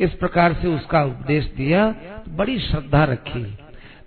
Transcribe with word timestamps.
इस 0.00 0.12
प्रकार 0.12 0.52
से 0.52 0.68
उसका 0.68 1.02
उपदेश 1.04 1.44
दिया 1.56 1.92
तो 1.92 2.36
बड़ी 2.36 2.58
श्रद्धा 2.58 3.04
रखी। 3.04 3.58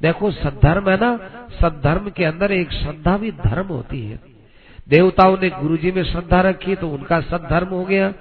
देखो, 0.01 0.31
सद्धर्म 0.31 0.89
है 0.89 0.97
ना, 1.01 1.17
सद्धर्म 1.61 2.09
के 2.09 2.25
अंदर 2.25 2.51
एक 2.51 2.71
श्रद्धा 2.71 3.17
भी 3.17 3.31
धर्म 3.31 3.67
होती 3.67 4.01
है। 4.01 4.19
देवताओं 4.89 5.37
ने 5.41 5.49
गुरुजी 5.49 5.91
में 5.91 6.03
श्रद्धा 6.03 6.41
रखी 6.41 6.75
तो 6.75 6.89
उनका 6.89 7.19
सद्धर्म 7.21 7.67
हो 7.67 7.83
गया। 7.85 8.13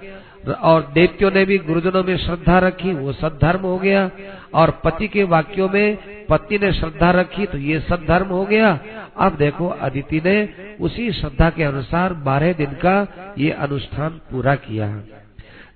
और 0.53 0.91
देवतियों 0.95 1.31
ने 1.31 1.45
भी 1.45 1.59
गुरुजनों 1.59 2.03
में 2.05 2.17
श्रद्धा 2.17 2.59
रखी, 2.59 2.93
वो 2.93 3.13
सद्धर्म 3.13 3.61
हो 3.61 3.79
गया। 3.79 4.11
और 4.55 4.71
पति 4.85 5.09
के 5.09 5.25
वाक्यों 5.25 5.69
में 5.69 5.99
पत्नी 6.27 6.59
ने 6.59 6.73
श्रद्धा 6.73 7.11
रखी 7.11 7.47
तो 7.47 7.59
ये 7.59 7.81
सद्धर्म 7.81 8.27
हो 8.27 8.45
गया। 8.45 8.79
अब 9.17 9.37
देखो, 9.37 9.69
अदिति 9.69 10.23
ने 10.25 10.49
उसी 10.81 11.13
श्रद्धा 11.13 11.51
के 11.51 11.65
अनुसार 11.65 12.13
बारह 12.13 12.53
दिन 12.53 12.67
का 12.67 13.07
ये 13.39 13.51
अनुष्ठान 13.51 14.11
पूरा 14.31 14.55
किया। 14.55 14.89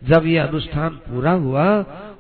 जब 0.03 0.27
ये 0.27 0.39
अनुष्ठान 0.39 0.91
पूरा 1.07 1.30
हुआ, 1.30 1.66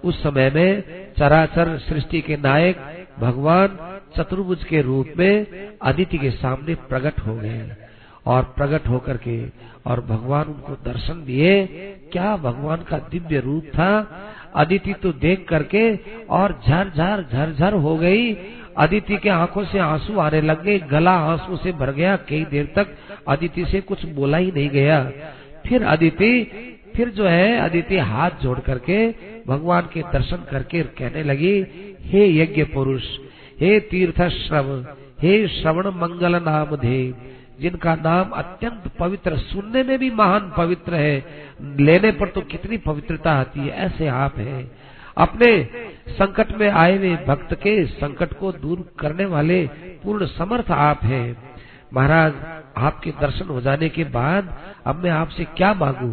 उस 0.04 0.22
समय 0.22 0.50
में 0.50 0.82
चराचर 1.18 1.76
सृष्टि 1.78 2.20
के 2.20 2.36
नायक 2.36 2.76
भगवान 3.20 3.78
चतुर्भुज 4.16 4.64
के 4.64 4.80
रूप 4.82 5.08
में 5.18 5.46
अदिति 5.82 6.18
के 6.18 6.30
सामने 6.30 6.74
प्रकट 6.88 7.20
हो 7.20 7.34
गए 7.34 7.76
और 8.26 8.42
प्रकट 8.56 8.88
होकर 8.88 9.16
के 9.16 9.36
और 9.86 10.00
भगवान 10.00 10.46
उनको 10.46 10.72
दर्शन 10.84 11.24
दिए। 11.24 11.66
क्या 12.12 12.36
भगवान 12.36 12.82
का 12.82 12.98
दिव्य 13.10 13.40
रूप 13.40 13.64
था? 13.66 13.90
अदिति 14.56 14.92
तो 14.92 15.12
देख 15.12 15.46
करके 15.48 15.94
और 16.30 16.60
झर 16.66 17.54
झर 17.54 17.72
हो 17.74 17.96
गई। 17.96 18.32
अदिति 18.78 19.16
के 19.16 19.28
आँखों 19.28 19.64
से 19.64 19.78
आँसू 19.78 20.18
आने 20.18 20.40
लग 20.40 20.62
गए, 20.62 20.78
गला 20.78 21.12
आँसू 21.12 21.56
से 21.56 21.72
भर 21.72 21.92
गया। 21.92 22.16
कई 22.28 22.44
देर 22.44 22.72
तक 22.76 22.94
अदिति 23.28 23.64
से 23.64 23.80
कुछ 23.80 24.04
बोला 24.06 24.38
ही 24.38 24.52
नहीं 24.52 24.68
गया। 24.70 25.04
फिर 25.66 25.84
अदिति 25.84 26.71
फिर 26.96 27.08
जो 27.08 27.26
है 27.26 27.58
अदिति 27.58 27.98
हाथ 27.98 28.30
जोड़ 28.42 28.58
करके 28.60 29.06
भगवान 29.46 29.88
के 29.92 30.02
दर्शन 30.12 30.44
करके 30.50 30.82
कहने 30.98 31.22
लगी, 31.22 31.54
हे 32.02 32.26
यज्ञ 32.36 32.64
पुरुष, 32.64 33.02
हे 33.60 33.78
तीर्थ 33.80 34.22
श्रव 34.30 34.74
हे 35.22 35.46
श्रवण 35.48 35.86
मंगल 35.96 36.36
नाम 36.42 36.76
धे 36.76 37.14
जिनका 37.60 37.94
नाम 37.94 38.30
अत्यंत 38.30 38.90
पवित्र, 38.98 39.36
सुनने 39.36 39.82
में 39.82 39.98
भी 39.98 40.10
महान 40.10 40.52
पवित्र 40.56 40.94
है, 40.94 41.16
लेने 41.80 42.10
पर 42.12 42.28
तो 42.28 42.40
कितनी 42.40 42.76
पवित्रता 42.76 43.32
आती 43.32 43.60
है, 43.60 43.68
ऐसे 43.68 44.06
आप 44.08 44.38
हैं। 44.38 44.70
अपने 45.16 45.48
संकट 46.08 46.50
में 46.52 46.68
आए 46.70 46.96
हुए 46.96 47.16
भक्त 47.26 47.54
के 47.54 47.84
संकट 47.86 48.32
को 48.32 48.52
दूर 48.52 48.84
करने 48.98 49.24
वाले 49.24 49.66
पूर्ण 50.02 50.26
समर्थ 50.26 50.70
आप 50.70 51.04
हैं। 51.04 51.36
महाराज, 51.94 52.32
आपके 52.76 53.10
दर्शन 53.10 53.48
हो 53.48 53.60
जाने 53.60 53.88
के 53.88 54.04
बाद 54.10 54.54
अब 54.86 55.02
मैं 55.04 55.10
आपसे 55.10 55.44
क्या 55.56 55.72
मांगू? 55.74 56.08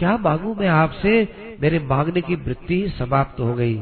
क्या 0.00 0.16
मांगू 0.18 0.54
मैं 0.54 0.68
आपसे 0.68 1.10
मेरे 1.60 1.78
मांगने 1.86 2.20
की 2.20 2.34
वृत्ति 2.36 2.76
समाप्त 2.98 3.40
हो 3.40 3.54
गई। 3.54 3.74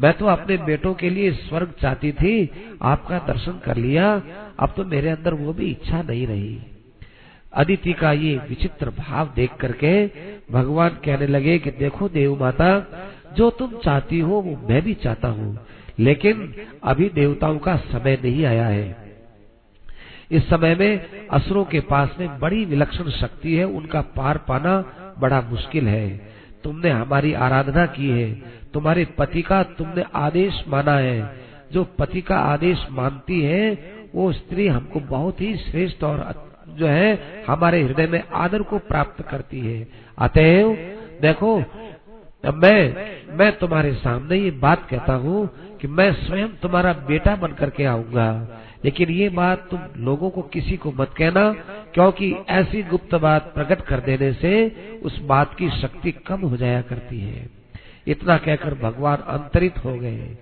मैं 0.00 0.12
तो 0.12 0.26
अपने 0.26 0.56
बेटों 0.58 0.92
के 0.94 1.10
लिए 1.10 1.32
स्वर्ग 1.32 1.74
चाहती 1.80 2.12
थी, 2.12 2.50
आपका 2.82 3.18
दर्शन 3.26 3.60
कर 3.64 3.76
लिया, 3.76 4.08
अब 4.60 4.72
तो 4.76 4.84
मेरे 4.84 5.10
अंदर 5.10 5.34
वो 5.34 5.52
भी 5.52 5.70
इच्छा 5.70 6.02
नहीं 6.02 6.26
रही। 6.26 6.58
अदिति 7.54 7.92
का 7.92 8.12
ये 8.14 8.36
विचित्र 8.48 8.90
भाव 8.98 9.32
देख 9.36 9.54
करके 9.60 9.94
भगवान 10.52 10.98
कहने 11.04 11.26
लगे 11.26 11.58
कि 11.58 11.70
देखो 11.78 12.08
देव 12.08 12.40
माता, 12.40 12.72
जो 13.36 13.50
तुम 13.52 13.78
चाहती 13.84 14.20
हो 14.20 14.40
वो 14.40 14.58
मैं 14.68 14.82
भी 14.82 14.94
चाहता 14.96 15.28
हूँ, 15.28 15.58
लेकिन 15.98 16.52
अभी 16.84 17.08
देवताओं 17.14 17.58
का 17.58 17.76
समय 17.86 18.18
नहीं 18.22 18.44
आया 18.46 18.66
है। 18.66 19.04
इस 20.30 20.48
समय 20.48 20.74
में 20.74 21.26
असुरों 21.28 21.64
के 21.64 21.80
पास 21.86 22.16
में 22.20 22.38
बड़ी 22.40 22.64
विलक्षण 22.64 23.10
शक्ति 23.12 23.54
है, 23.54 23.64
उनका 23.66 24.00
पार 24.16 24.38
पाना 24.48 24.84
बड़ा 25.18 25.40
मुश्किल 25.40 25.88
है। 25.88 26.08
तुमने 26.64 26.90
हमारी 26.90 27.32
आराधना 27.32 27.86
की 27.86 28.08
है। 28.10 28.34
तुम्हारे 28.74 29.04
पति 29.04 29.42
का 29.42 29.62
तुमने 29.62 30.04
आदेश 30.14 30.64
माना 30.68 30.92
है। 30.92 31.46
जो 31.72 31.84
पति 31.84 32.20
का 32.20 32.38
आदेश 32.38 32.86
मानती 32.90 33.40
है, 33.40 33.92
वो 34.14 34.32
स्त्री 34.32 34.68
हमको 34.68 35.00
बहुत 35.00 35.40
ही 35.40 35.56
श्रेष्ठ 35.56 36.04
और 36.04 36.46
जो 36.68 36.86
है, 36.86 37.18
हमारे 37.48 37.82
हृदय 37.82 38.06
में 38.06 38.22
आदर 38.34 38.62
को 38.62 38.78
प्राप्त 38.78 39.22
करती 39.22 39.60
है। 39.60 39.88
अतएव, 40.18 40.72
देखो 41.22 41.62
मैं 42.54 42.94
मैं 43.36 43.58
तुम्हारे 43.58 43.92
सामने 43.94 44.36
ये 44.36 44.50
बात 44.50 44.86
कहता 44.88 45.12
हूँ 45.12 45.48
कि 45.80 45.88
मैं 45.88 46.12
स्वयं 46.12 46.48
तुम्हारा 46.48 46.92
बेटा 46.92 47.36
बन 47.36 47.52
करके 47.52 47.84
आऊँगा। 47.84 48.48
लेकिन 48.84 49.10
ये 49.10 49.28
बात 49.28 49.66
तुम 49.70 50.04
लोगों 50.04 50.30
को 50.30 50.42
किसी 50.42 50.76
को 50.76 50.92
मत 50.92 51.14
कहना, 51.18 51.52
क्योंकि 51.94 52.30
ऐसी 52.50 52.82
गुप्त 52.82 53.14
बात 53.14 53.52
प्रकट 53.54 53.80
कर 53.80 54.00
देने 54.00 54.32
से 54.32 54.54
उस 55.02 55.18
बात 55.24 55.54
की 55.54 55.70
शक्ति 55.70 56.12
कम 56.26 56.40
हो 56.40 56.56
जाया 56.56 56.80
करती 56.82 57.20
है। 57.20 57.48
इतना 58.06 58.36
कहकर 58.38 58.74
भगवान 58.74 59.16
अंतरित 59.28 59.84
हो 59.84 59.94
गए 59.96 60.36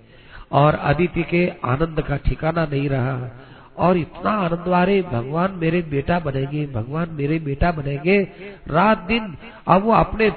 और 0.51 0.75
अदिति 0.75 1.23
के 1.23 1.47
आनंद 1.65 2.01
का 2.01 2.17
ठिकाना 2.17 2.65
नहीं 2.65 2.89
रहा। 2.89 3.31
और 3.77 3.97
इतना 3.97 4.31
आनंद 4.31 4.67
वारे 4.67 5.01
भगवान 5.01 5.51
मेरे 5.51 5.81
बेटा 5.81 6.19
बनेंगे, 6.19 6.65
भगवान 6.67 7.09
मेरे 7.11 7.39
बेटा 7.39 7.71
बनेंगे, 7.71 8.21
रात 8.67 8.97
दिन 8.97 9.35
अब 9.67 9.83
वो 9.83 9.91
अपने 9.93 10.31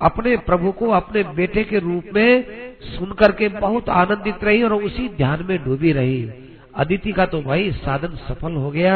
अपने 0.00 0.36
प्रभु 0.36 0.72
को 0.72 0.88
अपने 0.90 1.22
बेटे 1.36 1.64
के 1.64 1.78
रूप 1.78 2.04
में 2.14 2.44
सुन 2.88 3.12
करके 3.12 3.48
बहुत 3.50 3.88
आनंदित 3.88 4.44
रही 4.44 4.62
और 4.62 4.74
उसी 4.74 5.08
ध्यान 5.08 5.44
में 5.48 5.56
डूबी 5.64 5.92
रही। 5.92 6.22
अदिति 6.78 7.12
का 7.12 7.26
तो 7.26 7.40
भाई 7.42 7.70
साधन 7.74 8.16
सफल 8.28 8.52
हो 8.52 8.70
गया 8.70 8.94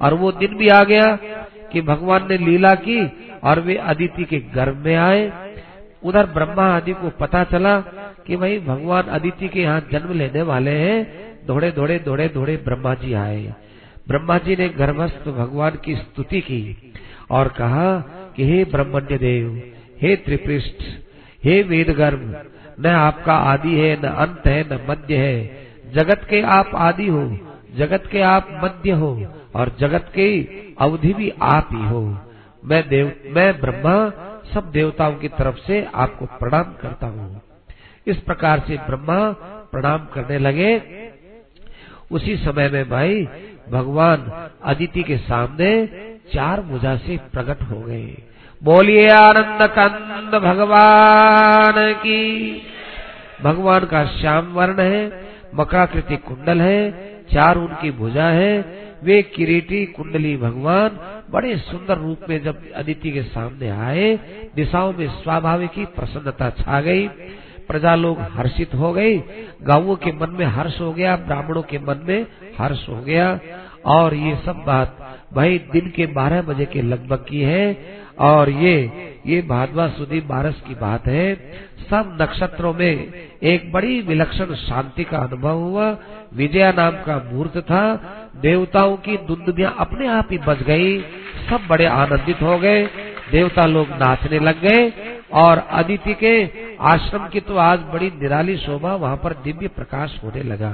और 0.00 0.14
वो 0.14 0.32
दिन 0.32 0.56
भी 0.56 0.68
आ 0.68 0.82
गया 0.84 1.06
कि 1.72 1.80
भगवान 1.80 2.28
ने 2.28 2.38
लीला 2.38 2.74
की 2.78 2.98
और 3.44 3.60
वे 3.60 3.76
अदिति 3.76 4.24
के 4.24 4.38
गर्भ 4.54 4.76
में 4.76 4.94
आए। 4.96 5.30
उधर 6.04 6.26
ब्रह्मा 6.26 6.66
आदि 6.76 6.92
को 6.92 7.10
पता 7.20 7.42
चला 7.44 7.78
कि 8.26 8.36
भाई 8.36 8.58
भगवान 8.58 9.02
अदिति 9.10 9.48
के 9.48 9.60
यहाँ 9.60 9.80
जन्म 9.92 10.12
लेने 10.12 10.42
वाले 10.42 10.70
हैं। 10.70 11.20
दौड़े 11.46 11.70
दौड़े 11.70 11.98
दौड़े 11.98 12.28
दौड़े 12.28 12.56
ब्रह्मा 12.56 12.94
जी 12.94 13.12
आए। 13.12 13.54
ब्रह्मा 14.08 14.38
जी 14.38 14.56
ने 14.56 14.68
गर्भस्थ 14.68 15.28
भगवान 15.28 15.78
की 15.84 15.94
स्तुति 15.96 16.40
की 16.40 16.92
और 17.30 17.48
कहा 17.48 17.98
कि 18.36 18.44
हे 18.44 18.64
ब्रह्मण्य 18.64 19.18
देव 19.18 19.62
हे 20.02 20.14
त्रिपृष्ठ, 20.16 20.82
हे 21.44 21.62
वेद 21.62 21.90
गर्भ 21.90 22.22
न 22.80 22.86
आपका 22.86 23.34
आदि 23.34 23.74
है, 23.74 23.94
न 23.96 24.08
अंत 24.08 24.46
है, 24.46 24.62
न 24.72 24.78
मध्य 24.88 25.16
है। 25.16 25.71
जगत 25.92 26.26
के 26.30 26.42
आप 26.42 26.70
आदि 26.74 27.08
हो, 27.08 27.38
जगत 27.76 28.08
के 28.12 28.20
आप 28.20 28.60
मध्य 28.64 28.90
हो, 28.90 29.26
और 29.54 29.76
जगत 29.80 30.12
के 30.14 30.42
अवधि 30.80 31.14
भी 31.14 31.32
आप 31.42 31.68
ही 31.72 31.84
हो। 31.84 32.18
मैं 32.64 32.88
देव, 32.88 33.12
मैं 33.26 33.60
ब्रह्मा, 33.60 34.10
सब 34.54 34.70
देवताओं 34.70 35.14
की 35.14 35.28
तरफ़ 35.28 35.56
से 35.56 35.88
आपको 35.94 36.26
प्रणाम 36.26 36.62
करता 36.62 37.06
हूँ। 37.06 37.42
इस 38.06 38.16
प्रकार 38.16 38.60
से 38.60 38.76
ब्रह्मा 38.76 39.30
प्रणाम 39.72 39.98
करने 39.98 40.38
लगे। 40.38 40.82
उसी 42.12 42.36
समय 42.36 42.68
में 42.68 42.90
भाई, 42.90 43.28
भगवान 43.70 44.50
अदिति 44.64 45.02
के 45.02 45.16
सामने 45.16 45.86
चार 46.34 46.60
भुजा 46.60 46.96
से 46.96 47.16
प्रकट 47.16 47.62
हो 47.62 47.80
गए। 47.80 48.22
बोलिए 48.62 49.08
आनंद 49.08 49.58
कंद 49.62 50.42
भगवान 50.42 51.92
की। 51.92 52.62
भगवान 53.42 53.84
का 53.84 54.04
श्याम 54.04 54.52
वर्ण 54.52 54.80
है। 54.80 55.31
मकराकृति 55.54 56.16
कुंडल 56.16 56.60
है, 56.60 56.90
चार 57.32 57.56
उनकी 57.56 57.90
भुजा 57.90 58.24
है, 58.24 58.82
वे 59.04 59.22
किरीटी 59.22 59.86
कुंडली 59.86 60.36
भगवान 60.36 60.98
बड़े 61.30 61.56
सुंदर 61.56 61.98
रूप 61.98 62.20
में 62.28 62.42
जब 62.42 62.72
अदिति 62.72 63.10
के 63.10 63.22
सामने 63.22 63.68
आए, 63.68 64.18
दिशाओं 64.56 64.92
में 64.92 65.08
स्वाभाविक 65.08 65.70
ही 65.76 65.84
प्रसन्नता 65.84 66.50
छा 66.50 66.80
गई। 66.80 67.08
प्रजा 67.68 67.94
लोग 67.94 68.20
हर्षित 68.20 68.74
हो 68.74 68.92
गई 68.92 69.18
गाँवों 69.62 69.96
के 69.96 70.12
मन 70.12 70.30
में 70.30 70.46
हर्ष 70.46 70.80
हो 70.80 70.92
गया, 70.92 71.16
ब्राह्मणों 71.16 71.62
के 71.62 71.78
मन 71.78 72.00
में 72.04 72.26
हर्ष 72.58 72.88
हो 72.88 72.96
गया। 72.96 73.40
और 73.86 74.14
ये 74.14 74.36
सब 74.36 74.64
बात 74.66 75.18
भाई 75.34 75.58
दिन 75.58 75.90
के 75.90 76.06
बारह 76.06 76.42
बजे 76.42 76.64
के 76.64 76.82
लगभग 76.82 77.24
की 77.28 77.40
है। 77.40 77.72
और 78.22 78.50
ये 78.50 78.76
ये 79.26 79.40
भादवा 79.42 79.86
सुधी 79.88 80.20
बारस 80.20 80.60
की 80.60 80.74
बात 80.74 81.06
है। 81.06 81.34
सब 81.90 82.18
नक्षत्रों 82.22 82.72
में 82.74 83.12
एक 83.42 83.70
बड़ी 83.72 84.00
विलक्षण 84.00 84.54
शांति 84.54 85.04
का 85.04 85.18
अनुभव 85.18 85.58
हुआ। 85.58 85.90
विजया 86.34 86.72
नाम 86.72 86.90
का 86.90 87.16
मुहूर्त 87.30 87.58
था। 87.58 87.82
देवताओं 88.36 88.96
की 88.96 89.16
दुंदुबिया 89.16 89.70
अपने 89.78 90.08
आप 90.08 90.28
ही 90.30 90.38
बच 90.38 90.62
गई। 90.62 90.98
सब 91.48 91.66
बड़े 91.68 91.86
आनंदित 91.86 92.42
हो 92.42 92.58
गए। 92.58 92.84
देवता 93.30 93.66
लोग 93.66 93.88
नाचने 93.90 94.38
लग 94.38 94.60
गए 94.60 94.92
और 95.32 95.58
अदिति 95.70 96.14
के 96.14 96.34
आश्रम 96.84 97.28
की 97.28 97.40
तो 97.40 97.56
आज 97.56 97.78
बड़ी 97.92 98.10
निराली 98.16 98.56
शोभा 98.56 98.94
वहाँ 98.94 99.16
पर 99.16 99.32
दिव्य 99.44 99.68
प्रकाश 99.68 100.18
होने 100.24 100.42
लगा। 100.42 100.72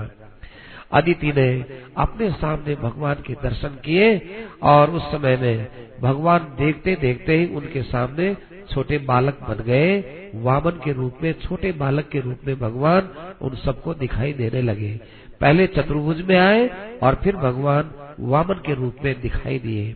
अदिति 0.93 1.33
ने 1.37 1.65
अपने 1.97 2.31
सामने 2.31 2.75
भगवान 2.75 3.15
के 3.15 3.35
दर्शन 3.35 3.69
किए 3.69 4.37
और 4.63 4.91
उस 4.91 5.03
समय 5.03 5.37
में 5.37 5.69
भगवान 6.03 6.39
देखते 6.59 6.95
देखते 6.95 7.37
ही 7.37 7.47
उनके 7.47 7.83
सामने 7.83 8.37
छोटे 8.71 8.99
बालक 8.99 9.39
बन 9.49 9.63
गए। 9.65 9.99
वामन 10.35 10.81
के 10.85 10.93
रूप 10.93 11.19
में, 11.23 11.33
छोटे 11.33 11.73
बालक 11.73 12.09
के 12.09 12.21
रूप 12.21 12.39
में 12.47 12.59
भगवान 12.59 13.09
उन 13.41 13.55
सबको 13.57 13.95
दिखाई 13.95 14.33
देने 14.33 14.63
लगे। 14.63 15.01
पहले 15.41 15.67
चतुर्भुज 15.67 16.21
में 16.21 16.37
आए 16.39 16.69
और 17.03 17.15
फिर 17.15 17.37
भगवान 17.37 17.91
वामन 18.21 18.63
के 18.67 18.75
रूप 18.75 18.97
में 19.05 19.21
दिखाई 19.21 19.59
दिए। 19.59 19.95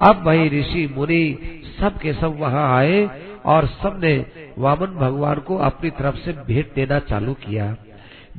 अब 0.00 0.22
भाई 0.24 0.48
ऋषि, 0.48 0.94
मुनि 0.96 1.38
सब 1.80 1.98
के 1.98 2.12
सब 2.12 2.36
वहाँ 2.40 2.78
आए 2.78 3.08
और 3.44 3.66
सबने 3.66 4.26
वामन 4.58 4.86
भगवान 4.86 5.38
को 5.38 5.56
अपनी 5.56 5.90
तरफ़ 5.90 6.16
से 6.16 6.32
भेंट 6.32 6.74
देना 6.74 6.98
चालू 6.98 7.34
किया। 7.34 7.76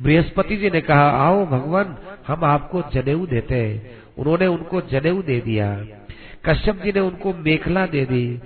बृहस्पति 0.02 0.56
जी 0.56 0.70
ने 0.70 0.80
कहा, 0.80 1.10
आओ 1.10 1.46
भगवान, 1.46 1.96
हम 2.26 2.44
आपको 2.44 2.82
जनेऊ 2.92 3.26
देते 3.26 3.54
हैं। 3.54 3.90
उन्होंने 4.18 4.46
उनको 4.46 4.80
जनेऊ 4.80 5.22
दे 5.22 5.40
दिया। 5.40 5.84
कश्यप 6.44 6.76
जी 6.76 6.92
ने 6.92 7.00
उनको 7.00 7.32
मेखला 7.32 7.86
दे 7.86 8.04
दी। 8.04 8.40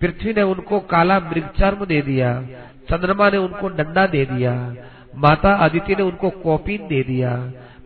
पृथ्वी 0.00 0.32
ने 0.32 0.42
उनको 0.42 0.80
काला 0.80 1.18
मृगचर्म 1.20 1.84
दे 1.84 2.02
दिया। 2.02 2.42
चंद्रमा 2.90 3.30
ने 3.30 3.36
उनको 3.36 3.68
डंडा 3.68 4.06
दे 4.06 4.24
दिया। 4.24 4.74
माता 5.16 5.54
अदिति 5.54 5.94
ने 5.94 6.02
उनको 6.02 6.30
कॉपिन 6.30 6.86
दे 6.86 7.02
दिया। 7.02 7.36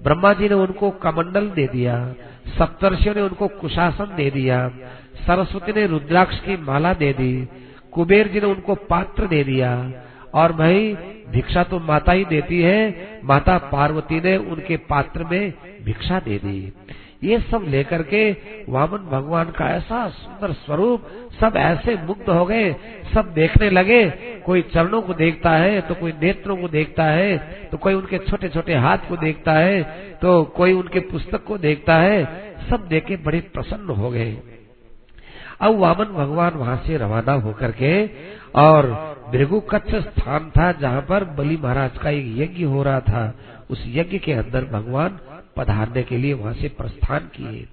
ब्रह्मा 0.03 0.33
जी 0.33 0.49
ने 0.49 0.55
उनको 0.55 0.91
कमंडल 0.91 1.51
दे 1.51 1.67
दिया। 1.67 2.15
सप्तर्षियों 2.59 3.15
ने 3.15 3.23
उनको 3.23 3.49
कुशासन 3.49 4.17
दे 4.17 4.31
दिया। 4.31 4.69
सरस्वती 5.27 5.73
ने 5.73 5.87
रुद्राक्ष 5.87 6.41
की 6.41 6.57
माला 6.57 6.93
दे 6.93 7.13
दी। 7.13 7.49
कुबेर 7.93 8.29
जी 8.29 8.41
ने 8.41 8.47
उनको 8.47 8.75
पात्र 8.75 9.27
दे 9.27 9.45
दिया। 9.45 9.93
और 10.37 10.53
भाई, 10.53 10.95
भिक्षा 11.31 11.63
तो 11.65 11.79
माता 11.81 12.13
ही 12.13 12.25
देती 12.25 12.61
है। 12.63 13.21
माता 13.25 13.57
पार्वती 13.69 14.21
ने 14.21 14.37
उनके 14.37 14.77
पात्र 14.89 15.25
में 15.25 15.53
भिक्षा 15.85 16.19
दे 16.21 16.39
दी। 16.39 16.73
ये 17.23 17.39
सब 17.41 17.65
लेकर 17.69 18.03
के 18.03 18.31
वामन 18.69 19.07
भगवान 19.11 19.51
का 19.51 19.69
ऐसा 19.69 20.09
सुंदर 20.09 20.53
स्वरूप 20.55 21.07
सब 21.41 21.57
ऐसे 21.57 21.95
मुग्ध 21.99 22.29
हो 22.31 22.45
गए। 22.47 22.73
सब 23.15 23.33
देखने 23.35 23.71
लगे, 23.71 24.05
कोई 24.47 24.63
चरणों 24.65 25.01
को 25.03 25.15
देखता 25.15 25.51
है 25.51 25.81
तो 25.81 25.95
कोई 25.95 26.13
नेत्रों 26.23 26.57
को 26.57 26.69
देखता 26.69 27.05
है 27.05 27.37
तो 27.71 27.77
कोई 27.77 27.95
उनके 27.95 28.19
छोटे 28.21 28.49
छोटे 28.49 28.75
हाथ 28.77 29.09
को 29.09 29.17
देखता 29.17 29.53
है 29.53 29.83
तो 30.23 30.43
कोई 30.57 30.73
उनके 30.73 31.01
पुस्तक 31.09 31.45
को 31.45 31.59
देखता 31.59 31.97
है। 31.97 32.25
सब 32.71 32.87
देखे 32.89 33.17
बड़े 33.17 33.41
प्रसन्न 33.53 33.95
हो 33.95 34.11
गए। 34.11 34.37
अब 35.61 35.79
वामन 35.79 36.13
भगवान 36.15 36.55
वहाँ 36.55 36.77
से 36.87 36.97
रवाना 36.97 37.33
होकर 37.35 37.73
के 37.73 37.93
और 38.61 38.87
भृगु 39.33 39.61
कच्छ 39.71 39.95
स्थान 39.95 40.51
था 40.51 40.71
जहाँ 40.73 41.01
पर 41.01 41.25
बलि 41.37 41.57
महाराज 41.57 41.99
का 41.99 42.11
एक 42.11 42.27
यज्ञ 42.39 42.65
हो 42.65 42.83
रहा 42.83 43.01
था। 43.01 43.33
उस 43.71 43.85
यज्ञ 43.89 44.19
के 44.19 44.33
अंदर 44.33 44.65
भगवान 44.73 45.19
पधारने 45.57 46.03
के 46.03 46.17
लिए 46.17 46.33
वहाँ 46.35 46.55
से 46.55 46.69
प्रस्थान 46.69 47.31
किए। 47.35 47.67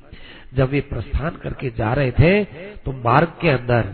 जब 0.56 0.70
वे 0.70 0.80
प्रस्थान 0.82 1.38
करके 1.44 1.70
जा 1.70 1.94
रहे 1.94 2.12
थे 2.12 2.44
तो 2.78 2.92
मार्ग 3.04 3.32
के 3.42 3.50
अंदर, 3.50 3.86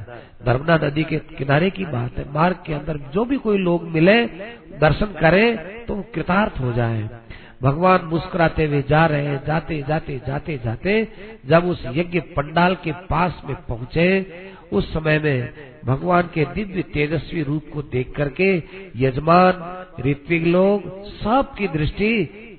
नर्मदा 0.47 0.75
नदी 0.77 1.03
के 1.03 1.17
किनारे 1.37 1.69
की 1.69 1.85
बात 1.85 2.17
है, 2.17 2.25
मार्ग 2.33 2.57
के 2.65 2.73
अंदर 2.73 2.97
जो 3.13 3.25
भी 3.25 3.37
कोई 3.37 3.57
लोग 3.57 3.83
मिले, 3.89 4.23
दर्शन 4.79 5.13
करें 5.21 5.85
तो 5.85 5.95
कृतार्थ 6.15 6.59
हो 6.61 6.71
जाए। 6.73 7.09
भगवान 7.63 8.05
मुस्कुराते 8.05 8.65
हुए 8.65 8.81
जा 8.89 9.05
रहे 9.05 9.25
हैं, 9.25 9.45
जाते 9.45 9.81
जाते 9.87 10.19
जाते 10.27 10.59
जाते, 10.65 11.07
जब 11.45 11.65
उस 11.65 11.83
यज्ञ 11.95 12.19
पंडाल 12.19 12.75
के 12.75 12.91
पास 13.09 13.41
में 13.45 13.55
पहुँचे, 13.69 14.07
उस 14.73 14.93
समय 14.93 15.19
में 15.19 15.53
भगवान 15.85 16.29
के 16.33 16.45
दिव्य 16.45 16.81
तेजस्वी 16.83 17.43
रूप 17.43 17.65
को 17.73 17.81
देख 17.81 18.11
करके 18.15 18.55
यजमान, 18.95 19.63
ऋत्विक 20.05 20.43
लोग, 20.43 21.03
सबकी 21.13 21.67
दृष्टि 21.67 22.11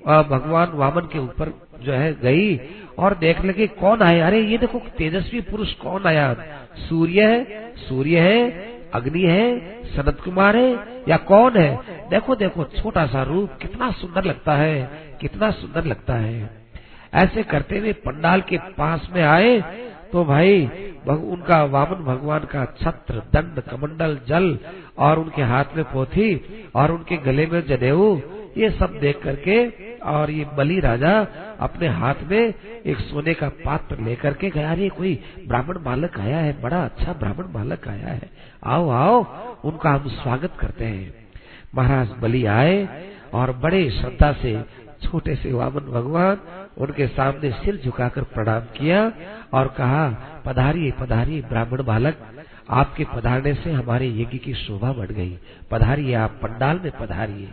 भगवान 0.05 0.71
वामन 0.73 1.01
के 1.01 1.19
ऊपर 1.19 1.53
जो 1.81 1.93
है 1.93 2.13
गई 2.21 2.59
और 2.97 3.15
देख 3.17 3.41
लगे, 3.45 3.67
कौन 3.67 4.01
आए 4.01 4.19
अरे, 4.19 4.41
ये 4.41 4.57
देखो, 4.57 4.79
तेजस्वी 4.97 5.41
पुरुष 5.41 5.73
कौन 5.73 6.05
आया? 6.05 6.33
सूर्य 6.79 7.25
है 7.25 7.73
सूर्य 7.77 8.19
है 8.19 8.70
अग्नि 8.93 9.21
है, 9.21 9.45
सनत 9.87 10.19
कुमार 10.23 10.55
है, 10.55 10.71
या 11.09 11.17
कौन 11.25 11.57
है? 11.57 11.69
देखो 12.09 12.35
देखो, 12.35 12.63
छोटा 12.73 13.05
सा 13.07 13.23
रूप 13.23 13.57
कितना 13.61 13.91
सुंदर 13.93 14.23
लगता 14.23 14.55
है, 14.55 14.81
कितना 15.21 15.51
सुंदर 15.51 15.85
लगता 15.85 16.15
है। 16.15 16.49
ऐसे 17.15 17.43
करते 17.43 17.79
हुए 17.79 17.93
पंडाल 18.01 18.41
के 18.41 18.57
पास 18.77 19.07
में 19.13 19.23
आए 19.23 19.59
तो 20.11 20.23
भाई 20.25 20.65
उनका 21.07 21.63
वामन 21.65 22.03
भगवान 22.05 22.39
का 22.45 22.63
छत्र, 22.79 23.21
दंड, 23.33 23.59
कमंडल, 23.61 24.17
जल, 24.27 24.57
और 24.97 25.19
उनके 25.19 25.41
हाथ 25.41 25.75
में 25.75 25.83
पोथी, 25.85 26.29
और 26.75 26.91
उनके 26.91 27.17
गले 27.17 27.45
में 27.45 27.61
जनेऊ, 27.67 28.15
ये 28.57 28.69
सब 28.71 28.97
देख 28.99 29.21
करके 29.23 29.55
और 30.03 30.31
ये 30.31 30.45
बलि 30.45 30.79
राजा 30.79 31.27
अपने 31.59 31.87
हाथ 31.87 32.15
में 32.23 32.53
एक 32.85 32.97
सोने 32.97 33.33
का 33.33 33.49
पात्र 33.49 33.99
लेकर 33.99 34.33
के 34.33 34.49
गया। 34.49 34.71
अरे, 34.71 34.89
कोई 34.89 35.23
ब्राह्मण 35.47 35.83
बालक 35.83 36.19
आया 36.19 36.37
है, 36.37 36.61
बड़ा 36.61 36.83
अच्छा 36.85 37.13
ब्राह्मण 37.13 37.53
बालक 37.53 37.87
आया 37.87 38.07
है। 38.07 38.29
आओ 38.63 38.89
आओ, 38.89 39.25
उनका 39.63 39.89
हम 39.89 40.07
स्वागत 40.07 40.53
करते 40.59 40.85
हैं। 40.85 41.13
महाराज 41.75 42.09
बलि 42.19 42.45
आए 42.45 43.09
और 43.33 43.51
बड़े 43.51 43.89
श्रद्धा 43.89 44.33
से, 44.33 44.63
छोटे 45.03 45.35
से 45.35 45.53
वामन 45.53 45.79
भगवान 45.79 46.37
उनके 46.77 47.07
सामने 47.07 47.51
सिर 47.51 47.81
झुकाकर 47.85 48.23
प्रणाम 48.23 48.59
किया 48.59 49.11
और 49.53 49.67
कहा, 49.67 50.09
पधारिए 50.45 50.91
पधारिए 50.91 51.41
ब्राह्मण 51.41 51.83
बालक। 51.83 52.17
आपके 52.69 53.05
पधारने 53.15 53.53
से 53.53 53.71
हमारे 53.71 54.07
यज्ञ 54.07 54.37
की 54.37 54.53
शोभा 54.53 54.93
बढ़ 54.93 55.07
गई। 55.07 55.39
पधारिए, 55.71 56.13
आप 56.13 56.29
पंडाल 56.29 56.79
में 56.83 56.91
पधारिए। 56.91 57.49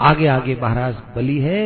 आगे 0.00 0.26
आगे 0.26 0.54
महाराज 0.54 0.96
बलि 1.16 1.38
है 1.40 1.62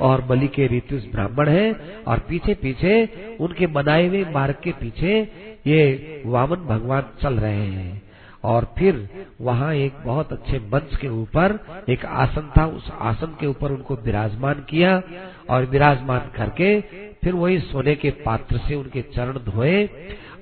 और 0.00 0.20
बलि 0.22 0.48
के 0.48 0.66
ऋतु 0.66 0.96
ब्राह्मण 1.12 1.48
है 1.48 1.72
और 2.08 2.18
पीछे 2.28 2.54
पीछे 2.54 2.92
उनके 3.40 3.66
बनाए 3.76 4.06
हुए 4.08 4.24
मार्ग 4.24 4.56
के 4.64 4.72
पीछे 4.72 5.18
ये 5.66 6.22
वामन 6.26 6.64
भगवान 6.66 7.04
चल 7.22 7.34
रहे 7.34 7.66
हैं। 7.66 8.00
और 8.44 8.64
फिर 8.78 9.08
वहाँ 9.40 9.72
एक 9.74 9.92
बहुत 10.06 10.32
अच्छे 10.32 10.58
मंच 10.72 10.96
के 10.96 11.08
ऊपर, 11.08 11.58
एक 11.88 12.04
आसन 12.04 12.50
था, 12.56 12.64
उस 12.66 12.90
आसन 13.00 13.36
के 13.40 13.46
ऊपर 13.46 13.72
उनको 13.72 13.94
विराजमान 14.04 14.64
किया 14.70 15.02
और 15.50 15.64
विराजमान 15.64 16.30
करके 16.36 16.80
फिर 17.22 17.34
वही 17.34 17.58
सोने 17.60 17.94
के 17.94 18.10
पात्र 18.26 18.58
से 18.58 18.74
उनके 18.74 19.02
चरण 19.14 19.38
धोए 19.44 19.84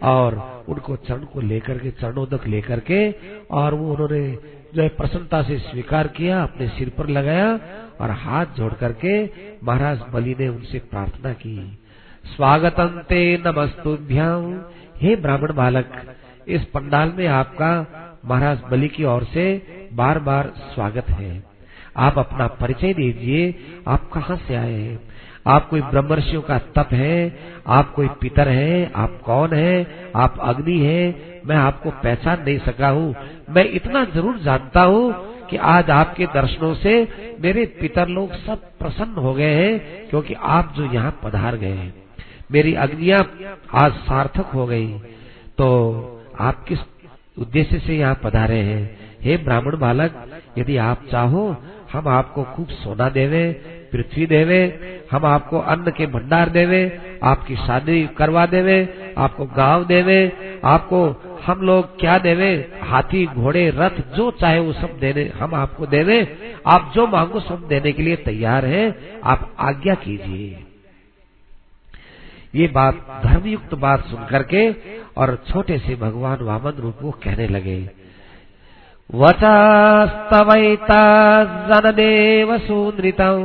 और 0.02 0.38
उनको 0.68 0.96
चरण 0.98 1.24
को 1.24 1.40
लेकर 1.40 1.78
के 1.78 1.90
चरणोदक 1.90 2.46
लेकर 2.46 2.80
के 2.90 3.10
और 3.52 3.74
वो 3.74 3.92
उन्होंने 3.92 4.22
जो 4.74 4.82
है 4.82 4.88
प्रसन्नता 4.88 5.42
से 5.42 5.58
स्वीकार 5.58 6.06
किया, 6.06 6.42
अपने 6.42 6.68
सिर 6.68 6.88
पर 6.88 7.08
लगाया 7.08 7.48
और 8.00 8.10
हाथ 8.10 8.46
जोड़ 8.46 8.72
करके 8.72 9.24
महाराज 9.64 10.00
बलि 10.12 10.34
ने 10.40 10.48
उनसे 10.48 10.78
प्रार्थना 10.78 11.32
की। 11.32 11.78
स्वागतम 12.36 13.00
ते 13.08 13.36
नमस्तुभ्याम 13.46 14.64
हे 14.96 15.16
ब्राह्मण 15.16 15.52
बालक, 15.52 15.92
इस 16.48 16.64
पंडाल 16.64 17.12
में 17.16 17.26
आपका 17.26 17.70
महाराज 18.24 18.62
बलि 18.70 18.88
की 18.88 19.04
ओर 19.04 19.24
से 19.24 19.44
बार 19.92 20.18
बार 20.18 20.52
स्वागत 20.74 21.10
है। 21.10 21.42
आप 21.96 22.18
अपना 22.18 22.46
परिचय 22.46 22.94
दीजिए, 22.94 23.54
आप 23.88 24.10
कहाँ 24.10 24.36
से 24.36 24.54
आए 24.54 24.72
हैं? 24.72 25.09
आप 25.46 25.68
कोई 25.68 25.80
ब्रह्मर्षियों 25.80 26.42
का 26.42 26.58
तप 26.58 26.88
है, 26.92 27.38
आप 27.66 27.92
कोई 27.94 28.08
पितर 28.08 28.48
है, 28.48 28.92
आप 28.94 29.20
कौन 29.24 29.52
है, 29.52 30.10
आप 30.16 30.36
अग्नि 30.40 30.78
है, 30.78 31.30
मैं 31.46 31.56
आपको 31.56 31.90
पहचान 31.90 32.42
नहीं 32.42 32.58
सका 32.58 32.88
हूँ। 32.88 33.14
मैं 33.50 33.64
इतना 33.64 34.04
ज़रूर 34.04 34.38
जानता 34.38 34.82
हूँ 34.82 35.12
कि 35.46 35.56
आज 35.56 35.90
आपके 35.90 36.26
दर्शनों 36.26 36.74
से 36.74 37.08
मेरे 37.40 37.64
पितर 37.66 38.08
लोग 38.08 38.34
सब 38.34 38.58
प्रसन्न 38.78 39.14
हो 39.14 39.34
गए 39.34 39.54
हैं, 39.54 40.08
क्योंकि 40.08 40.34
आप 40.34 40.74
जो 40.76 40.92
यहाँ 40.92 41.20
पधार 41.24 41.56
गए 41.56 41.72
हैं। 41.72 41.94
मेरी 42.52 42.74
अग्निया 42.74 43.18
आज 43.74 43.92
सार्थक 43.92 44.46
हो 44.46 44.66
गई। 44.66 44.86
तो 45.58 45.68
आप 46.40 46.64
किस 46.64 46.78
उद्देश्य 47.38 47.78
से 47.78 47.96
यहाँ 47.96 48.20
पधारे 48.24 48.58
हैं? 48.58 48.98
हे 49.20 49.36
ब्राह्मण 49.36 49.76
बालक, 49.76 50.28
यदि 50.58 50.76
आप 50.76 51.02
चाहो, 51.10 51.56
हम 51.92 52.08
आपको 52.08 52.42
खूब 52.42 52.68
सोना 52.68 53.08
देवे 53.08 53.79
पृथ्वी 53.92 54.26
देवे, 54.26 54.60
हम 55.12 55.24
आपको 55.24 55.58
अन्न 55.58 55.90
के 55.90 56.06
भंडार 56.06 56.48
देवे, 56.48 57.00
आपकी 57.22 57.56
शादी 57.56 58.06
करवा 58.06 58.46
देवे, 58.46 58.78
आपको 59.18 59.44
गाँव 59.44 59.84
देवे, 59.84 60.32
आपको 60.64 61.22
हम 61.46 61.60
लोग 61.60 62.00
क्या 62.00 62.18
देवे, 62.18 62.70
हाथी, 62.82 63.26
घोड़े, 63.26 63.70
रथ, 63.70 64.16
जो 64.16 64.30
चाहे 64.30 64.58
वो 64.58 64.72
सब 64.72 64.98
देने, 64.98 65.24
हम 65.24 65.54
आपको 65.54 65.86
देवे। 65.86 66.38
आप 66.66 66.92
जो 66.94 67.06
मांगो 67.06 67.40
सब 67.40 67.66
देने 67.68 67.92
के 67.92 68.02
लिए 68.02 68.16
तैयार 68.16 68.64
हैं, 68.64 69.20
आप 69.20 69.56
आज्ञा 69.58 69.94
कीजिए। 69.94 70.64
ये 72.54 72.66
बात 72.68 73.22
धर्मयुक्त 73.26 73.74
बात 73.74 74.04
सुन 74.06 74.26
करके 74.26 74.72
और 75.16 75.44
छोटे 75.52 75.78
से 75.78 75.94
भगवान 75.96 76.38
वामन 76.40 76.70
रूप 76.70 76.98
को 77.00 77.10
कहने 77.10 77.46
लगे। 77.46 77.99
वचास्तवैता 79.14 81.02
जनदेव 81.68 82.56
सुनृतम 82.58 83.38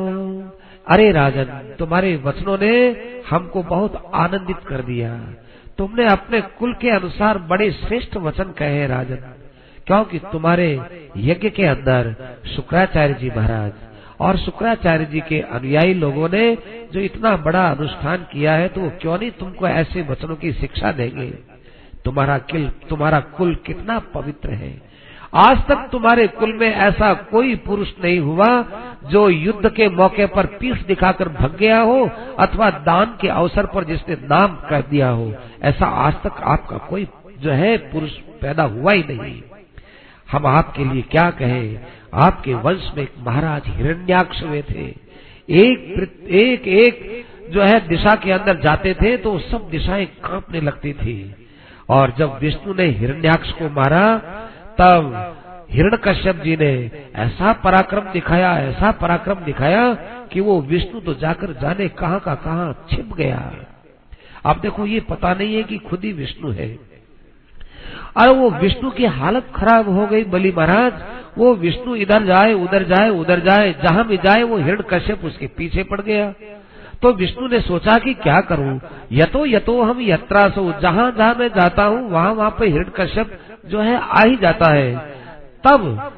अरे 0.88 1.12
राजन, 1.12 1.46
तुम्हारे 1.80 2.16
वचनों 2.26 2.58
ने 2.58 2.76
हमको 3.30 3.64
बहुत 3.64 3.94
आनंदित 4.16 4.58
कर 4.68 4.82
दिया। 4.82 5.10
तुमने 5.78 6.06
अपने 6.08 6.42
कुल 6.60 6.74
के 6.74 6.90
अनुसार 6.90 7.38
बड़े 7.48 7.72
श्रेष्ठ 7.72 8.18
वचन 8.18 8.52
कहे 8.52 8.86
राजन, 8.88 9.24
क्योंकि 9.88 10.20
तुम्हारे 10.32 10.70
यज्ञ 11.20 11.50
के 11.50 11.66
अंदर 11.66 12.14
शुक्राचार्य 12.56 13.14
जी 13.14 13.30
महाराज 13.30 13.72
और 14.20 14.38
शुक्राचार्य 14.38 15.06
जी 15.06 15.20
के 15.20 15.40
अनुयायी 15.42 15.94
लोगों 15.96 16.30
ने 16.30 16.46
जो 16.94 17.00
इतना 17.00 17.36
बड़ा 17.38 17.68
अनुष्ठान 17.68 18.26
किया 18.32 18.54
है 18.54 18.68
तो 18.68 18.82
वो 18.82 18.92
क्यों 19.02 19.18
नहीं 19.20 19.32
तुमको 19.32 19.68
ऐसे 19.68 20.02
वचनों 20.02 20.36
की 20.36 20.52
शिक्षा 20.54 20.92
देंगे? 20.92 21.30
तुम्हारा 22.06 22.38
किल, 22.38 22.70
तुम्हारा 22.90 23.20
कुल 23.38 23.56
कितना 23.66 24.00
पवित्र 24.14 24.50
है। 24.54 24.95
आज 25.34 25.66
तक 25.68 25.88
तुम्हारे 25.92 26.28
कुल 26.28 26.54
में 26.54 26.68
ऐसा 26.68 27.14
कोई 27.14 27.56
पुरुष 27.56 27.92
नहीं 28.04 28.20
हुआ 28.20 28.48
जो 29.04 29.28
युद्ध 29.30 29.70
के 29.70 29.90
मौके 29.90 30.26
पर 30.26 30.46
पीस 30.60 30.86
दिखाकर 30.88 31.30
भग 31.30 31.56
गया 31.58 31.80
हो 31.80 32.10
अथवा 32.40 32.70
दान 32.70 33.18
के 33.22 33.28
अवसर 33.28 33.66
पर 33.66 33.84
जिसने 33.84 34.16
नाम 34.16 34.56
कर 34.70 34.82
दिया 34.82 35.10
हो। 35.10 35.34
ऐसा 35.62 35.86
आज 35.86 36.14
तक 36.24 36.42
आपका 36.44 36.78
कोई 36.78 37.08
जो 37.40 37.52
है 37.52 37.78
पुरुष 37.92 38.12
पैदा 38.42 38.64
हुआ 38.64 38.92
ही 38.92 39.04
नहीं। 39.04 39.42
हम 40.32 40.46
आपके 40.48 40.86
लिए 40.86 41.02
क्या 41.02 41.30
कहें? 41.32 41.86
आपके 42.14 42.54
वंश 42.54 42.92
में 42.98 43.04
एक 43.04 43.14
महाराज 43.20 43.64
हिरण्याक्ष 43.68 44.44
हुए 44.44 44.62
थे। 44.62 44.86
एक 45.50 46.28
एक 46.30 46.68
एक 46.68 47.26
जो 47.50 47.62
है 47.62 47.88
दिशा 47.88 48.16
के 48.16 48.32
अंदर 48.32 48.60
जाते 48.60 48.94
थे 48.94 49.16
तो 49.18 49.38
सब 49.40 49.68
दिशाएँ 49.70 50.06
कांपने 50.06 50.62
लगती 50.62 50.94
थी। 50.94 51.36
और 51.90 52.14
जब 52.18 52.40
विष्णु 52.42 52.74
ने 52.74 52.86
हिरण्याक्ष 52.90 53.52
को 53.52 53.70
मारा 53.70 54.04
तब 54.80 55.36
हिरण 55.72 55.96
कश्यप 55.96 56.36
जी 56.36 56.56
ने 56.56 56.92
ऐसा 57.16 57.54
पराक्रम 57.54 58.12
दिखाया, 58.12 58.60
ऐसा 58.60 58.92
पराक्रम 58.92 59.36
दिखाया 59.36 59.94
कि 60.34 60.40
वो 60.40 60.62
विष्णु 60.62 61.00
तो 61.02 61.14
जाकर 61.14 61.54
जाने 61.54 61.88
कहाँ 61.90 62.20
का 62.20 62.36
कहाँ 62.36 62.86
छिप 62.90 63.14
गया। 63.14 63.54
अब 64.46 64.60
देखो, 64.60 64.86
ये 64.86 65.00
पता 65.00 65.34
नहीं 65.34 65.56
है 65.56 65.64
कि 65.64 65.78
खुद 65.78 66.04
ही 66.04 66.14
विष्णु 66.14 66.52
है। 66.52 66.68
और 68.18 68.30
वो 68.30 68.50
विष्णु 68.50 68.92
की 68.92 69.06
हालत 69.06 69.48
खराब 69.56 69.90
हो 69.90 70.08
गई 70.08 70.24
बलि 70.24 70.54
महाराज। 70.58 70.94
वो 71.38 71.56
विष्णु 71.56 71.96
इधर 71.96 72.26
जाए, 72.26 72.54
उधर 72.54 72.84
जाए 72.84 73.10
उधर 73.10 73.40
जाए, 73.40 73.74
जहाँ 73.84 74.08
भी 74.08 74.18
जाए, 74.18 74.44
वो 74.44 74.58
हिरण 74.58 74.82
कश्यप 74.82 75.26
उसके 75.26 75.48
पीछे 75.48 75.84
पड़ 75.84 76.02
गया। 76.02 76.34
तो 77.02 77.12
विष्णु 77.14 77.48
ने 77.48 77.60
सोचा 77.60 77.98
कि 77.98 78.14
क्या 78.14 78.42
करूँ? 78.42 78.80
यतो 79.12 79.46
यतो 79.46 79.82
हम 79.82 80.02
यात्रा 80.02 80.50
सो 80.50 80.74
जहाँ 80.82 81.12
जहाँ 81.12 81.36
मैं 81.36 81.48
जाता 81.48 81.84
हूँ, 81.84 82.10
वहाँ 82.10 82.32
वहाँ 82.34 82.56
पे 82.60 82.68
हिरण 82.68 82.90
कश्यप 82.96 83.40
जो 83.68 83.82
है, 83.82 83.98
आ 83.98 84.24
ही 84.24 84.36
जाता 84.36 84.72
है। 84.72 84.96
तब 85.64 86.12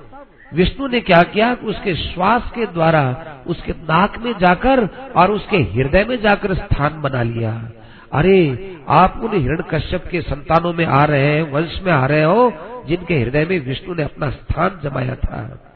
विष्णु 0.53 0.87
ने 0.87 0.99
क्या 0.99 1.23
किया 1.23 1.55
कि 1.55 1.65
उसके 1.65 1.95
श्वास 1.95 2.51
के 2.55 2.65
द्वारा 2.65 3.23
उसके 3.47 3.71
नाक 3.71 4.17
में 4.17 4.33
जाकर 4.39 4.89
और 5.15 5.31
उसके 5.31 5.57
हृदय 5.57 6.05
में 6.05 6.21
जाकर 6.21 6.53
स्थान 6.53 7.01
बना 7.01 7.23
लिया। 7.23 7.71
अरे, 8.13 8.75
आप 8.89 9.21
उन 9.23 9.41
हिरण 9.41 9.61
कश्यप 9.69 10.03
के 10.11 10.21
संतानों 10.21 10.73
में 10.73 10.85
आ 10.85 11.03
रहे 11.03 11.35
हैं, 11.35 11.51
वंश 11.51 11.81
में 11.83 11.93
आ 11.93 12.05
रहे 12.05 12.23
हो, 12.23 12.53
जिनके 12.87 13.19
हृदय 13.19 13.45
में 13.45 13.65
विष्णु 13.65 13.95
ने 13.95 14.03
अपना 14.03 14.29
स्थान 14.29 14.79
जमाया 14.83 15.15
था। 15.15 15.66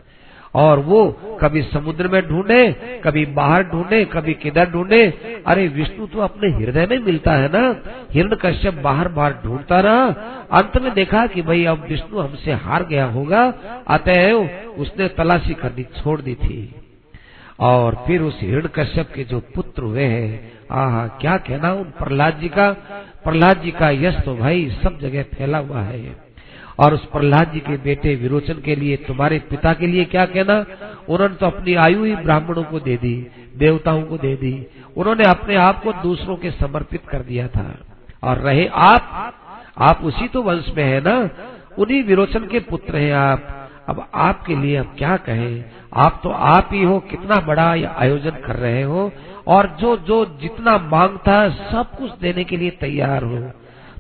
और 0.56 0.80
वो 0.80 1.12
कभी 1.42 1.62
समुद्र 1.62 2.08
में 2.08 2.28
ढूंढे, 2.28 2.72
कभी 3.04 3.26
बाहर 3.26 3.64
ढूंढे, 3.64 4.06
कभी 4.06 4.34
किधर 4.34 4.70
ढूंढे। 4.70 5.08
अरे 5.48 5.68
विष्णु 5.68 6.08
तो 6.08 6.20
अपने 6.20 6.50
हृदय 6.50 6.86
में 6.86 7.00
मिलता 7.00 7.32
है 7.32 7.48
ना। 7.48 7.76
हिरण 8.12 8.36
कश्यप 8.36 8.74
बाहर 8.74 9.08
बाहर 9.08 9.36
ढूंढता 9.46 9.80
रहा। 9.80 10.06
अंत 10.52 10.82
में 10.82 10.94
देखा 10.94 11.28
कि 11.28 11.42
भाई 11.42 11.66
अब 11.66 11.86
विष्णु 11.90 12.20
हमसे 12.20 12.52
हार 12.52 12.86
गया 12.86 13.06
होगा। 13.06 13.54
अतएव 13.88 14.50
उसने 14.78 15.08
तलाशी 15.08 15.54
करनी 15.54 15.84
छोड़ 15.84 16.22
दी 16.22 16.36
थी। 16.36 16.76
और 17.60 18.04
फिर 18.08 18.22
उस 18.22 18.40
हिरण 18.42 18.68
कश्यप 18.68 19.10
के 19.16 19.24
जो 19.24 19.40
पुत्र 19.40 19.84
हुए 19.84 20.04
हैं, 20.04 20.52
आह, 20.72 21.08
क्या 21.08 21.38
कहना 21.38 21.74
उन 21.74 21.84
प्रहलाद 21.84 22.38
जी 22.40 22.50
का? 22.50 22.72
प्रहलाद 23.24 23.58
जी 23.58 23.72
का 23.72 23.90
यश 23.90 24.16
तो 24.26 24.36
भाई 24.36 24.70
सब 24.84 25.00
जगह 25.00 25.24
फैला 25.24 25.58
हुआ 25.58 25.82
है। 25.82 26.31
और 26.82 26.94
उस 26.94 27.06
प्रहलाद 27.06 27.52
जी 27.54 27.60
के 27.60 27.78
बेटे 27.78 28.16
विरोचन 28.16 28.54
के 28.54 28.76
लिए, 28.76 28.98
तुम्हारे 28.98 29.40
पिता 29.40 29.74
के 29.74 29.88
लिए 29.88 30.06
क्या 30.06 30.26
कहना? 30.26 30.66
उन्होंने 31.10 31.36
तो 31.36 31.46
अपनी 31.46 31.74
आयु 31.74 32.04
ही 32.04 32.16
ब्राह्मणों 32.16 32.64
को 32.64 32.80
दे 32.80 32.98
दी, 32.98 33.28
देवताओं 33.58 34.04
को 34.04 34.18
दे 34.18 34.36
दी। 34.36 34.68
उन्होंने 34.98 35.24
अपने 35.24 35.56
आप 35.56 35.84
को 35.84 35.94
दूसरों 35.94 36.36
के 36.36 36.52
समर्पित 36.52 37.02
कर 37.10 37.20
दिया 37.20 37.48
था। 37.48 37.76
और 38.24 38.38
रहे 38.38 38.68
आप 38.68 39.34
आप 39.78 40.00
उसी 40.04 40.28
तो 40.28 40.42
वंश 40.42 40.74
में 40.78 40.84
है 40.84 41.02
ना? 41.02 41.30
उन्हीं 41.78 42.04
विरोचन 42.04 42.48
के 42.48 42.60
पुत्र 42.60 42.98
हैं 42.98 43.14
आप। 43.14 43.70
अब 43.90 44.10
आपके 44.16 44.56
लिए 44.56 44.76
अब 44.76 44.96
क्या 44.98 45.18
कहें? 45.18 45.66
आप 45.94 46.20
तो 46.24 46.30
आप 46.30 46.70
ही 46.72 46.84
हो, 46.84 47.00
कितना 47.00 47.36
बड़ा 47.36 47.76
ये 47.76 47.86
आयोजन 47.86 48.30
कर 48.30 48.56
रहे 48.56 48.82
हो। 48.82 49.12
और 49.48 49.78
जो 49.80 49.98
जो 49.98 50.26
जितना 50.42 50.78
माँगता 50.78 51.42
है, 51.42 51.50
सब 51.50 51.92
कुछ 51.98 52.12
देने 52.22 52.44
के 52.44 52.58
लिए 52.58 52.70
तैयार 52.70 53.24
हो। 53.24 53.52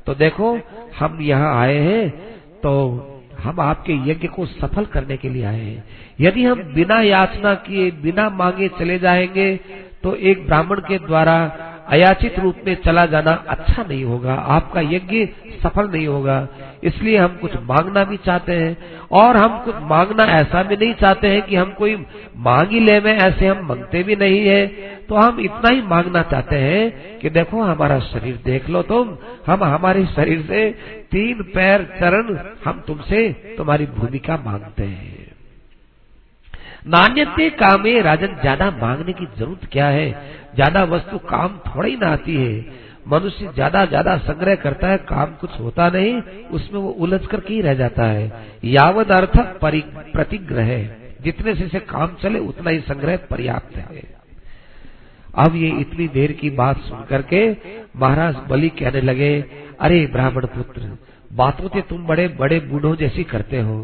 तो 0.05 0.13
देखो, 0.13 0.59
हम 0.99 1.21
यहाँ 1.21 1.61
आए 1.61 1.77
हैं 1.77 2.31
तो 2.63 3.07
हम 3.39 3.59
आपके 3.59 3.93
यज्ञ 4.11 4.27
को 4.27 4.45
सफल 4.45 4.85
करने 4.85 5.17
के 5.17 5.29
लिए 5.29 5.43
आए 5.43 5.61
हैं। 5.61 5.83
यदि 6.19 6.43
हम 6.43 6.63
बिना 6.73 7.01
याचना 7.01 7.53
किए, 7.53 7.91
बिना 7.91 8.29
मांगे 8.29 8.67
चले 8.67 8.99
जाएँगे 8.99 9.55
तो 10.03 10.15
एक 10.15 10.45
ब्राह्मण 10.45 10.79
के 10.79 10.97
द्वारा 10.99 11.70
अयाचित 11.87 12.39
रूप 12.39 12.55
में 12.67 12.75
चला 12.75 13.05
जाना 13.05 13.31
अच्छा 13.47 13.83
नहीं 13.83 14.03
होगा, 14.03 14.33
आपका 14.33 14.81
यज्ञ 14.81 15.25
सफल 15.63 15.89
नहीं 15.89 16.07
होगा। 16.07 16.47
इसलिए 16.83 17.17
हम 17.17 17.37
कुछ 17.37 17.51
मांगना 17.55 18.03
भी 18.03 18.17
चाहते 18.17 18.51
हैं, 18.51 18.77
और 19.11 19.37
हम 19.37 19.59
कुछ 19.59 19.75
मांगना 19.81 20.23
ऐसा 20.23 20.63
भी 20.63 20.75
नहीं 20.75 20.93
चाहते 20.93 21.27
हैं 21.27 21.41
कि 21.41 21.55
हम 21.55 21.73
कोई 21.73 21.95
मांगी 22.37 22.79
ले 22.79 22.99
में 22.99 23.17
ऐसे 23.17 23.47
हम 23.47 23.65
मांगते 23.67 24.03
भी 24.03 24.15
नहीं 24.15 24.47
है। 24.47 24.65
तो 25.09 25.15
हम 25.15 25.39
इतना 25.39 25.69
ही 25.69 25.81
मांगना 25.81 26.21
चाहते 26.21 26.55
हैं 26.55 27.19
कि 27.19 27.29
देखो 27.29 27.61
हमारा 27.61 27.99
शरीर 27.99 28.39
देख 28.45 28.69
लो 28.69 28.81
तुम, 28.81 29.17
हम 29.47 29.63
हमारे 29.63 30.05
शरीर 30.05 30.41
से 30.41 30.69
तीन 31.11 31.41
पैर 31.43 31.83
चरण 31.99 32.37
हम 32.65 32.83
तुमसे 32.87 33.29
तुम्हारी 33.57 33.85
भूमिका 33.85 34.37
मांगते 34.45 34.83
हैं। 34.83 35.30
नान्यते 36.85 37.49
कामे 37.51 37.99
राजन 38.01 38.37
ज़्यादा 38.41 38.69
मांगने 38.73 39.13
की 39.13 39.25
ज़रूरत 39.37 39.67
क्या 39.71 39.87
है? 39.87 40.09
ज़्यादा 40.55 40.83
वस्तु 40.85 41.17
काम 41.27 41.57
थोड़ा 41.67 41.87
ही 41.87 41.95
ना 41.97 42.07
आती 42.09 42.35
है। 42.35 42.79
मनुष्य 43.07 43.51
ज़्यादा 43.55 43.85
ज़्यादा 43.85 44.17
संग्रह 44.19 44.55
करता 44.55 44.87
है 44.87 44.97
काम 45.09 45.33
कुछ 45.41 45.59
होता 45.59 45.89
नहीं 45.89 46.21
उसमें 46.51 46.79
वो 46.79 46.89
उलझ 46.99 47.25
कर 47.25 47.41
ही 47.49 47.61
रह 47.61 47.73
जाता 47.73 48.05
है। 48.05 48.57
यावत 48.65 49.11
अर्थ 49.11 49.37
प्रतिग्रह 49.61 50.73
जितने 51.23 51.53
से, 51.55 51.67
से 51.67 51.79
काम 51.81 52.15
चले 52.21 52.39
उतना 52.41 52.69
ही 52.69 52.79
संग्रह 52.81 53.17
पर्याप्त 53.29 53.77
है। 53.77 54.03
अब 55.37 55.55
ये 55.55 55.69
इतनी 55.79 56.07
देर 56.09 56.31
की 56.31 56.49
बात 56.51 56.79
सुन 56.79 57.03
करके 57.09 57.49
महाराज 57.95 58.35
बलि 58.49 58.69
कहने 58.79 59.01
लगे 59.01 59.33
अरे 59.79 60.05
ब्राह्मण 60.07 60.45
पुत्र 60.47 60.97
बातों 61.31 61.67
से 61.67 61.81
तुम 61.81 62.05
बड़े 62.05 62.27
बड़े 62.39 62.59
बूढ़ों 62.59 62.95
जैसी 62.95 63.23
करते 63.23 63.59
हो। 63.59 63.75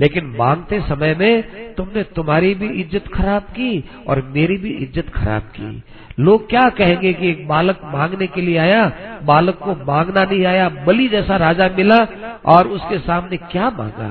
लेकिन 0.00 0.26
मांगते 0.38 0.80
समय 0.80 1.14
में 1.14 1.74
तुमने 1.74 2.02
तुम्हारी 2.16 2.54
भी 2.54 2.68
इज़्ज़त 2.80 3.08
खराब 3.14 3.42
की 3.50 3.84
और 4.08 4.22
मेरी 4.34 4.56
भी 4.56 4.70
इज़्ज़त 4.76 5.08
खराब 5.08 5.42
की। 5.56 5.82
लोग 6.18 6.48
क्या 6.50 6.68
कहेंगे 6.70 7.12
कि 7.12 7.28
एक 7.30 7.46
बालक 7.48 7.80
मांगने 7.84 8.26
के 8.26 8.40
लिए 8.40 8.56
आया, 8.58 8.86
बालक 9.22 9.58
को 9.58 9.74
मांगना 9.84 10.24
नहीं 10.24 10.44
आया, 10.44 10.68
बलि 10.86 11.08
जैसा 11.08 11.36
राजा 11.36 11.68
मिला 11.68 11.98
और 12.46 12.68
उसके 12.68 12.98
सामने 12.98 13.36
क्या 13.36 13.70
मांगा? 13.70 14.10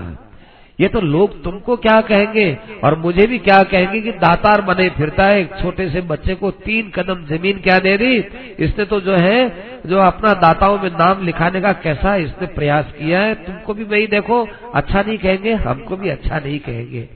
ये 0.80 0.88
तो 0.88 1.02
लोग 1.02 1.34
तुमको 1.44 1.76
क्या 1.78 2.00
कहेंगे? 2.02 2.46
और 2.84 2.98
मुझे 3.00 3.26
भी 3.28 3.38
क्या 3.40 3.62
कहेंगे 3.64 4.00
कि 4.02 4.12
दातार 4.20 4.62
बने 4.62 4.88
फिरता 4.90 5.26
है 5.26 5.46
छोटे 5.62 5.90
से 5.90 6.02
बच्चे 6.04 6.36
को 6.36 6.52
तीन 6.62 6.90
कदम 6.90 7.26
ज़मीन 7.28 7.60
क्या 7.60 7.78
दे 7.80 7.98
दी? 7.98 8.16
इसने 8.60 8.86
तो 8.86 9.00
जो 9.02 9.16
है, 9.16 9.82
जो 9.86 9.98
अपना 9.98 10.34
दाताओं 10.42 10.78
में 10.80 10.90
नाम 10.92 11.24
लिखाने 11.26 11.62
का 11.62 11.72
कैसा 11.84 12.16
इसने 12.18 12.48
प्रयास 12.50 12.92
किया 12.92 13.20
है? 13.20 13.36
तुमको 13.36 13.74
भी 13.74 13.84
वही 13.84 14.08
देखो 14.08 14.46
अच्छा 14.74 15.02
नहीं 15.02 15.18
कहेंगे, 15.18 15.54
हमको 15.54 15.98
भी 15.98 16.10
अच्छा 16.10 16.40
नहीं 16.40 16.60
कहेंगे। 16.60 17.08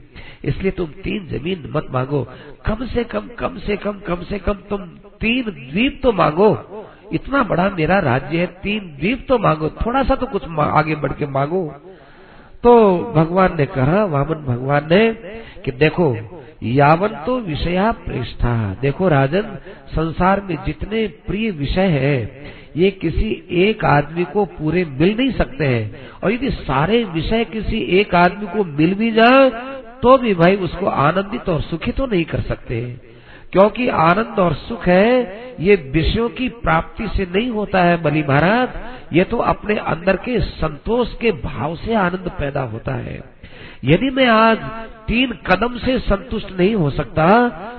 इसलिए 0.44 0.70
तुम 0.70 0.86
तीन 1.04 1.26
ज़मीन 1.28 1.70
मत 1.74 1.86
मांगो। 1.90 2.22
कम 2.66 2.84
से 2.86 3.04
कम 3.04 3.28
कम 3.38 3.58
से 3.58 3.76
कम 3.76 4.00
कम 4.06 4.22
से 4.22 4.38
कम 4.38 4.54
तुम 4.70 4.86
तीन 5.20 5.44
द्वीप 5.44 6.00
तो 6.02 6.12
मांगो। 6.12 6.50
इतना 7.12 7.42
बड़ा 7.42 7.68
मेरा 7.70 7.98
राज्य 8.00 8.38
है, 8.38 8.46
तीन 8.62 8.96
द्वीप 8.98 9.26
तो 9.28 9.38
मांगो। 9.38 9.68
थोड़ा 9.76 10.02
सा 10.02 10.14
तो 10.14 10.26
कुछ 10.26 10.42
आगे 10.60 10.94
बढ़ 10.96 11.12
के 11.12 11.26
मांगो। 11.28 11.64
तो 12.62 12.98
भगवान 13.16 13.56
ने 13.56 13.66
कहा, 13.66 14.04
वामन 14.04 14.44
भगवान 14.46 14.88
ने, 14.90 15.08
कि 15.64 15.70
देखो, 15.70 16.16
यावन 16.62 17.08
तो 17.08 17.38
विषया 17.40 17.92
प्रेष्ठा। 17.92 18.76
देखो 18.82 19.08
राजन, 19.08 19.56
संसार 19.88 20.40
में 20.40 20.56
जितने 20.66 21.06
प्रिय 21.06 21.50
विषय 21.50 21.86
है, 21.86 22.44
ये 22.76 22.90
किसी 22.90 23.48
एक 23.50 23.84
आदमी 23.84 24.24
को 24.24 24.44
पूरे 24.44 24.84
मिल 24.84 25.16
नहीं 25.16 25.30
सकते 25.32 25.64
हैं। 25.64 26.10
और 26.24 26.32
यदि 26.32 26.50
सारे 26.50 27.04
विषय 27.04 27.44
किसी 27.44 27.78
एक 27.78 28.14
आदमी 28.14 28.46
को 28.46 28.64
मिल 28.64 28.94
भी 28.94 29.10
जाए 29.12 29.50
तो 30.02 30.18
भी 30.18 30.34
भाई 30.34 30.56
उसको 30.56 30.86
आनंदित 30.86 31.48
और 31.48 31.60
सुखी 31.60 31.92
तो 31.92 32.06
नहीं 32.06 32.24
कर 32.24 32.40
सकते। 32.40 32.96
क्योंकि 33.52 33.88
आनंद 33.88 34.38
और 34.38 34.54
सुख 34.56 34.86
है, 34.88 35.56
ये 35.60 35.74
विषयों 35.92 36.28
की 36.30 36.48
प्राप्ति 36.58 37.08
से 37.08 37.26
नहीं 37.26 37.50
होता 37.50 37.82
है 37.82 37.96
बलि 38.02 38.22
महाराज। 38.28 39.16
ये 39.16 39.24
तो 39.24 39.36
अपने 39.46 39.76
अंदर 39.86 40.16
के 40.24 40.38
संतोष 40.40 41.14
के 41.14 41.32
भाव 41.42 41.76
से 41.76 41.94
आनंद 41.96 42.30
पैदा 42.38 42.62
होता 42.64 42.94
है। 42.96 43.22
यदि 43.84 44.10
मैं 44.10 44.26
आज 44.26 44.58
तीन 45.08 45.32
कदम 45.46 45.76
से 45.78 45.98
संतुष्ट 46.00 46.50
नहीं 46.58 46.74
हो 46.74 46.90
सकता 46.90 47.26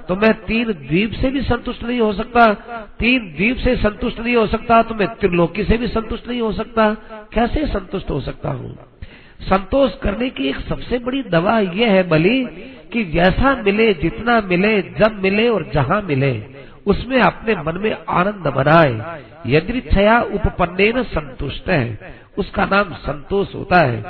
तो 0.08 0.16
मैं 0.16 0.34
तीन 0.44 0.72
द्वीप 0.74 1.14
से 1.14 1.30
भी 1.32 1.42
संतुष्ट 1.42 1.84
नहीं 1.84 2.00
हो 2.00 2.12
सकता। 2.14 2.54
तीन 3.00 3.34
द्वीप 3.36 3.58
से 3.58 3.76
संतुष्ट 3.78 4.20
नहीं 4.20 4.36
हो 4.36 4.46
सकता 4.48 4.82
तो 4.84 4.96
मैं 4.96 5.08
त्रिलोकी 5.16 5.64
से 5.64 5.78
भी 5.78 5.88
संतुष्ट 5.90 6.28
नहीं 6.28 6.42
हो 6.42 6.52
सकता। 6.54 6.94
कैसे 7.34 7.66
संतुष्ट 7.68 8.10
हो 8.10 8.20
सकता 8.22 8.50
हूँ? 8.52 8.78
संतोष 9.40 9.92
करने 9.96 10.30
की 10.30 10.48
एक 10.50 10.56
सबसे 10.60 10.98
बड़ी 10.98 11.22
दवा 11.24 11.60
यह 11.60 11.92
है 11.92 12.08
बलि 12.08 12.40
कि 12.94 13.04
जैसा 13.04 13.56
मिले, 13.56 13.94
जितना 13.94 14.40
मिले, 14.42 14.82
जब 14.82 15.20
मिले 15.24 15.48
और 15.50 15.70
जहाँ 15.74 16.02
मिले, 16.02 16.32
उसमें 16.86 17.20
अपने 17.22 17.56
मन 17.56 17.78
में 17.78 17.96
आनंद 18.10 18.48
बनाए 18.48 19.20
यदि 19.48 19.82
छया 19.82 20.20
उपपन्ने 20.22 21.04
संतुष्ट 21.04 21.70
है 21.70 22.16
उसका 22.38 22.66
नाम 22.66 22.94
संतोष 22.94 23.56
होता 23.56 23.78
है। 23.78 24.02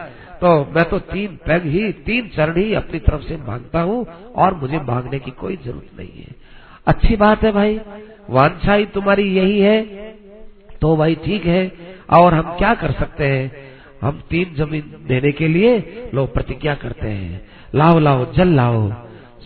तो 0.41 0.50
मैं 0.75 0.83
तो 0.89 1.00
तीन 1.00 1.36
पैग 1.45 1.63
ही, 1.65 1.91
तीन 1.91 2.27
चरण 2.27 2.57
ही 2.57 2.74
अपनी 2.74 3.00
तरफ़ 3.00 3.21
से 3.21 3.38
माँगता 3.38 3.81
हूँ 3.81 4.05
और 4.36 4.53
मुझे 4.53 4.79
मांगने 4.79 5.19
की 5.19 5.31
कोई 5.31 5.55
ज़रूरत 5.55 6.00
नहीं 6.00 6.24
है। 6.24 6.36
अच्छी 6.88 7.15
बात 7.15 7.43
है 7.43 7.51
भाई 7.51 7.79
वांछा 8.29 8.74
ही 8.74 8.86
तुम्हारी 8.86 9.24
यही 9.36 9.59
है। 9.59 9.81
तो 10.81 10.95
भाई 10.98 11.15
ठीक 11.15 11.45
है, 11.45 11.71
और 12.13 12.33
हम 12.33 12.55
क्या 12.57 12.74
कर 12.74 12.91
सकते 12.91 13.27
हैं? 13.27 13.68
हम 14.01 14.24
तीन 14.29 14.56
ज़मीन 14.56 15.06
देने 15.08 15.32
के 15.32 15.48
लिए 15.48 16.01
लोग 16.13 16.34
प्रतिज्ञा 16.34 16.75
करते 16.75 17.08
हैं। 17.08 17.46
लाओ 17.75 18.00
लाओ, 18.00 18.34
जल 18.34 18.48
लाओ। 18.48 18.91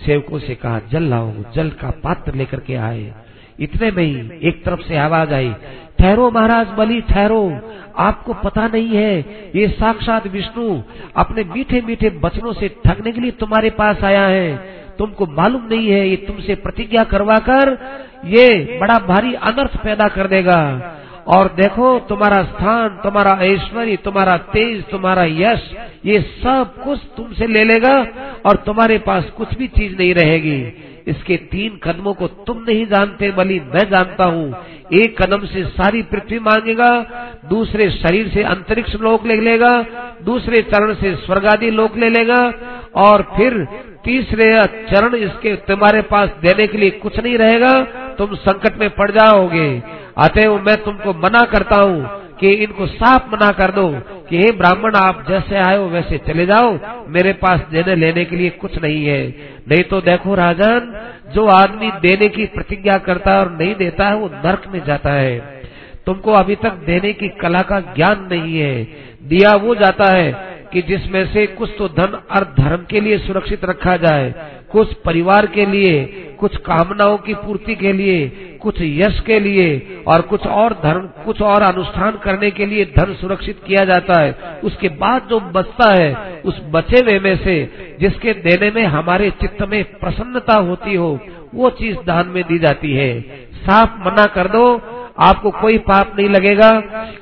सेवकों 0.05 0.39
से 0.39 0.55
कहा, 0.55 0.81
जल 0.91 1.03
लाओ, 1.03 1.33
जल 1.55 1.69
का 1.69 1.89
पात्र 1.89 2.36
लेकर 2.36 2.60
के 2.60 2.75
आए। 2.75 3.13
इतने 3.60 3.91
में 3.91 4.03
ही 4.03 4.48
एक 4.48 4.63
तरफ़ 4.63 4.81
से 4.81 4.98
आवाज़ 4.98 5.33
आई, 5.33 5.53
ठहरो 6.00 6.31
महाराज, 6.31 6.67
बलि, 6.67 7.01
ठहरो। 7.01 7.60
आपको 7.98 8.33
पता 8.33 8.67
नहीं 8.67 8.88
है, 8.88 9.19
ये 9.55 9.67
साक्षात 9.67 10.27
विष्णु 10.27 10.81
अपने 11.17 11.43
मीठे 11.43 11.81
मीठे 11.81 12.10
बचनों 12.10 12.53
से 12.53 12.75
ठगने 12.86 13.12
के 13.12 13.22
लिए 13.22 13.31
तुम्हारे 13.31 13.69
पास 13.69 14.03
आया 14.03 14.25
है। 14.25 14.57
तुमको 14.98 15.25
मालूम 15.25 15.65
नहीं 15.65 15.88
है, 15.88 16.10
ये 16.10 16.15
तुमसे 16.15 16.55
प्रतिज्ञा 16.55 17.03
करवा 17.03 17.38
कर 17.39 17.77
ये 18.25 18.77
बड़ा 18.81 19.00
भारी 19.00 19.33
अनर्थ 19.33 19.77
पैदा 19.77 20.07
कर 20.07 20.27
देगा। 20.27 20.60
और 21.27 21.47
देखो, 21.47 21.99
तुम्हारा 21.99 22.43
स्थान, 22.43 22.89
तुम्हारा 22.89 23.37
ऐश्वर्य, 23.41 23.95
तुम्हारा 23.95 24.37
तेज, 24.37 24.83
तुम्हारा 24.85 25.23
यश, 25.23 25.75
ये 26.05 26.19
सब 26.21 26.83
कुछ 26.83 26.99
तुमसे 27.17 27.47
ले 27.47 27.63
लेगा 27.63 27.95
और 28.45 28.55
तुम्हारे 28.55 28.97
पास 28.97 29.29
कुछ 29.29 29.57
भी 29.57 29.67
चीज़ 29.67 29.97
नहीं 29.97 30.13
रहेगी। 30.13 30.59
इसके 31.07 31.38
तीन 31.51 31.79
कदमों 31.83 32.13
को 32.13 32.27
तुम 32.27 32.57
नहीं 32.57 32.86
जानते 32.86 33.31
बली 33.31 33.60
मैं 33.60 33.89
जानता 33.89 34.25
हूँ। 34.25 34.65
एक 34.93 35.22
कदम 35.22 35.45
से 35.45 35.63
सारी 35.65 36.01
पृथ्वी 36.01 36.39
मांगेगा, 36.39 36.89
दूसरे 37.50 37.89
शरीर 37.91 38.27
से 38.27 38.43
अंतरिक्ष 38.43 38.95
लोक 38.95 39.25
ले 39.25 39.36
लेगा, 39.36 39.74
दूसरे 40.24 40.62
चरण 40.63 40.93
से 40.93 41.15
स्वर्गादि 41.15 41.69
लोक 41.72 41.98
ले 41.98 42.10
लेगा, 42.10 42.41
और 42.95 43.22
फिर 43.38 43.65
तीसरे 44.03 44.45
चरण 44.91 45.15
इसके 45.15 45.55
तुम्हारे 45.55 46.01
पास 46.01 46.29
देने 46.41 46.67
के 46.67 46.77
लिए 46.77 46.89
कुछ 46.89 47.19
नहीं 47.19 47.38
रहेगा। 47.38 47.74
तुम 48.17 48.36
संकट 48.36 48.79
में 48.79 48.89
पड़ 48.89 49.12
जाओगे। 49.12 49.67
अतएव 50.17 50.57
मैं 50.60 50.75
तुमको 50.83 51.13
मना 51.13 51.43
करता 51.45 51.75
हूँ। 51.75 52.22
कि 52.43 52.50
इनको 52.50 52.88
साफ़ 52.88 53.27
मना 53.33 53.51
कर 53.51 53.71
दो 53.71 53.88
कि 54.29 54.38
हे 54.38 54.51
ब्राह्मण, 54.51 54.95
आप 54.95 55.25
जैसे 55.29 55.55
आए 55.55 55.77
हो 55.77 55.85
वैसे 55.85 56.17
चले 56.17 56.45
जाओ। 56.45 56.79
मेरे 57.07 57.33
पास 57.33 57.62
देने 57.71 57.95
लेने 57.95 58.25
के 58.25 58.35
लिए 58.35 58.50
कुछ 58.50 58.81
नहीं 58.83 59.05
है। 59.05 59.27
नहीं 59.71 59.83
तो 59.83 60.01
देखो 60.01 60.35
राजन, 60.35 61.01
जो 61.33 61.45
आदमी 61.45 61.91
देने 61.91 62.27
की 62.27 62.45
प्रतिज्ञा 62.45 62.97
करता 62.97 63.31
है 63.31 63.39
और 63.39 63.51
नहीं 63.51 63.75
देता 63.75 64.07
है, 64.07 64.15
वो 64.15 64.27
नर्क 64.27 64.63
में 64.67 64.83
जाता 64.85 65.12
है। 65.12 65.39
तुमको 66.05 66.31
अभी 66.31 66.55
तक 66.55 66.71
देने 66.71 67.13
की 67.13 67.27
कला 67.27 67.62
का 67.62 67.79
ज्ञान 67.79 68.27
नहीं 68.31 68.57
है। 68.57 68.83
दिया 69.23 69.55
वो 69.55 69.75
जाता 69.75 70.17
है 70.17 70.31
कि 70.73 70.81
जिसमें 70.81 71.33
से 71.33 71.47
कुछ 71.47 71.69
तो 71.77 71.88
धन 71.88 72.21
और 72.31 72.55
धर्म 72.59 72.85
के 72.89 73.01
लिए 73.01 73.17
सुरक्षित 73.17 73.65
रखा 73.65 73.97
जाए। 73.97 74.33
कुछ 74.73 74.93
परिवार 74.93 75.45
के 75.45 75.65
लिए, 75.65 76.03
कुछ 76.39 76.57
कामनाओं 76.57 77.17
की 77.17 77.33
पूर्ति 77.33 77.75
के 77.75 77.93
लिए, 77.93 78.27
कुछ 78.61 78.75
यश 78.81 79.19
के 79.19 79.39
लिए 79.39 79.97
और 80.07 80.21
कुछ 80.21 80.47
और 80.47 80.73
धर्म, 80.73 81.07
कुछ 81.25 81.41
और 81.41 81.61
अनुष्ठान 81.61 82.11
करने 82.11 82.51
के 82.51 82.65
लिए 82.65 82.85
धन 82.85 83.13
सुरक्षित 83.13 83.61
किया 83.67 83.85
जाता 83.85 84.19
है। 84.21 84.59
उसके 84.63 84.89
बाद 84.89 85.27
जो 85.29 85.39
बचता 85.39 85.89
है, 85.93 86.41
उस 86.45 86.61
बचे 86.71 86.97
हुए 86.97 87.19
में 87.19 87.37
से, 87.37 87.71
जिसके 87.99 88.33
देने 88.33 88.71
में 88.71 88.85
हमारे 88.85 89.29
चित्त 89.29 89.67
में 89.67 89.83
प्रसन्नता 89.83 90.55
होती 90.55 90.95
हो, 90.95 91.19
वो 91.55 91.69
चीज़ 91.69 91.97
दान 92.05 92.27
में 92.27 92.43
दी 92.43 92.59
जाती 92.59 92.93
है। 92.93 93.21
साफ़ 93.55 94.07
मना 94.07 94.25
कर 94.25 94.47
दो, 94.47 94.81
आपको 95.19 95.51
कोई 95.51 95.77
पाप 95.77 96.15
नहीं 96.17 96.29
लगेगा, 96.29 96.71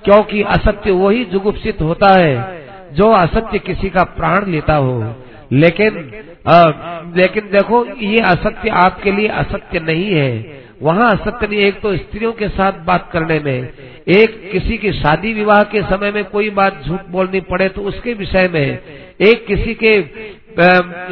क्योंकि 0.06 0.42
असत्य 0.42 0.92
वही 0.92 1.26
जुगुप्सित 1.26 1.82
होता 1.82 2.20
है, 2.20 2.66
जो 2.94 3.12
असत्य 3.12 3.60
किसी 3.60 3.90
का 3.90 4.04
प्राण 4.04 4.46
लेता 4.46 4.76
हो। 4.76 5.16
लेकिन 5.54 6.12
आ, 6.48 6.72
लेकिन 7.16 7.50
देखो 7.52 7.86
ये 7.86 8.20
असत्य 8.20 8.70
आपके 8.70 9.12
लिए 9.12 9.28
असत्य 9.28 9.80
नहीं 9.80 10.12
है। 10.12 10.62
वहाँ 10.82 11.12
नहीं। 11.44 11.60
एक 11.60 11.80
तो 11.82 11.96
स्त्रियों 11.98 12.32
के 12.34 12.48
साथ 12.50 12.80
बात 12.86 13.10
करने 13.14 13.40
में, 13.40 13.70
एक 14.10 14.40
किसी 14.52 14.78
की 14.78 14.92
शादी 14.94 15.34
विवाह 15.34 15.64
के 15.66 15.82
समय 15.84 16.12
में 16.12 16.24
कोई 16.26 16.50
बात 16.52 16.82
झूठ 16.86 17.08
बोलनी 17.10 17.40
पड़े 17.48 17.68
तो 17.70 17.82
उसके 17.84 18.14
विषय 18.16 18.50
में, 18.54 18.80
एक 19.22 19.46
किसी 19.48 19.74
के 19.76 20.00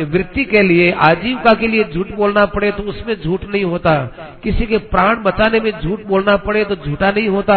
वृत्ति 0.04 0.44
के 0.46 0.62
लिए, 0.64 0.92
आजीविका 0.92 1.54
के 1.54 1.68
लिए 1.68 1.84
झूठ 1.86 2.08
बोलना 2.14 2.46
पड़े 2.48 2.72
तो 2.72 2.84
उसमें 2.84 3.16
झूठ 3.16 3.44
नहीं 3.44 3.64
होता। 3.66 3.94
किसी 4.44 4.66
के 4.66 4.78
प्राण 4.88 5.22
बचाने 5.24 5.60
में 5.60 5.72
झूठ 5.74 6.02
बोलना 6.06 6.36
पड़े 6.40 6.64
तो 6.66 6.76
झूठा 6.78 7.12
नहीं 7.12 7.28
होता। 7.28 7.56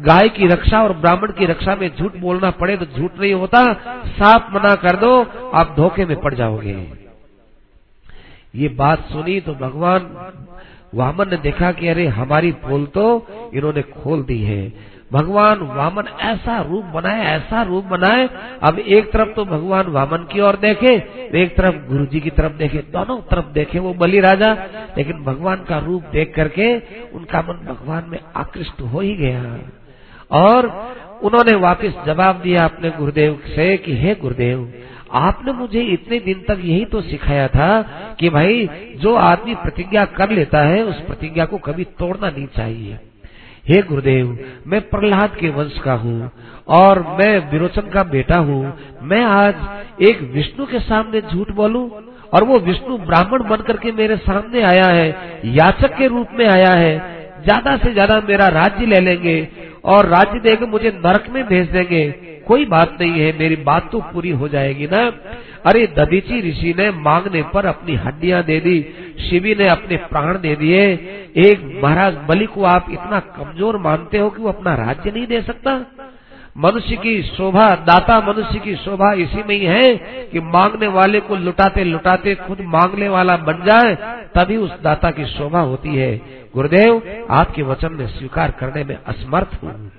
गाय 0.00 0.28
की 0.28 0.46
रक्षा 0.46 0.82
और 0.82 0.92
ब्राह्मण 0.96 1.32
की 1.32 1.46
रक्षा 1.46 1.74
में 1.74 1.88
झूठ 1.90 2.16
बोलना 2.16 2.50
पड़े 2.52 2.76
तो 2.76 2.86
झूठ 2.86 3.20
नहीं 3.20 3.32
होता। 3.34 3.62
साफ़ 4.08 4.50
मना 4.54 4.74
कर 4.76 4.96
दो, 4.96 5.12
आप 5.54 5.74
धोखे 5.76 6.04
में 6.04 6.16
पड़ 6.20 6.34
जाओगे। 6.34 6.76
ये 8.54 8.68
बात 8.76 9.08
सुनी 9.08 9.40
तो 9.40 9.54
भगवान 9.56 10.00
वामन 10.94 11.28
ने 11.30 11.36
देखा 11.36 11.72
कि 11.72 11.88
अरे 11.88 12.06
हमारी 12.06 12.52
पोल 12.52 12.86
तो 12.86 13.26
इन्होंने 13.54 13.82
खोल 13.82 14.22
दी 14.22 14.42
है। 14.42 14.72
भगवान 15.12 15.58
वामन 15.58 16.04
ऐसा 16.20 16.60
रूप 16.60 16.84
बनाए, 16.84 17.24
ऐसा 17.24 17.62
रूप 17.62 17.84
बनाए। 17.84 18.28
अब 18.62 18.78
एक 18.78 19.12
तरफ़ 19.12 19.28
तो 19.28 19.44
भगवान 19.44 19.86
वामन 19.86 20.26
की 20.32 20.40
ओर 20.40 20.56
देखे, 20.56 20.94
एक 21.38 21.56
तरफ़ 21.56 21.88
गुरु 21.88 22.06
जी 22.06 22.20
की 22.20 22.30
तरफ़ 22.30 22.52
देखे, 22.52 22.78
दोनों 22.78 23.20
तरफ़ 23.20 23.52
देखे 23.52 23.78
वो 23.78 23.94
बलि 23.94 24.20
राजा। 24.20 24.52
लेकिन 24.98 25.24
भगवान 25.24 25.56
का 25.56 25.78
रूप 25.78 26.02
देख 26.12 26.34
करके 26.34 26.78
उनका 27.12 27.40
मन 27.42 27.54
भगवान 27.54 28.04
में 28.08 28.18
आकृष्ट 28.36 28.80
हो 28.80 29.00
ही 29.00 29.16
गया। 29.16 29.58
और 30.30 30.66
उन्होंने 31.22 31.54
वापस 31.54 31.94
जवाब 32.06 32.40
दिया 32.40 32.64
अपने 32.64 32.90
गुरुदेव 32.90 33.40
से 33.46 33.76
कि, 33.76 33.96
हे 33.96 34.14
गुरुदेव 34.14 34.72
आपने 35.10 35.52
मुझे 35.52 35.80
इतने 35.82 36.18
दिन 36.20 36.42
तक 36.48 36.60
यही 36.64 36.84
तो 36.84 37.00
सिखाया 37.02 37.46
था 37.48 37.70
कि 38.20 38.28
भाई, 38.28 38.68
जो 38.96 39.14
आदमी 39.16 39.54
प्रतिज्ञा 39.54 40.04
कर 40.16 40.30
लेता 40.30 40.62
है, 40.62 40.82
उस 40.84 41.00
प्रतिज्ञा 41.00 41.44
को 41.44 41.58
कभी 41.58 41.84
तोड़ना 41.98 42.28
नहीं 42.28 42.46
चाहिए। 42.56 42.98
हे 43.68 43.80
गुरुदेव, 43.82 44.38
मैं 44.66 44.80
प्रहलाद 44.90 45.36
के 45.36 45.48
वंश 45.48 45.78
का 45.78 45.92
हूँ 45.94 46.30
और 46.70 47.00
मैं 47.20 47.50
विरोचन 47.50 47.90
का 47.90 48.02
बेटा 48.10 48.38
हूँ। 48.40 48.62
मैं 49.02 49.22
आज 49.24 50.02
एक 50.02 50.20
विष्णु 50.34 50.66
के 50.66 50.80
सामने 50.80 51.20
झूठ 51.22 51.50
बोलूँ 51.52 51.88
और 52.34 52.44
वो 52.44 52.58
विष्णु 52.60 52.96
ब्राह्मण 52.98 53.48
बन 53.48 53.62
करके 53.62 53.92
मेरे 53.92 54.16
सामने 54.18 54.62
आया 54.62 54.86
है, 54.86 55.08
याचक 55.46 55.96
के 55.98 56.06
रूप 56.06 56.28
में 56.38 56.46
आया 56.48 56.72
है। 56.74 56.96
ज़्यादा 57.42 57.76
से 57.76 57.92
ज़्यादा 57.92 58.20
मेरा 58.28 58.46
राज्य 58.54 58.86
ले 58.86 59.00
लेंगे 59.00 59.36
और 59.84 60.06
राज्य 60.08 60.40
देकर 60.40 60.66
मुझे 60.66 60.90
नरक 60.96 61.28
में 61.30 61.44
भेज 61.46 61.70
देंगे। 61.70 62.04
कोई 62.46 62.64
बात 62.64 62.96
नहीं 63.00 63.20
है, 63.20 63.38
मेरी 63.38 63.56
बात 63.56 63.90
तो 63.92 64.00
पूरी 64.12 64.30
हो 64.30 64.48
जाएगी 64.48 64.86
ना। 64.86 65.06
अरे 65.66 65.86
ददीची 65.98 66.40
ऋषि 66.40 66.74
ने 66.78 66.90
मांगने 66.90 67.42
पर 67.54 67.66
अपनी 67.66 67.94
हड्डियाँ 67.94 68.42
दे 68.42 68.58
दी, 68.60 68.80
शिवी 69.20 69.54
ने 69.54 69.68
अपने 69.68 69.96
प्राण 70.10 70.38
दे 70.38 70.54
दिए। 70.56 70.82
एक 71.38 71.80
महाराज 71.84 72.16
बलि 72.28 72.46
को 72.46 72.64
आप 72.64 72.86
इतना 72.90 73.20
कमज़ोर 73.36 73.78
मानते 73.78 74.18
हो 74.18 74.30
कि 74.30 74.42
वो 74.42 74.48
अपना 74.48 74.74
राज्य 74.74 75.10
नहीं 75.10 75.26
दे 75.26 75.42
सकता? 75.42 75.74
मनुष्य 76.56 76.96
की 76.96 77.22
शोभा, 77.22 77.68
दाता 77.86 78.18
मनुष्य 78.20 78.58
की 78.58 78.74
शोभा 78.76 79.12
इसी 79.12 79.42
में 79.42 79.54
ही 79.54 79.64
है 79.64 79.94
कि 80.32 80.40
मांगने 80.40 80.86
वाले 80.88 81.20
को 81.20 81.36
लुटाते 81.36 81.84
लुटाते 81.84 82.34
खुद 82.36 82.60
मांगने 82.60 83.08
वाला 83.08 83.36
बन 83.36 83.62
जाए, 83.64 83.94
तभी 84.34 84.56
उस 84.56 84.70
दाता 84.82 85.10
की 85.10 85.24
शोभा 85.28 85.60
होती 85.60 85.94
है। 85.96 86.16
गुरुदेव, 86.54 87.02
आपके 87.30 87.62
वचन 87.62 87.92
में 87.92 88.06
स्वीकार 88.08 88.50
करने 88.50 88.84
में 88.84 88.96
असमर्थ 88.96 89.62
हूँ। 89.62 89.90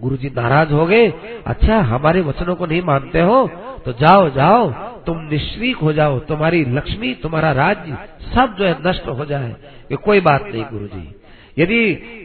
गुरु 0.00 0.16
जी 0.16 0.28
नाराज़ 0.36 0.72
हो 0.72 0.86
गए 0.86 1.08
अच्छा 1.46 1.78
हमारे 1.84 2.20
वचनों 2.20 2.54
को 2.54 2.66
नहीं 2.66 2.82
मानते 2.82 3.20
हो 3.20 3.46
तो 3.84 3.92
जाओ 3.92 4.28
जाओ, 4.30 4.70
तुम 5.06 5.18
निश्रीक 5.22 5.76
हो 5.76 5.92
जाओ, 5.92 6.18
तुम्हारी 6.20 6.64
लक्ष्मी, 6.64 7.12
तुम्हारा 7.14 7.52
राज्य 7.52 7.96
सब 8.34 8.54
जो 8.58 8.64
है 8.64 8.76
नष्ट 8.86 9.06
हो 9.08 9.24
जाए। 9.24 9.50
ये 9.90 9.96
कोई 9.96 10.20
बात 10.20 10.44
नहीं 10.44 10.64
गुरु 10.64 10.86
जी 10.86 11.14
यदि 11.58 11.80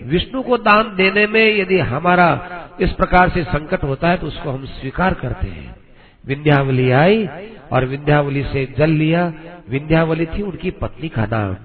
विष्णु 0.05 0.41
को 0.41 0.57
दान 0.57 0.95
देने 0.95 1.25
में 1.27 1.45
यदि 1.57 1.79
हमारा 1.85 2.27
इस 2.81 2.91
प्रकार 2.91 3.29
से 3.29 3.43
संकट 3.43 3.83
होता 3.83 4.09
है 4.09 4.17
तो 4.17 4.27
उसको 4.27 4.49
हम 4.49 4.65
स्वीकार 4.65 5.13
करते 5.13 5.47
हैं। 5.47 5.75
विंध्यावली 6.27 6.89
आई 6.93 7.27
और 7.71 7.85
विंध्यावली 7.85 8.43
से 8.43 8.65
जल 8.77 8.89
लिया। 8.89 9.31
विंध्यावली 9.69 10.25
थी 10.25 10.41
उनकी 10.41 10.71
पत्नी 10.71 11.09
का 11.09 11.25
नाम। 11.25 11.55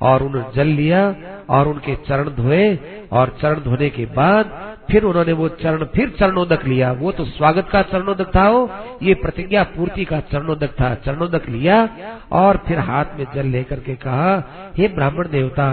और 0.00 0.22
उन्होंने 0.22 0.54
जल 0.54 0.66
लिया 0.66 1.02
और 1.50 1.68
उनके 1.68 1.94
चरण 2.08 2.28
धोए 2.34 2.64
और 3.12 3.36
चरण 3.42 3.60
धोने 3.60 3.88
के 3.90 4.04
बाद 4.16 4.50
फिर 4.90 5.04
उन्होंने 5.04 5.32
वो 5.32 5.48
चरण, 5.48 5.84
फिर 5.86 6.08
चरणोदक 6.20 6.64
लिया। 6.64 6.90
वो 6.92 7.12
तो 7.12 7.24
स्वागत 7.24 7.68
का 7.68 7.82
चरणोदक 7.82 8.34
था 8.36 8.48
वो। 8.50 8.68
ये 9.02 9.14
प्रतिज्ञा 9.14 9.62
पूर्ति 9.76 10.04
का 10.04 10.20
चरणोदक 10.32 10.72
था। 10.80 10.94
चरणोदक 10.96 11.48
लिया 11.48 11.88
और 12.32 12.56
फिर 12.66 12.78
हाथ 12.78 13.18
में 13.18 13.26
जल 13.34 13.46
लेकर 13.46 13.80
के 13.80 13.94
कहा, 13.94 14.36
हे 14.78 14.88
ब्राह्मण 14.88 15.28
देवता, 15.28 15.68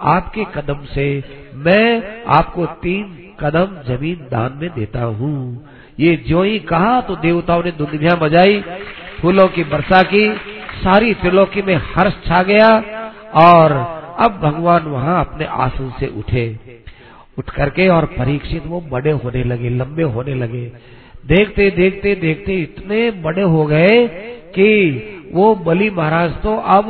आपके 0.00 0.44
कदम 0.54 0.84
से 0.84 1.08
मैं 1.56 2.24
आपको 2.26 2.66
तीन 2.82 3.16
कदम 3.40 3.76
ज़मीन 3.86 4.26
दान 4.30 4.58
में 4.62 4.70
देता 4.70 5.02
हूँ। 5.02 5.66
ये 6.00 6.16
जो 6.28 6.42
ही 6.42 6.58
कहा 6.58 7.00
तो 7.00 7.16
देवताओं 7.16 7.62
ने 7.64 7.70
दुनिया 7.72 8.14
बजाई, 8.16 8.62
फूलों 9.20 9.46
की 9.48 9.62
वर्षा 9.62 10.02
की, 10.02 10.28
सारी 10.78 11.14
त्रिलोकी 11.14 11.62
में 11.62 11.74
हर्ष 11.86 12.14
छा 12.26 12.42
गया 12.42 12.68
और 13.42 13.72
अब 14.20 14.38
भगवान 14.42 14.82
वहाँ 14.82 15.20
अपने 15.20 15.44
आसन 15.44 15.92
से 16.00 16.06
उठे। 16.18 16.46
उठ 17.38 17.50
करके 17.50 17.88
और 17.88 18.04
परीक्षित 18.12 18.66
वो 18.66 18.80
बड़े 18.90 19.10
होने 19.14 19.44
लगे, 19.44 19.68
लंबे 19.70 20.02
होने 20.04 20.34
लगे। 20.34 20.64
देखते 21.26 21.70
देखते 21.72 22.14
देखते 22.16 22.54
इतने 22.54 23.10
बड़े 23.22 23.42
हो 23.44 23.64
गए 23.66 24.06
कि 24.54 25.30
वो 25.34 25.54
बलि 25.64 25.90
महाराज 25.90 26.32
तो 26.42 26.56
अब 26.74 26.86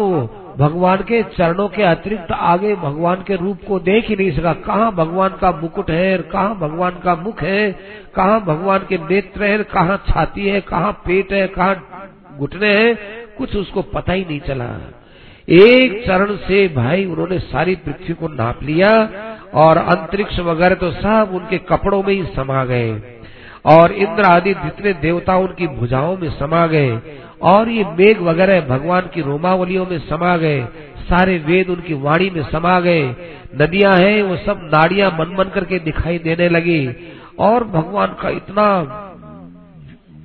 भगवान 0.58 1.02
के 1.08 1.22
चरणों 1.36 1.68
के 1.68 1.82
अतिरिक्त 1.82 2.30
आगे 2.32 2.74
भगवान 2.76 3.22
के 3.26 3.36
रूप 3.36 3.58
को 3.68 3.78
देख 3.80 4.08
ही 4.08 4.16
नहीं 4.16 4.30
सका। 4.30 4.52
कहाँ 4.62 4.90
भगवान 4.94 5.36
का 5.40 5.50
मुकुट 5.52 5.90
है, 5.90 6.16
कहाँ 6.18 6.58
भगवान 6.58 7.00
का 7.04 7.14
मुख 7.16 7.42
है, 7.42 7.70
कहाँ 8.16 8.40
भगवान 8.44 8.86
के 8.88 8.98
नेत्र 9.04 9.44
है, 9.44 9.58
कहाँ 9.64 9.96
छाती 10.08 10.46
है, 10.48 10.60
कहाँ 10.60 10.92
पेट 11.06 11.32
है, 11.32 11.46
कहाँ 11.48 12.36
घुटने 12.38 12.72
हैं, 12.74 12.96
कुछ 13.38 13.56
उसको 13.56 13.82
पता 13.92 14.12
ही 14.12 14.24
नहीं 14.24 14.40
चला। 14.40 14.68
एक 15.48 16.02
चरण 16.06 16.34
से 16.38 16.66
भाई 16.68 17.04
उन्होंने 17.04 17.38
सारी 17.38 17.74
पृथ्वी 17.76 18.14
को 18.14 18.28
नाप 18.28 18.62
लिया 18.62 18.90
और 19.54 19.76
अंतरिक्ष 19.76 20.38
वगैरह 20.38 20.74
तो 20.74 20.90
सब 20.90 21.30
उनके 21.34 21.58
कपड़ों 21.58 22.02
में 22.02 22.14
ही 22.14 22.24
समा 22.24 22.64
गए। 22.64 23.02
और 23.66 23.92
इंद्र 23.92 24.22
आदि 24.22 24.54
जितने 24.54 24.92
देवता 24.92 25.36
उनकी 25.36 25.66
भुजाओं 25.66 26.16
में 26.16 26.30
समा 26.30 26.66
गए। 26.66 27.00
और 27.42 27.68
ये 27.68 27.84
मेघ 27.84 28.20
वगैरह 28.20 28.60
भगवान 28.60 29.00
की 29.00 29.20
रोमावलियों 29.20 29.86
में 29.86 29.98
समा 29.98 30.36
गए। 30.36 30.64
सारे 31.00 31.38
वेद 31.38 31.68
उनकी 31.68 31.94
वाणी 31.94 32.30
में 32.30 32.42
समा 32.42 32.80
गए। 32.80 33.14
नदियाँ 33.54 33.96
हैं, 33.96 34.22
वो 34.22 34.36
सब 34.36 34.70
नाड़ियाँ 34.74 35.10
मन 35.10 35.36
मन 35.38 35.44
करके 35.44 35.78
दिखाई 35.78 36.18
देने 36.18 36.48
लगी। 36.48 36.94
और 37.38 37.64
भगवान 37.64 38.16
का 38.22 38.28
इतना 38.28 38.80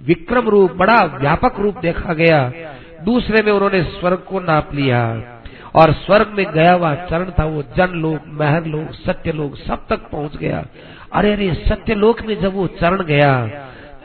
विक्रम 0.05 0.49
रूप, 0.49 0.71
बड़ा 0.71 1.17
व्यापक 1.21 1.59
रूप 1.59 1.77
देखा 1.77 2.13
गया। 2.13 2.51
दूसरे 3.03 3.43
में 3.43 3.51
उन्होंने 3.51 3.83
स्वर्ग 3.83 4.17
को 4.17 4.39
नाप 4.39 4.73
लिया। 4.73 5.15
और 5.75 5.93
स्वर्ग 5.93 6.33
में 6.37 6.51
गया 6.51 6.73
हुआ 6.73 6.95
चरण 6.95 7.31
था 7.31 7.45
वो 7.45 7.63
जन 7.77 7.87
लोग 7.87 8.19
महर 8.27 8.65
लोग, 8.65 8.91
सत्य 8.91 9.31
लोग, 9.31 9.57
सब 9.57 9.87
तक 9.89 9.99
पहुँच 10.11 10.37
गया। 10.37 10.65
अरे 11.13 11.33
अरे, 11.33 11.53
सत्य 11.53 11.95
लोक 11.95 12.21
में 12.21 12.41
जब 12.41 12.53
वो 12.53 12.67
चरण 12.67 13.03
गया, 13.03 13.47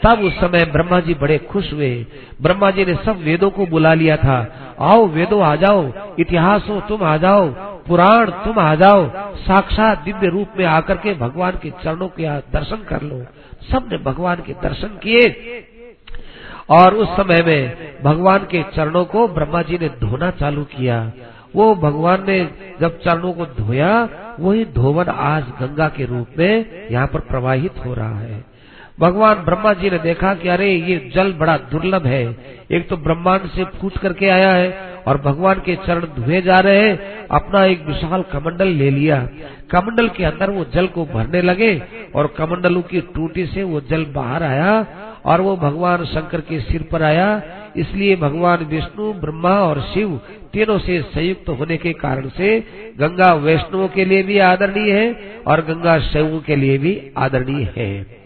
तब 0.03 0.21
उस 0.21 0.41
समय 0.41 0.65
ब्रह्मा 0.65 1.01
जी 1.01 1.15
बड़े 1.15 1.39
खुश 1.39 1.73
हुए। 1.73 2.07
ब्रह्मा 2.43 2.71
जी 2.71 2.85
ने 2.85 2.95
सब 2.95 3.17
वेदों 3.17 3.51
को 3.51 3.67
बुला 3.67 3.95
लिया 3.95 4.17
था। 4.17 4.53
आओ, 4.81 5.07
वेदों 5.07 5.43
आ 5.43 5.57
जाओ, 5.57 5.93
इतिहास 6.19 6.67
हो 6.69 6.81
तुम 6.81 7.03
आ 7.03 7.17
जाओ, 7.17 7.49
पुराण 7.89 8.31
तुम 8.31 8.59
आ 8.59 8.75
जाओ, 8.75 9.11
साक्षात 9.35 9.99
दिव्य 9.99 10.29
रूप 10.29 10.49
में 10.59 10.67
आकर 10.67 10.97
के 10.97 11.15
भगवान 11.15 11.53
के 11.63 11.71
चरणों 11.71 12.09
के 12.09 12.29
दर्शन 12.29 12.77
कर 12.77 13.03
लो। 13.03 13.27
सबने 13.73 13.99
भगवान 13.99 14.37
के 14.37 14.53
दर्शन 14.53 14.89
किए। 14.89 15.45
और 16.71 16.95
उस 16.95 17.09
समय 17.09 17.43
में 17.43 17.77
भगवान 18.03 18.39
के 18.39 18.63
चरणों 18.63 19.05
को 19.05 19.29
ब्रह्मा 19.29 19.63
जी 19.63 19.79
ने 19.79 19.89
धोना 19.89 20.31
चालू 20.31 20.65
किया। 20.65 21.13
वो 21.57 21.75
भगवान 21.75 22.25
ने 22.27 22.51
जब 22.81 23.01
चरणों 23.01 23.33
को 23.33 23.47
धोया, 23.47 24.09
वही 24.41 24.65
धोवन 24.65 25.05
आज 25.05 25.45
गंगा 25.45 25.89
के 25.89 26.05
रूप 26.05 26.27
में 26.39 26.89
यहाँ 26.91 27.07
पर 27.07 27.21
प्रवाहित 27.21 27.73
हो 27.87 27.95
रहा 27.95 28.19
है। 28.19 28.45
भगवान 29.01 29.35
ब्रह्मा 29.35 29.73
जी 29.73 29.91
ने 29.91 29.99
देखा 29.99 30.35
कि 30.35 30.49
अरे, 30.49 30.73
ये 30.73 31.11
जल 31.15 31.33
बड़ा 31.33 31.57
दुर्लभ 31.57 32.07
है। 32.07 32.37
एक 32.73 32.89
तो 32.89 32.97
ब्रह्मांड 32.97 33.43
से 33.43 33.65
फूट 33.65 33.99
करके 33.99 34.29
आया 34.29 34.51
है 34.51 34.95
और 35.07 35.21
भगवान 35.21 35.61
के 35.61 35.77
चरण 35.77 36.01
धुए 36.01 36.43
जा 36.43 36.59
रहे 36.59 36.77
हैं। 36.77 37.27
अपना 37.31 37.65
एक 37.65 37.87
विशाल 37.87 38.23
कमंडल 38.23 38.69
ले 38.69 38.91
लिया। 38.91 39.29
कमंडल 39.71 40.09
के 40.09 40.25
अंदर 40.25 40.51
वो 40.51 40.65
जल 40.75 40.87
को 40.87 41.05
भरने 41.05 41.43
लगे 41.43 41.83
और 42.15 42.27
कमंडलों 42.27 42.83
की 42.83 43.01
टूटी 43.01 43.47
से 43.47 43.63
वो 43.63 43.81
जल 43.81 44.05
बाहर 44.05 44.43
आया 44.43 44.87
और 45.25 45.41
वो 45.41 45.57
भगवान 45.57 46.05
शंकर 46.05 46.41
के 46.41 46.61
सिर 46.61 46.83
पर 46.83 47.03
आया। 47.03 47.43
इसलिए 47.77 48.17
भगवान 48.17 48.65
विष्णु, 48.65 49.13
ब्रह्मा 49.13 49.55
और 49.61 49.81
शिव 49.81 50.21
तीनों 50.53 50.79
से 50.79 51.03
संयुक्त 51.03 51.49
होने 51.49 51.77
के 51.77 51.93
कारण 51.93 52.29
से 52.29 52.61
गंगा 52.99 53.35
वैष्णव 53.35 53.89
के 53.89 54.05
लिए 54.05 54.23
भी 54.23 54.39
आदरणीय 54.39 54.93
है 54.93 55.35
और 55.47 55.61
गंगा 55.61 55.99
शैवों 55.99 56.41
के 56.41 56.57
लिए 56.57 56.79
भी 56.79 57.11
आदरणीय 57.17 57.73
है। 57.77 58.19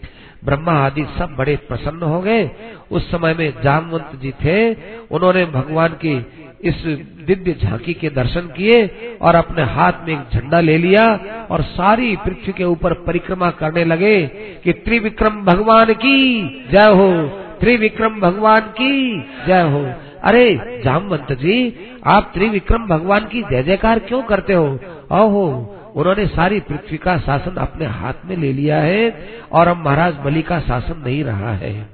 ब्रह्मा 0.45 0.71
आदि 0.71 1.05
सब 1.19 1.35
बड़े 1.35 1.55
प्रसन्न 1.55 2.03
हो 2.03 2.21
गए। 2.21 2.49
उस 2.91 3.11
समय 3.11 3.33
में 3.33 3.53
जामवंत 3.63 4.11
जी 4.15 4.31
थे। 4.31 4.73
उन्होंने 5.11 5.45
भगवान 5.45 5.89
की 5.89 6.25
इस 6.63 6.85
दिव्य 7.27 7.55
झांकी 7.63 7.93
के 7.93 8.09
दर्शन 8.09 8.41
किए 8.41 8.87
और 9.21 9.35
अपने 9.35 9.63
हाथ 9.63 9.91
में 10.07 10.13
एक 10.13 10.39
झंडा 10.39 10.59
ले 10.59 10.77
लिया 10.77 11.19
और 11.51 11.61
सारी 11.61 12.15
पृथ्वी 12.15 12.53
के 12.53 12.63
ऊपर 12.63 12.93
परिक्रमा 12.93 13.49
करने 13.49 13.85
लगे 13.85 14.25
कि 14.63 14.73
त्रिविक्रम 14.73 15.41
भगवान 15.45 15.93
की 15.93 16.41
जय 16.71 16.85
हो, 16.85 17.27
त्रिविक्रम 17.59 18.19
भगवान 18.19 18.59
की 18.59 19.21
जय 19.47 19.61
हो। 19.61 19.93
अरे, 20.23 20.81
जामवंत 20.85 21.31
जी, 21.31 21.73
आप 22.07 22.31
त्रिविक्रम 22.33 22.87
भगवान 22.87 23.19
की 23.19 23.41
जय 23.41 23.63
जयकार 23.63 23.99
क्यों 23.99 24.23
करते 24.23 24.53
हो? 24.53 24.79
ओहो, 25.11 25.75
उन्होंने 25.95 26.27
सारी 26.27 26.59
पृथ्वी 26.59 26.97
का 26.97 27.17
शासन 27.17 27.55
अपने 27.55 27.85
हाथ 27.85 28.13
में 28.25 28.37
ले 28.37 28.53
लिया 28.53 28.77
है 28.77 29.27
और 29.51 29.67
अब 29.67 29.77
महाराज 29.85 30.15
बलि 30.15 30.41
का 30.41 30.59
शासन 30.59 31.03
नहीं 31.05 31.23
रहा 31.23 31.53
है। 31.53 31.89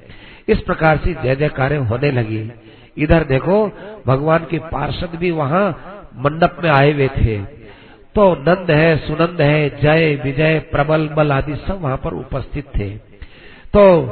इस 0.49 0.59
प्रकार 0.59 0.97
से 0.97 1.13
जय 1.13 1.35
जयकार 1.35 1.75
होने 1.75 2.11
लगी। 2.11 2.51
इधर 2.99 3.23
देखो, 3.23 3.71
भगवान 4.07 4.45
के 4.49 4.59
पार्षद 4.59 5.09
भी 5.15 5.31
वहाँ 5.31 5.69
मंडप 6.15 6.57
में 6.63 6.69
आए 6.71 6.91
हुए 6.93 7.07
थे। 7.07 7.37
तो 8.15 8.35
नंद 8.35 8.71
है, 8.71 8.97
सुनंद 8.97 9.41
है, 9.41 9.69
जय, 9.81 10.15
विजय, 10.23 10.59
प्रबल, 10.59 11.07
बल 11.07 11.31
आदि 11.31 11.55
सब 11.55 11.81
वहाँ 11.81 11.97
पर 11.97 12.13
उपस्थित 12.13 12.65
थे। 12.77 12.89
तो 13.75 14.05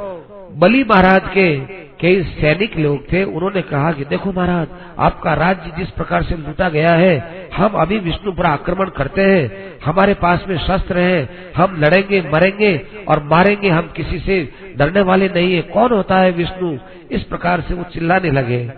बलि 0.52 0.84
महाराज 0.90 1.22
के 1.24 1.58
कई 2.00 2.22
सैनिक 2.22 2.78
लोग 2.78 3.12
थे, 3.12 3.24
उन्होंने 3.24 3.62
कहा 3.62 3.92
कि 3.92 4.04
देखो 4.04 4.32
महाराज, 4.32 4.68
आपका 4.98 5.34
राज्य 5.34 5.72
जिस 5.78 5.90
प्रकार 5.90 6.22
से 6.22 6.34
लूटा 6.34 6.68
गया 6.68 6.90
है, 6.90 7.48
हम 7.56 7.68
अभी 7.68 7.98
विष्णु 7.98 8.32
पर 8.32 8.46
आक्रमण 8.46 8.88
करते 8.88 9.20
हैं, 9.20 9.72
हमारे 9.84 10.14
पास 10.14 10.44
में 10.48 10.58
शस्त्र 10.58 10.98
हैं, 10.98 11.52
हम 11.56 11.76
लड़ेंगे, 11.80 12.20
मरेंगे 12.20 12.86
और 13.08 13.22
मारेंगे, 13.22 13.68
हम 13.68 13.92
किसी 13.96 14.18
से 14.18 14.48
डरने 14.76 15.00
वाले 15.00 15.28
नहीं 15.28 15.54
है। 15.54 15.62
कौन 15.62 15.90
होता 15.90 16.16
है 16.16 16.30
विष्णु? 16.30 16.78
इस 17.10 17.22
प्रकार 17.22 17.60
से 17.60 17.74
वो 17.74 17.84
चिल्लाने 17.84 18.30
लगे। 18.30 18.70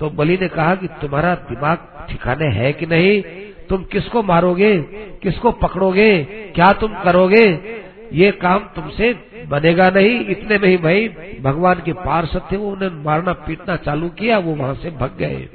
तो 0.00 0.10
बलि 0.10 0.38
ने 0.40 0.48
कहा 0.48 0.74
कि 0.74 0.86
तुम्हारा 0.86 1.34
दिमाग 1.34 1.78
ठिकाने 2.10 2.46
है 2.46 2.72
कि 2.72 2.86
नहीं? 2.86 3.22
तुम 3.68 3.84
किसको 3.84 4.22
मारोगे? 4.22 4.78
किसको 5.22 5.50
पकड़ोगे? 5.50 6.24
क्या 6.24 6.72
तुम 6.72 6.92
करोगे? 6.92 7.52
ये 8.12 8.30
काम 8.32 8.58
तुमसे 8.76 9.12
बनेगा 9.48 9.88
नहीं। 9.90 10.18
इतने 10.26 10.58
में 10.58 10.68
ही 10.68 10.76
भाई 10.76 11.08
भगवान 11.42 11.82
के 11.84 11.92
पार्षद 11.92 12.42
थे 12.52 12.56
उन्हें 12.56 12.90
मारना, 13.04 13.32
पीटना 13.32 13.76
चालू 13.76 14.08
किया, 14.08 14.38
वो 14.38 14.54
वहाँ 14.54 14.74
से 14.74 14.90
भग 14.90 15.16
गए। 15.18 15.48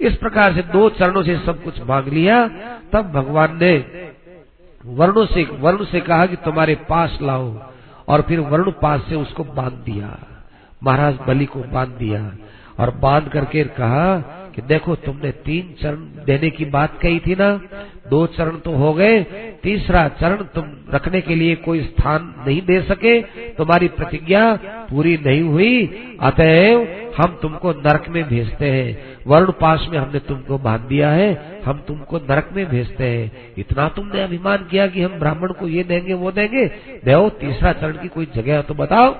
इस 0.00 0.16
प्रकार 0.16 0.54
से 0.54 0.62
दो 0.62 0.88
चरणों 0.90 1.22
से 1.22 1.36
सब 1.36 1.62
कुछ 1.64 1.80
मांग 1.82 2.08
लिया। 2.08 2.46
तब 2.92 3.10
भगवान 3.12 3.58
ने 3.62 3.76
वरुण 4.84 5.26
से 5.26 5.44
वरुण 5.60 5.84
से 5.84 6.00
कहा 6.00 6.26
कि 6.26 6.36
तुम्हारे 6.36 6.74
पास 6.88 7.18
लाओ, 7.22 7.54
और 8.08 8.22
फिर 8.22 8.40
वरुण 8.40 8.70
पास 8.72 9.00
से 9.08 9.14
उसको 9.14 9.44
बाँध 9.44 9.72
दिया। 9.84 10.18
महाराज 10.82 11.18
बलि 11.26 11.44
को 11.44 11.62
बाँध 11.62 11.88
दिया 11.88 12.20
और 12.78 12.90
बाँध 12.96 13.28
करके 13.28 13.64
कहा 13.64 14.39
कि 14.54 14.62
देखो, 14.62 14.96
तुमने 14.96 15.30
तीन 15.30 15.74
चरण 15.82 15.96
देने 16.26 16.50
की 16.50 16.64
बात 16.64 16.98
कही 17.00 17.18
थी 17.18 17.34
ना? 17.34 17.60
दो 18.10 18.26
चरण 18.26 18.56
तो 18.56 18.70
हो 18.70 18.92
गए। 18.92 19.22
तीसरा 19.62 20.08
चरण 20.08 20.36
तुम 20.36 20.64
रखने 20.94 21.20
के 21.20 21.34
लिए 21.34 21.54
कोई 21.54 21.80
स्थान 21.80 22.34
नहीं 22.46 22.62
दे 22.62 22.82
सके। 22.82 23.22
तुम्हारी 23.50 23.88
प्रतिज्ञा 23.88 24.56
पूरी 24.90 25.18
नहीं 25.26 25.42
हुई। 25.42 25.86
अतएव 26.20 26.96
हम 27.18 27.38
तुमको 27.42 27.70
नरक 27.70 28.08
में 28.08 28.28
भेजते 28.28 28.70
हैं। 28.70 28.98
वरुण 29.26 29.52
पास 29.52 29.86
में 29.90 29.98
हमने 29.98 30.18
तुमको 30.18 30.58
बाँध 30.58 30.80
दिया 30.80 31.10
है। 31.10 31.60
हम 31.64 31.84
तुमको 31.88 32.18
नरक 32.18 32.50
में 32.52 32.66
भेजते 32.66 33.04
हैं। 33.04 33.32
इतना 33.58 33.88
तुमने 33.88 34.22
अभिमान 34.22 34.56
किया 34.70 34.86
कि 34.86 35.02
हम 35.02 35.12
ब्राह्मण 35.12 35.52
को 35.52 35.68
ये 35.68 35.84
देंगे, 35.84 36.14
वो 36.14 36.32
देंगे। 36.32 36.66
देव 37.04 37.28
तीसरा 37.28 37.72
चरण 37.72 37.92
की 37.92 38.08
कोई 38.08 38.28
जगह 38.34 38.62
तो 38.62 38.74
बताओ। 38.74 39.14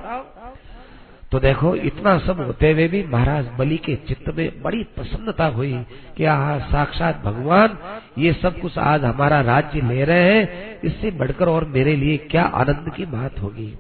तो 1.33 1.39
देखो, 1.39 1.75
इतना 1.75 2.19
सब 2.19 2.41
होते 2.41 2.73
हुए 2.73 2.89
भी 2.89 3.03
महाराज 3.03 3.49
बलि 3.59 3.77
के 3.77 3.95
चित्त 3.95 4.35
में 4.37 4.63
बड़ी 4.63 4.83
प्रसन्नता 4.85 5.47
हुई 5.47 5.73
कि 6.17 6.25
आज 6.25 6.61
साक्षात 6.61 7.23
भगवान, 7.25 7.79
ये 8.19 8.33
सब 8.33 8.61
कुछ 8.61 8.79
आज 8.79 9.05
हमारा 9.05 9.41
राज्य 9.41 9.81
ले 9.81 10.05
रहे 10.05 10.35
हैं, 10.35 10.81
इससे 10.85 11.11
बढ़कर 11.11 11.49
और 11.49 11.65
मेरे 11.65 11.97
लिए 11.97 12.17
क्या 12.17 12.43
आनंद 12.43 12.93
की 12.97 13.07
बात 13.07 13.41
होगी? 13.41 13.75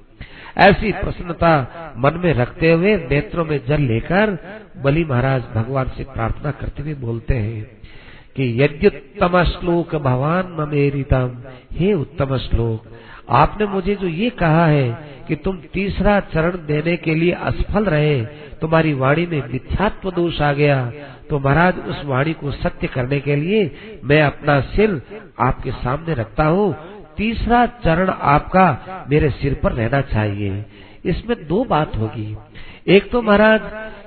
ऐसी 0.58 0.92
प्रसन्नता 0.92 1.52
मन 1.96 2.20
में 2.24 2.32
रखते 2.34 2.72
हुए 2.72 2.96
नेत्रों 2.96 3.44
में 3.44 3.60
जल 3.66 3.82
लेकर 3.82 4.38
बलि 4.84 5.04
महाराज 5.04 5.42
भगवान 5.54 5.90
से 5.96 6.04
प्रार्थना 6.04 6.50
करते 6.50 6.82
हुए 6.82 6.94
बोलते 6.94 7.34
हैं 7.34 7.64
कि 8.36 8.62
यद्युत्तम 8.62 9.42
श्लोक 9.44 9.94
भगवान 9.94 10.68
मेरितम 10.70 11.42
हे 11.72 11.92
उत्तम 11.92 12.36
श्लोक 12.36 12.86
आपने 13.32 13.66
मुझे 13.66 13.94
जो 13.94 14.08
ये 14.08 14.30
कहा 14.38 14.66
है 14.66 14.88
कि 15.28 15.36
तुम 15.36 15.56
तीसरा 15.72 16.18
चरण 16.32 16.56
देने 16.66 16.96
के 16.96 17.14
लिए 17.14 17.32
असफल 17.32 17.84
रहे, 17.84 18.20
तुम्हारी 18.60 18.92
वाणी 18.94 19.26
में 19.26 19.42
मिथ्यात्व 19.52 20.10
दोष 20.10 20.40
आ 20.40 20.52
गया 20.52 20.84
तो 21.30 21.38
महाराज 21.38 21.78
उस 21.88 22.04
वाणी 22.04 22.32
को 22.32 22.50
सत्य 22.52 22.86
करने 22.86 23.20
के 23.20 23.36
लिए 23.36 24.00
मैं 24.04 24.22
अपना 24.22 24.60
सिर 24.68 25.00
आपके 25.40 25.70
सामने 25.72 26.14
रखता 26.14 26.44
हूँ। 26.44 26.74
तीसरा 27.16 27.64
चरण 27.84 28.10
आपका 28.10 29.06
मेरे 29.10 29.30
सिर 29.32 29.54
पर 29.54 29.72
रहना 29.72 30.00
चाहिए। 30.02 30.64
इसमें 31.04 31.36
दो 31.46 31.64
बात 31.64 31.96
होगी। 31.96 32.36
एक 32.86 33.10
तो 33.10 33.22
महाराज 33.22 33.60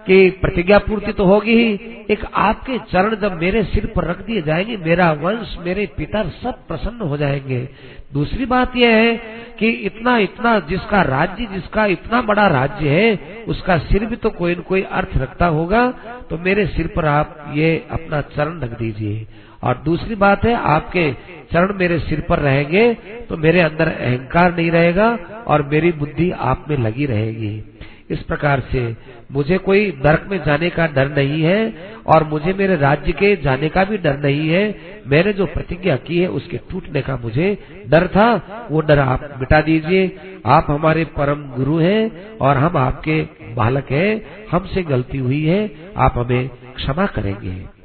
कि 0.07 0.29
प्रतिज्ञा 0.29 0.77
पूर्ति 0.79 1.11
तो 1.11 1.25
होगी 1.25 1.55
ही। 1.57 1.73
एक 2.09 2.25
आपके 2.35 2.77
चरण 2.91 3.15
जब 3.15 3.39
मेरे 3.41 3.63
सिर 3.63 3.85
पर 3.85 4.03
रख 4.03 4.25
दिए 4.25 4.41
जाएँगे, 4.41 4.77
मेरा 4.77 5.11
वंश, 5.11 5.55
मेरे 5.59 5.85
पिता 5.97 6.23
सब 6.43 6.67
प्रसन्न 6.67 7.07
हो 7.07 7.17
जाएँगे। 7.17 7.69
दूसरी 8.13 8.45
बात 8.45 8.75
यह 8.75 8.89
है 8.89 9.15
कि 9.59 9.69
इतना 9.69 10.17
इतना 10.17 10.59
जिसका 10.59 11.01
राज्य, 11.01 11.45
जिसका 11.45 11.85
इतना 11.85 12.21
बड़ा 12.21 12.47
राज्य 12.47 12.89
है, 12.89 13.43
उसका 13.47 13.77
सिर 13.77 14.05
भी 14.05 14.15
तो 14.15 14.29
कोई 14.29 14.55
न 14.55 14.59
कोई 14.59 14.81
अर्थ 14.81 15.17
रखता 15.17 15.45
होगा। 15.45 15.87
तो 16.29 16.37
मेरे 16.37 16.65
सिर 16.67 16.87
पर 16.87 17.05
आप 17.05 17.53
ये 17.55 17.75
अपना 17.91 18.21
चरण 18.21 18.59
रख 18.59 18.77
दीजिए। 18.79 19.25
और 19.63 19.77
दूसरी 19.77 20.15
बात 20.15 20.43
है, 20.45 20.53
आपके 20.53 21.11
चरण 21.51 21.73
मेरे 21.73 21.99
सिर 21.99 22.19
पर 22.21 22.39
रहेंगे 22.39 22.93
तो 23.29 23.37
मेरे 23.37 23.59
अंदर 23.59 23.87
अहंकार 23.87 24.55
नहीं 24.55 24.71
रहेगा 24.71 25.17
और 25.47 25.61
मेरी 25.63 25.91
बुद्धि 25.91 26.31
आप 26.31 26.65
में 26.69 26.77
लगी 26.77 27.05
रहेगी। 27.05 27.72
इस 28.09 28.19
प्रकार 28.19 28.59
से। 28.71 28.95
मुझे 29.31 29.57
कोई 29.57 30.01
नरक 30.05 30.27
में 30.31 30.43
जाने 30.45 30.69
का 30.69 30.87
डर 30.87 31.09
नहीं 31.09 31.41
है 31.41 31.73
और 32.07 32.23
मुझे 32.23 32.53
मेरे 32.53 32.75
राज्य 32.75 33.11
के 33.11 33.35
जाने 33.35 33.69
का 33.69 33.83
भी 33.83 33.97
डर 33.97 34.17
नहीं 34.17 34.49
है। 34.49 34.75
मैंने 35.07 35.33
जो 35.33 35.45
प्रतिज्ञा 35.45 35.95
की 35.95 36.19
है, 36.19 36.27
उसके 36.27 36.57
टूटने 36.57 37.01
का 37.01 37.17
मुझे 37.17 37.57
डर 37.87 38.07
था। 38.07 38.33
वो 38.71 38.81
डर 38.81 38.99
आप 38.99 39.35
मिटा 39.39 39.61
दीजिए। 39.61 40.17
आप 40.45 40.65
हमारे 40.69 41.05
परम 41.05 41.43
गुरु 41.43 41.77
हैं 41.77 42.37
और 42.37 42.57
हम 42.57 42.77
आपके 42.77 43.21
बालक 43.53 43.91
हैं। 43.91 44.21
हमसे 44.51 44.83
गलती 44.83 45.17
हुई 45.17 45.45
है। 45.45 45.71
आप 45.97 46.13
हमें 46.17 46.49
क्षमा 46.75 47.05
करेंगे। 47.05 47.83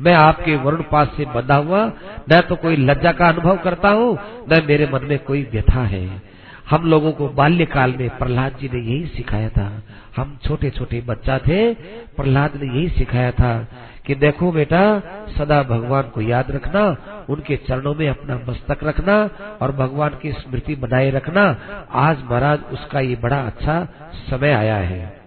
मैं 0.00 0.14
आपके 0.14 0.56
वरुण 0.56 0.82
पास 0.82 1.14
से 1.16 1.24
बंधा 1.24 1.56
हुआ, 1.56 1.92
न 2.32 2.40
तो 2.40 2.56
कोई 2.56 2.76
लज्जा 2.76 3.12
का 3.12 3.28
अनुभव 3.28 3.56
करता 3.56 3.88
हूँ, 3.88 4.18
न 4.52 4.64
मेरे 4.68 4.88
मन 4.92 5.00
में 5.04 5.18
कोई 5.18 5.42
व्यथा 5.52 5.80
है। 5.80 6.35
हम 6.70 6.84
लोगों 6.84 7.12
को 7.12 7.28
बाल्यकाल 7.28 7.94
में 7.96 8.18
प्रहलाद 8.18 8.56
जी 8.60 8.70
ने 8.72 8.80
यही 8.80 9.06
सिखाया 9.06 9.48
था। 9.48 9.82
हम 10.16 10.38
छोटे 10.44 10.70
छोटे 10.70 11.00
बच्चा 11.00 11.38
थे, 11.38 11.74
प्रहलाद 12.16 12.56
ने 12.62 12.78
यही 12.78 12.88
सिखाया 12.88 13.30
था 13.30 13.68
कि 14.06 14.14
देखो 14.14 14.52
बेटा, 14.52 15.02
सदा 15.38 15.62
भगवान 15.62 16.02
को 16.02 16.20
याद 16.20 16.50
रखना, 16.50 16.96
उनके 17.28 17.56
चरणों 17.56 17.94
में 17.94 18.08
अपना 18.08 18.40
मस्तक 18.48 18.84
रखना 18.84 19.30
और 19.62 19.72
भगवान 19.72 20.10
की 20.22 20.32
स्मृति 20.32 20.74
बनाए 20.74 21.10
रखना। 21.10 21.56
आज 21.92 22.16
महाराज 22.30 22.58
उसका 22.72 23.00
ये 23.00 23.16
बड़ा 23.16 23.40
अच्छा 23.40 23.88
समय 24.30 24.52
आया 24.52 24.76
है। 24.76 25.20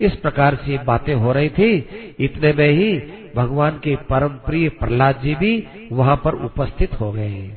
इस 0.00 0.16
प्रकार 0.16 0.54
से 0.54 0.78
बातें 0.78 1.14
हो 1.14 1.32
रही 1.32 1.48
थी। 1.48 1.76
इतने 2.20 2.52
में 2.52 2.70
ही 2.70 3.02
भगवान 3.36 3.70
के 3.70 3.96
परम 3.96 4.28
प्रिय 4.28 4.68
प्रहलाद 4.68 5.20
जी 5.22 5.34
भी 5.34 5.66
वहाँ 5.92 6.16
पर 6.16 6.32
उपस्थित 6.32 7.00
हो 7.00 7.12
गए। 7.12 7.56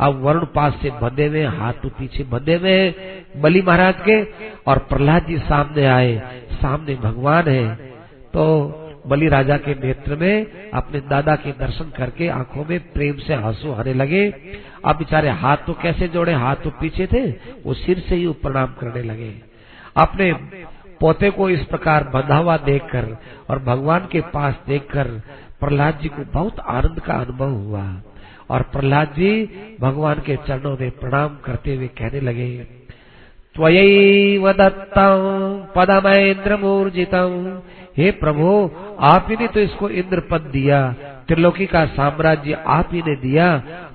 अब 0.00 0.20
वरुण 0.22 0.44
पास 0.44 0.74
से 0.82 0.90
बंधे 0.90 1.26
हुए, 1.26 1.44
हाथ 1.44 1.72
तो 1.72 1.88
पीछे 1.88 2.24
बंधे 2.24 2.54
हुए 2.54 2.94
बलि 3.36 3.62
महाराज 3.62 3.94
के, 4.00 4.22
और 4.62 4.78
प्रहलाद 4.78 5.26
जी 5.26 5.38
सामने 5.38 5.86
आए, 5.86 6.16
सामने 6.52 6.94
भगवान 6.94 7.48
है। 7.48 7.74
तो 8.34 8.82
बलि 9.06 9.28
राजा 9.28 9.56
के 9.56 9.74
नेत्र 9.74 10.16
में 10.16 10.70
अपने 10.70 11.00
दादा 11.00 11.36
के 11.36 11.52
दर्शन 11.52 11.90
करके 11.96 12.28
आँखों 12.28 12.64
में 12.64 12.92
प्रेम 12.92 13.16
से 13.16 13.34
आँसू 13.34 13.72
आने 13.72 13.94
लगे। 13.94 14.28
अब 14.84 14.96
बेचारे 14.96 15.30
हाथ 15.30 15.56
तो 15.56 15.72
कैसे 15.72 16.08
जोड़े, 16.08 16.32
हाथ 16.32 16.56
तो 16.56 16.70
पीछे 16.70 17.06
थे, 17.06 17.30
वो 17.66 17.74
सिर 17.74 17.98
से 17.98 18.14
ही 18.14 18.28
प्रणाम 18.42 18.66
करने 18.66 19.02
लगे। 19.02 19.34
अपने 19.96 20.32
पोते 21.00 21.30
को 21.30 21.48
इस 21.50 21.64
प्रकार 21.64 22.04
बंधा 22.04 22.36
हुआ 22.36 22.56
देखकर 22.56 23.16
और 23.50 23.58
भगवान 23.58 24.08
के 24.12 24.20
पास 24.20 24.54
देखकर 24.68 25.04
प्रहलाद 25.60 25.98
जी 26.02 26.08
को 26.08 26.24
बहुत 26.32 26.60
आनंद 26.60 27.00
का 27.00 27.14
अनुभव 27.14 27.50
हुआ। 27.50 27.82
और 28.50 28.62
प्रहलाद 28.62 29.08
जी 29.08 29.30
भगवान 29.80 30.20
के 30.26 30.36
चरणों 30.36 30.76
में 30.80 30.90
प्रणाम 30.90 31.36
करते 31.44 31.74
हुए 31.74 31.88
कहने 31.98 32.20
लगे 32.20 32.48
त्वयैव 33.54 34.52
दत्तम 34.52 36.08
इंद्र 36.08 36.56
मूर्जितम 36.56 37.60
हे 37.98 38.10
प्रभु 38.10 38.48
आप 39.00 39.26
ही 39.30 39.36
ने 39.36 39.46
तो 39.46 39.60
इसको 39.60 39.88
इंद्र 39.88 40.20
पद 40.20 40.40
दिया, 40.52 40.80
त्रिलोकी 41.28 41.66
का 41.66 41.84
साम्राज्य 41.86 42.58
आप 42.66 42.90
ही 42.92 43.02
ने 43.02 43.14
दिया, 43.16 43.46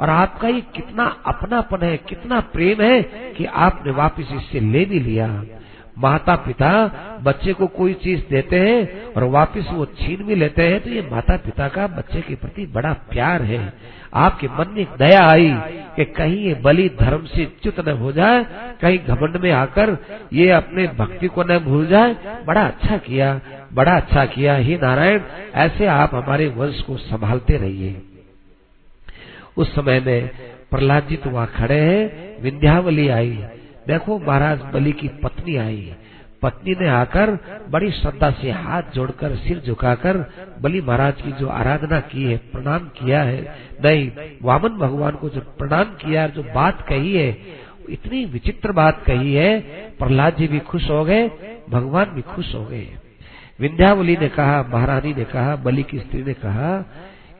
और 0.01 0.09
आपका 0.09 0.47
ये 0.47 0.61
कितना 0.75 1.05
अपनापन 1.25 1.83
है, 1.83 1.97
कितना 1.97 2.39
प्रेम 2.53 2.81
है 2.81 3.01
कि 3.37 3.45
आपने 3.45 3.91
वापिस 3.91 4.31
इससे 4.31 4.59
ले 4.59 4.85
भी 4.85 4.99
लिया। 4.99 5.27
माता 5.97 6.35
पिता 6.35 6.69
बच्चे 7.23 7.53
को 7.53 7.67
कोई 7.67 7.93
चीज़ 7.93 8.21
देते 8.29 8.59
हैं 8.59 9.13
और 9.13 9.23
वापस 9.23 9.67
वो 9.71 9.85
छीन 9.97 10.23
भी 10.23 10.35
लेते 10.35 10.67
हैं 10.67 10.79
तो 10.81 10.89
ये 10.89 11.01
माता 11.11 11.35
पिता 11.37 11.67
का 11.67 11.87
बच्चे 11.87 12.21
के 12.21 12.35
प्रति 12.35 12.65
बड़ा 12.65 12.93
प्यार 13.09 13.41
है। 13.41 13.61
आपके 14.13 14.47
मन 14.49 14.73
में 14.73 14.85
दया 14.99 15.21
आई 15.23 15.51
कि 15.95 16.05
कहीं 16.07 16.37
ये 16.37 16.53
बलि 16.55 16.89
धर्म 16.99 17.25
से 17.25 17.45
च्युत 17.63 17.79
न 17.87 17.91
हो 17.91 18.11
जाए, 18.11 18.43
कहीं 18.81 18.97
घमंड 18.99 19.37
में 19.37 19.51
आकर 19.51 19.97
ये 20.33 20.49
अपने 20.51 20.87
भक्ति 20.97 21.27
को 21.27 21.43
न 21.43 21.59
भूल 21.59 21.85
जाए। 21.87 22.15
बड़ा 22.47 22.61
अच्छा 22.61 22.97
किया, 22.97 23.39
बड़ा 23.73 23.95
अच्छा 23.95 24.25
किया। 24.25 24.55
ही 24.55 24.77
नारायण, 24.77 25.21
ऐसे 25.55 25.85
आप 25.85 26.15
हमारे 26.15 26.47
वंश 26.47 26.81
को 26.81 26.97
संभालते 26.97 27.57
रहिए। 27.57 28.01
उस 29.57 29.73
समय 29.75 29.99
में 29.99 30.29
प्रहलाद 30.71 31.07
जी 31.07 31.15
तो 31.15 31.29
वहाँ 31.29 31.51
खड़े 31.55 31.79
हैं, 31.79 32.41
विंध्यावली 32.41 33.07
आई। 33.09 33.43
देखो, 33.87 34.19
महाराज 34.19 34.61
बलि 34.73 34.91
की 34.91 35.07
पत्नी 35.07 35.55
आई। 35.55 35.93
पत्नी 36.41 36.75
ने 36.81 36.87
आकर 36.89 37.37
बड़ी 37.69 37.91
श्रद्धा 37.91 38.29
से 38.31 38.51
हाथ 38.51 38.83
जोड़कर 38.93 39.35
सिर 39.35 39.61
झुकाकर 39.65 40.17
बलि 40.61 40.81
महाराज 40.81 41.21
की 41.21 41.31
जो 41.31 41.47
आराधना 41.47 41.99
की 41.99 42.23
है, 42.23 42.37
प्रणाम 42.37 42.79
किया 42.79 43.23
है। 43.23 43.41
नहीं, 43.85 44.11
वामन 44.41 44.69
भगवान 44.69 45.11
को 45.11 45.29
जो 45.29 45.41
प्रणाम 45.41 45.83
किया 45.83 46.27
जो 46.27 46.43
बात 46.43 46.85
कही 46.89 47.13
है, 47.13 47.37
इतनी 47.89 48.25
विचित्र 48.25 48.71
बात 48.71 49.03
कही 49.03 49.33
है, 49.33 49.59
प्रहलाद 49.97 50.35
जी 50.35 50.47
भी 50.47 50.59
खुश 50.59 50.89
हो 50.89 51.03
गए, 51.05 51.27
भगवान 51.69 52.05
भी 52.05 52.21
खुश 52.21 52.55
हो 52.55 52.65
गए। 52.65 52.87
विंध्यावली 53.59 54.17
ने 54.17 54.27
कहा, 54.27 54.61
महारानी 54.63 55.13
ने 55.13 55.23
कहा, 55.23 55.55
बलि 55.55 55.83
की 55.83 55.99
स्त्री 55.99 56.23
ने 56.23 56.33
कहा 56.33 56.77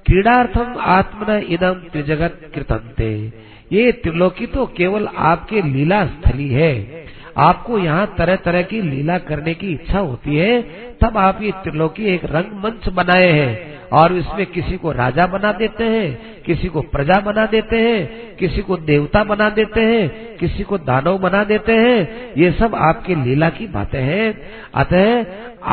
क्रीडार्थम 0.06 0.76
आत्मना 0.80 1.38
इदम 1.38 1.74
त्रिजगत 1.74 2.52
कृतंते 2.56 3.34
ये 3.72 3.92
त्रिलोकी 3.94 4.46
तो 4.46 4.66
केवल 4.78 5.08
आपके 5.08 5.62
लीला 5.64 6.06
स्थली 6.06 6.50
है। 6.50 7.00
आपको 7.40 7.78
यहाँ 7.80 8.06
तरह 8.18 8.36
तरह 8.36 8.62
की 8.62 8.82
लीला 8.82 9.18
करने 9.18 9.54
की 9.54 9.72
इच्छा 9.74 10.00
होती 10.00 10.36
है, 10.36 10.62
तब 11.02 11.18
आप 11.18 11.42
ये 11.42 11.52
त्रिलोकी 11.64 12.06
एक 12.06 12.26
रंगमंच 12.26 12.88
बनाए 12.90 13.30
हैं 13.30 13.80
और 13.92 14.14
इसमें 14.14 14.46
किसी 14.46 14.78
को 14.78 14.92
राजा 14.92 15.28
बना 15.28 15.52
देते 15.52 15.84
हैं, 15.84 16.42
किसी 16.44 16.68
को 16.68 16.82
प्रजा 16.82 17.20
बना 17.20 17.46
देते 17.46 17.78
हैं, 17.78 18.36
किसी 18.36 18.62
को 18.62 18.78
देवता 18.78 19.24
बना 19.24 19.50
देते 19.50 19.82
हैं, 19.82 20.36
किसी 20.38 20.64
को 20.64 20.78
दानव 20.80 21.18
बना 21.18 21.44
देते 21.44 21.74
हैं, 21.74 22.34
ये 22.38 22.52
सब 22.52 22.76
आपके 22.76 23.16
लीला 23.16 23.50
की 23.50 23.68
बातें 23.68 24.02
हैं। 24.02 24.34
अतः 24.76 25.26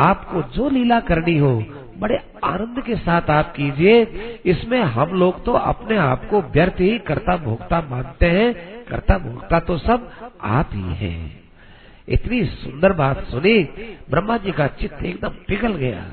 आपको 0.03 0.41
जो 0.55 0.69
लीला 0.69 0.99
करनी 1.01 1.37
हो 1.37 1.53
बड़े 1.99 2.19
आनंद 2.43 2.83
के 2.83 2.95
साथ 2.95 3.29
आप 3.29 3.53
कीजिए। 3.55 4.01
इसमें 4.45 4.81
हम 4.81 5.09
लोग 5.09 5.45
तो 5.45 5.53
अपने 5.53 5.97
आप 5.97 6.29
को 6.29 6.41
व्यर्थ 6.41 6.81
ही 6.81 6.99
करता 6.99 7.37
भोगता 7.37 7.81
मानते 7.81 8.25
हैं। 8.25 8.53
करता 8.85 9.17
भोगता 9.17 9.59
तो 9.59 9.77
सब 9.77 10.11
आप 10.41 10.69
ही 10.73 10.93
हैं। 10.95 11.39
इतनी 12.07 12.45
सुंदर 12.45 12.93
बात 12.93 13.25
सुनी, 13.25 13.63
ब्रह्मा 14.09 14.37
जी 14.37 14.51
का 14.51 14.67
चित्त 14.67 15.03
एकदम 15.03 15.29
पिघल 15.29 15.73
गया। 15.73 16.05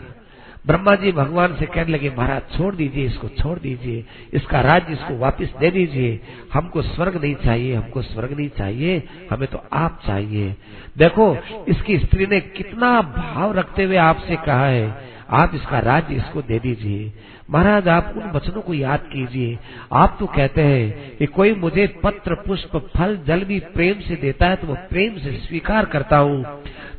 ब्रह्मा 0.67 0.95
जी 0.95 1.13
भगवान 1.13 1.57
से 1.57 1.67
कहने 1.67 1.93
लगे, 1.93 2.11
महाराज, 2.11 2.43
छोड़ 2.57 2.75
दीजिए, 2.75 3.07
इसको 3.07 3.29
छोड़ 3.29 3.59
दीजिए, 3.59 4.05
इसका 4.33 4.61
राज्य 4.61 4.93
इसको 4.93 5.19
वापस 5.19 5.53
दे 5.61 5.71
दीजिए। 5.71 6.21
हमको 6.53 6.83
स्वर्ग 6.83 7.21
नहीं 7.23 7.35
चाहिए, 7.35 7.75
हमको 7.75 8.03
स्वर्ग 8.03 8.37
नहीं 8.37 8.49
चाहिए, 8.49 9.03
हमें 9.31 9.49
तो 9.49 9.63
आप 9.73 10.01
चाहिए। 10.07 10.57
देखो, 10.99 11.39
इसकी 11.69 11.99
स्त्री 11.99 12.27
ने 12.27 12.41
कितना 12.41 13.03
भाव 13.03 13.53
रखते 13.53 13.85
हुए 13.85 13.97
आपसे 13.97 14.37
कहा 14.37 14.67
है। 14.67 15.16
आप 15.31 15.55
इसका 15.55 15.79
राज्य 15.79 16.15
इसको 16.15 16.43
दे 16.43 16.59
दीजिए। 16.59 17.13
महाराज, 17.51 17.89
आप 17.89 18.15
उन 18.17 18.31
वचनों 18.31 18.63
को 18.63 18.75
याद 18.75 19.01
कीजिए। 19.13 19.59
आप 19.93 20.17
तो 20.21 20.27
कहते 20.27 20.63
हैं 20.63 21.17
कि 21.17 21.27
कोई 21.27 21.55
मुझे 21.55 21.87
पत्र, 21.87 22.35
पुष्प, 22.35 22.77
फल, 22.97 23.17
जल 23.27 23.45
भी 23.45 23.59
प्रेम 23.75 24.01
से 24.01 24.17
देता 24.17 24.47
है 24.47 24.57
तो 24.57 24.67
वो 24.67 24.75
प्रेम 24.91 25.19
से 25.19 25.33
स्वीकार 25.39 25.85
करता 25.85 26.17
हूँ। 26.17 26.43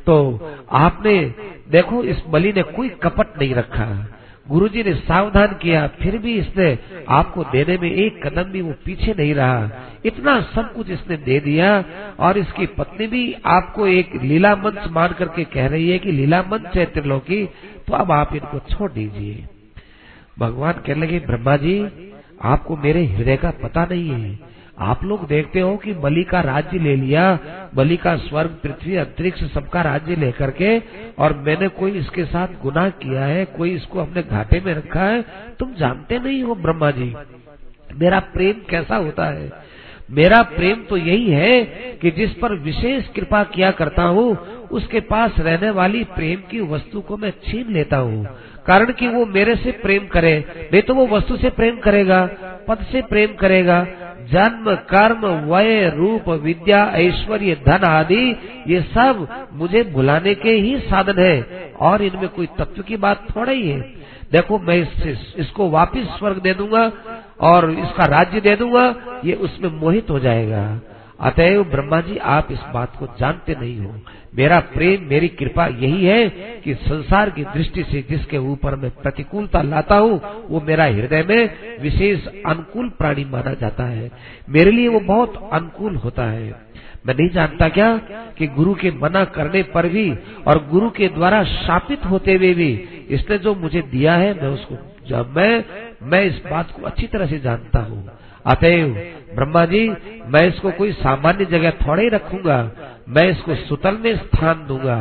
तो 0.06 0.16
आपने, 0.72 1.34
देखो, 1.70 2.02
इस 2.02 2.22
बलि 2.28 2.52
ने 2.52 2.62
कोई 2.62 2.88
कपट 2.88 3.38
नहीं 3.40 3.54
रखा। 3.54 4.06
गुरुजी 4.48 4.82
ने 4.82 4.94
सावधान 4.94 5.54
किया, 5.54 5.86
फिर 5.96 6.16
भी 6.18 6.34
इसने 6.34 6.78
आपको 7.08 7.44
देने 7.44 7.76
में 7.78 7.90
एक 7.90 8.20
कदम 8.26 8.50
भी 8.52 8.60
वो 8.60 8.72
पीछे 8.84 9.14
नहीं 9.18 9.34
रहा। 9.34 9.70
इतना 10.04 10.40
सब 10.54 10.72
कुछ 10.74 10.90
इसने 10.90 11.16
दे 11.18 11.38
दिया 11.40 11.84
और 12.18 12.38
इसकी 12.38 12.66
पत्नी 12.74 13.06
भी 13.06 13.22
आपको 13.46 13.86
एक 13.86 14.14
लीला 14.22 14.54
मंच 14.56 14.88
मान 14.90 15.12
करके 15.18 15.44
कह 15.46 15.66
रही 15.66 15.88
है 15.90 15.98
कि 15.98 16.12
लीला 16.12 16.42
मंच 16.42 16.76
है 16.76 16.86
त्रिलोकी 16.86 17.44
तो 17.86 17.94
अब 17.94 18.12
आप 18.12 18.34
इनको 18.34 18.58
छोड़ 18.70 18.90
दीजिए। 18.92 19.46
भगवान 20.38 20.72
कहने 20.86 21.06
लगे, 21.06 21.18
ब्रह्मा 21.18 21.56
जी, 21.56 21.80
आपको 22.42 22.76
मेरे 22.76 23.04
हृदय 23.06 23.36
का 23.36 23.50
पता 23.62 23.84
नहीं 23.84 24.10
है। 24.10 24.38
आप 24.80 25.04
लोग 25.04 25.26
देखते 25.28 25.60
हो 25.60 25.76
कि 25.76 25.92
बलि 25.92 26.24
का 26.24 26.40
राज्य 26.40 26.78
ले 26.78 26.96
लिया, 26.96 27.38
बलि 27.74 27.96
का 27.96 28.16
स्वर्ग, 28.16 28.50
पृथ्वी, 28.62 28.96
अंतरिक्ष 28.96 29.44
सबका 29.44 29.82
राज्य 29.82 30.16
लेकर 30.16 30.50
के, 30.50 30.78
और 31.18 31.32
मैंने 31.46 31.68
कोई 31.68 31.90
इसके 31.90 32.24
साथ 32.24 32.48
गुनाह 32.62 32.88
किया 32.88 33.24
है, 33.24 33.44
कोई 33.44 33.74
इसको 33.74 34.00
अपने 34.00 34.22
घाटे 34.22 34.60
में 34.60 34.74
रखा 34.74 35.04
है, 35.04 35.24
तुम 35.58 35.74
जानते 35.74 36.18
नहीं 36.18 36.42
हो 36.42 36.54
ब्रह्मा 36.54 36.90
जी। 36.90 37.14
मेरा 37.94 38.20
प्रेम 38.20 38.54
कैसा 38.70 38.96
होता 38.96 39.24
है? 39.24 39.52
मेरा 40.10 40.42
प्रेम 40.42 40.84
तो 40.88 40.96
यही 40.96 41.30
है 41.30 41.62
कि 42.02 42.10
जिस 42.10 42.32
पर 42.32 42.54
विशेष 42.54 43.08
कृपा 43.08 43.44
किया 43.44 43.70
करता 43.70 44.02
हूँ, 44.02 44.36
उसके 44.70 45.00
पास 45.00 45.34
रहने 45.38 45.70
वाली 45.70 46.04
प्रेम 46.04 46.40
की 46.50 46.60
वस्तु 46.60 47.00
को 47.00 47.16
मैं 47.16 47.30
छीन 47.30 47.72
लेता 47.72 47.96
हूँ। 47.96 48.24
कारण 48.66 48.92
कि 48.92 49.08
वो 49.08 49.26
मेरे 49.26 49.56
से 49.56 49.70
प्रेम 49.70 50.06
करे, 50.06 50.44
नहीं 50.72 50.82
तो 50.82 50.94
वो 50.94 51.06
वस्तु 51.06 51.36
से 51.36 51.50
प्रेम 51.50 51.76
करेगा, 51.76 52.28
पद 52.68 52.78
से 52.92 53.02
प्रेम 53.02 53.34
करेगा 53.34 53.86
जन्म 54.32 54.74
कर्म 54.90 55.26
वय 55.46 55.88
रूप 55.90 56.28
विद्या 56.42 56.84
ऐश्वर्य 56.96 57.54
धन 57.66 57.84
आदि 57.84 58.24
ये 58.66 58.80
सब 58.88 59.26
मुझे 59.52 59.82
भुलाने 59.84 60.34
के 60.34 60.50
ही 60.50 60.78
साधन 60.80 61.22
है। 61.22 61.72
और 61.80 62.02
इनमें 62.02 62.28
कोई 62.28 62.46
तत्व 62.58 62.82
की 62.82 62.96
बात 62.96 63.26
थोड़ा 63.36 63.52
ही 63.52 63.68
है। 63.68 63.80
देखो 64.32 64.58
मैं 64.58 64.76
इस, 64.76 65.34
इसको 65.36 65.68
वापिस 65.70 66.06
स्वर्ग 66.08 66.38
दे 66.38 66.54
दूँगा 66.54 66.90
और 67.40 67.70
इसका 67.70 68.04
राज्य 68.06 68.40
दे 68.40 68.56
दूँगा 68.56 68.94
ये 69.24 69.34
उसमें 69.34 69.70
मोहित 69.70 70.10
हो 70.10 70.18
जाएगा। 70.18 70.62
अतएव 71.20 71.62
ब्रह्मा 71.64 72.00
जी 72.00 72.16
आप 72.16 72.48
इस 72.52 72.58
बात 72.74 72.96
को 72.96 73.06
जानते 73.20 73.54
नहीं 73.54 73.78
हो। 73.78 73.94
मेरा 74.34 74.58
प्रेम, 74.74 75.04
मेरी 75.04 75.28
कृपा 75.28 75.66
यही 75.66 76.04
है 76.04 76.28
कि 76.64 76.74
संसार 76.74 77.30
की 77.30 77.44
दृष्टि 77.44 77.82
से 77.82 78.02
जिसके 78.10 78.38
ऊपर 78.38 78.76
मैं 78.76 78.90
प्रतिकूलता 79.02 79.62
लाता 79.62 79.96
हूँ, 79.96 80.20
वो 80.48 80.60
मेरा 80.60 80.84
हृदय 80.84 81.22
में 81.22 81.80
विशेष 81.82 82.26
अनुकूल 82.46 82.88
प्राणी 82.88 83.24
माना 83.24 83.54
जाता 83.54 83.84
है। 83.84 84.10
मेरे 84.48 84.70
लिए 84.70 84.88
वो 84.88 85.00
बहुत 85.00 85.48
अनुकूल 85.52 85.96
होता 85.96 86.22
है। 86.22 86.68
मैं 87.06 87.14
नहीं 87.14 87.28
जानता 87.30 87.68
क्या 87.68 87.96
कि 88.38 88.46
गुरु 88.46 88.74
के 88.74 88.90
मना 88.92 89.24
करने 89.24 89.62
पर 89.62 89.88
भी 89.88 90.10
और 90.46 90.66
गुरु 90.70 90.90
के 90.90 91.08
द्वारा 91.08 91.42
शापित 91.44 92.04
होते 92.04 92.34
हुए 92.34 92.52
भी 92.54 92.70
इसने 93.08 93.38
जो 93.38 93.54
मुझे 93.54 93.82
दिया 93.82 94.14
है, 94.14 94.32
मैं 94.42 94.48
उसको 94.48 94.76
जब 95.08 95.34
मैं 95.36 95.64
मैं 96.02 96.24
इस 96.24 96.40
बात 96.50 96.70
को 96.70 96.86
अच्छी 96.86 97.06
तरह 97.06 97.26
से 97.26 97.38
जानता 97.38 97.78
हूँ। 97.78 98.08
अतएव 98.48 98.88
ब्रह्मा 99.34 99.64
जी, 99.64 99.88
मैं 100.26 100.46
इसको 100.48 100.70
कोई 100.70 100.92
सामान्य 100.92 101.44
जगह 101.44 101.70
थोड़े 101.78 102.02
ही 102.02 102.08
रखूँगा। 102.08 102.58
मैं 103.08 103.28
इसको 103.30 103.54
सुतल 103.56 103.98
में 104.04 104.14
स्थान 104.16 104.64
दूँगा 104.68 104.98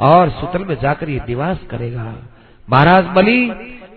और 0.00 0.30
सुतल 0.30 0.64
में 0.64 0.74
जाकर 0.82 1.08
ये 1.08 1.20
निवास 1.28 1.58
करेगा। 1.70 2.14
महाराज 2.68 3.04
बलि, 3.06 3.40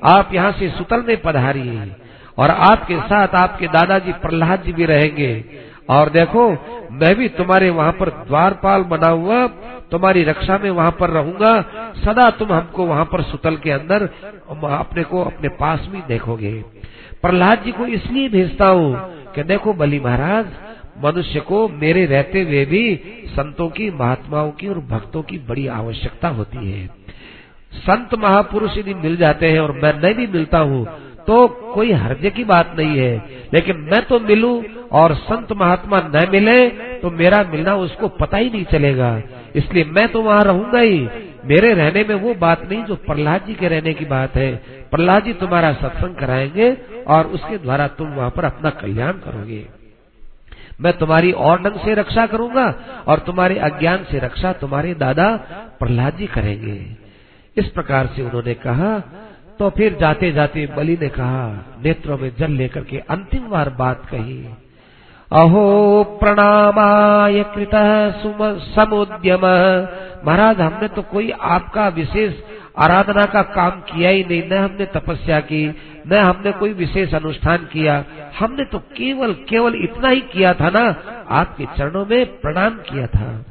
आप 0.05 0.33
यहाँ 0.33 0.51
से 0.51 0.69
सुतल 0.69 1.03
में 1.07 1.17
पधारिए 1.21 1.91
और 2.37 2.49
आपके 2.49 2.97
साथ 2.99 3.35
आपके 3.35 3.67
दादाजी 3.67 4.11
प्रहलाद 4.21 4.63
जी 4.63 4.73
भी 4.73 4.85
रहेंगे। 4.85 5.33
और 5.89 6.09
देखो, 6.09 6.49
मैं 6.91 7.15
भी 7.15 7.27
तुम्हारे 7.29 7.69
वहाँ 7.69 7.91
पर 7.91 8.09
द्वारपाल 8.27 8.83
बना 8.83 9.07
हुआ, 9.07 9.45
तुम्हारी 9.91 10.23
रक्षा 10.23 10.57
में 10.57 10.69
वहाँ 10.69 10.91
पर 10.91 11.09
रहूँगा, 11.09 11.53
सदा 11.97 12.29
तुम 12.29 12.53
हमको 12.53 12.85
वहाँ 12.85 13.05
पर 13.05 13.21
सुतल 13.21 13.55
के 13.55 13.71
अंदर 13.71 14.03
अपने 14.63 15.03
को 15.03 15.23
अपने 15.23 15.49
पास 15.49 15.87
में 15.93 16.01
देखोगे। 16.07 16.51
प्रहलाद 17.21 17.63
जी 17.63 17.71
को 17.71 17.85
इसलिए 17.87 18.29
भेजता 18.29 18.67
हूँ 18.67 18.95
कि 19.35 19.43
देखो 19.43 19.73
बलि 19.73 19.99
महाराज, 19.99 20.45
मनुष्य 21.03 21.39
को 21.39 21.67
मेरे 21.69 22.05
रहते 22.05 22.41
हुए 22.41 22.65
भी 22.65 22.83
संतों 23.27 23.69
की, 23.69 23.89
महात्माओं 23.91 24.51
की 24.51 24.67
और 24.67 24.79
भक्तों 24.89 25.21
की 25.21 25.37
बड़ी 25.39 25.67
आवश्यकता 25.73 26.27
होती 26.29 26.71
है। 26.71 26.87
संत 27.79 28.15
महापुरुष 28.15 28.77
यदि 28.77 28.93
मिल 28.93 29.15
जाते 29.17 29.51
हैं 29.51 29.59
और 29.59 29.71
मैं 29.73 29.93
नहीं 29.93 30.13
भी 30.15 30.27
मिलता 30.27 30.59
हूँ 30.59 30.87
तो 31.29 31.47
कोई 31.73 31.91
हर्ज 31.93 32.31
की 32.35 32.43
बात 32.43 32.73
नहीं 32.77 32.99
है। 32.99 33.15
लेकिन 33.53 33.77
मैं 33.91 34.01
तो 34.05 34.19
मिलूं 34.19 34.61
और 34.91 35.13
संत 35.15 35.51
महात्मा 35.51 35.97
न 36.05 36.27
मिले 36.31 36.69
तो 36.99 37.09
मेरा 37.11 37.41
मिलना 37.43 37.75
उसको 37.75 38.07
पता 38.07 38.37
ही 38.37 38.49
नहीं 38.49 38.63
चलेगा। 38.65 39.11
इसलिए 39.55 39.83
मैं 39.87 40.07
तो 40.07 40.21
वहाँ 40.21 40.43
रहूँगा 40.43 40.79
ही। 40.79 40.99
मेरे 41.45 41.73
रहने 41.73 42.03
में 42.03 42.15
वो 42.15 42.33
बात 42.33 42.63
नहीं 42.71 42.83
जो 42.83 42.95
प्रहलाद 42.95 43.45
जी 43.47 43.53
के 43.53 43.67
रहने 43.67 43.93
की 43.93 44.05
बात 44.05 44.35
है। 44.35 44.51
प्रहलाद 44.91 45.23
जी 45.23 45.33
तुम्हारा 45.33 45.71
सत्संग 45.73 46.15
कराएँगे 46.15 46.71
और 47.07 47.27
उसके 47.27 47.57
द्वारा 47.57 47.87
तुम 47.87 48.07
वहाँ 48.07 48.29
पर 48.29 48.45
अपना 48.45 48.69
कल्याण 48.79 49.11
करोगे। 49.11 49.65
मैं 50.81 50.97
तुम्हारी 50.97 51.31
और 51.31 51.61
ढंग 51.61 51.79
से 51.79 51.93
रक्षा 51.93 52.25
करूँगा 52.25 52.67
और 53.07 53.19
तुम्हारे 53.19 53.59
अज्ञान 53.59 54.05
से 54.11 54.19
रक्षा 54.19 54.53
तुम्हारे 54.53 54.93
दादा 54.95 55.31
प्रहलाद 55.79 56.17
जी 56.17 56.27
करेंगे। 56.27 56.79
इस 57.57 57.67
प्रकार 57.67 58.07
से 58.07 58.21
उन्होंने 58.21 58.53
कहा 58.53 58.91
तो 59.59 59.69
फिर 59.69 59.97
जाते 60.01 60.31
जाते 60.31 60.65
बलि 60.77 60.97
ने 61.01 61.09
कहा, 61.09 61.65
नेत्रों 61.85 62.17
में 62.17 62.31
जल 62.39 62.51
लेकर 62.51 62.83
के 62.83 62.97
अंतिम 62.97 63.47
बार 63.49 63.69
बात 63.69 64.05
कही। 64.05 64.45
अहो, 65.31 66.03
प्रणामाय 66.03 67.43
कृत 67.43 67.71
समुद्यम। 68.75 69.41
महाराज, 70.25 70.61
हमने 70.61 70.87
तो 70.87 71.01
कोई 71.01 71.31
आपका 71.31 71.87
विशेष 71.87 72.33
आराधना 72.77 73.25
का 73.25 73.41
काम 73.41 73.69
किया 73.69 74.09
ही 74.09 74.23
नहीं, 74.23 74.43
न 74.49 74.53
हमने 74.53 74.85
तपस्या 74.85 75.39
की, 75.39 75.75
न 76.07 76.13
हमने 76.13 76.51
कोई 76.51 76.73
विशेष 76.73 77.13
अनुष्ठान 77.13 77.57
किया। 77.57 78.05
हमने 78.39 78.65
तो 78.65 78.79
केवल 78.79 79.33
केवल 79.33 79.75
इतना 79.75 80.09
ही 80.09 80.21
किया 80.21 80.53
था 80.53 80.69
ना, 80.69 80.95
आपके 81.29 81.65
चरणों 81.65 82.05
में 82.05 82.25
प्रणाम 82.25 82.69
किया 82.69 83.07
था। 83.07 83.45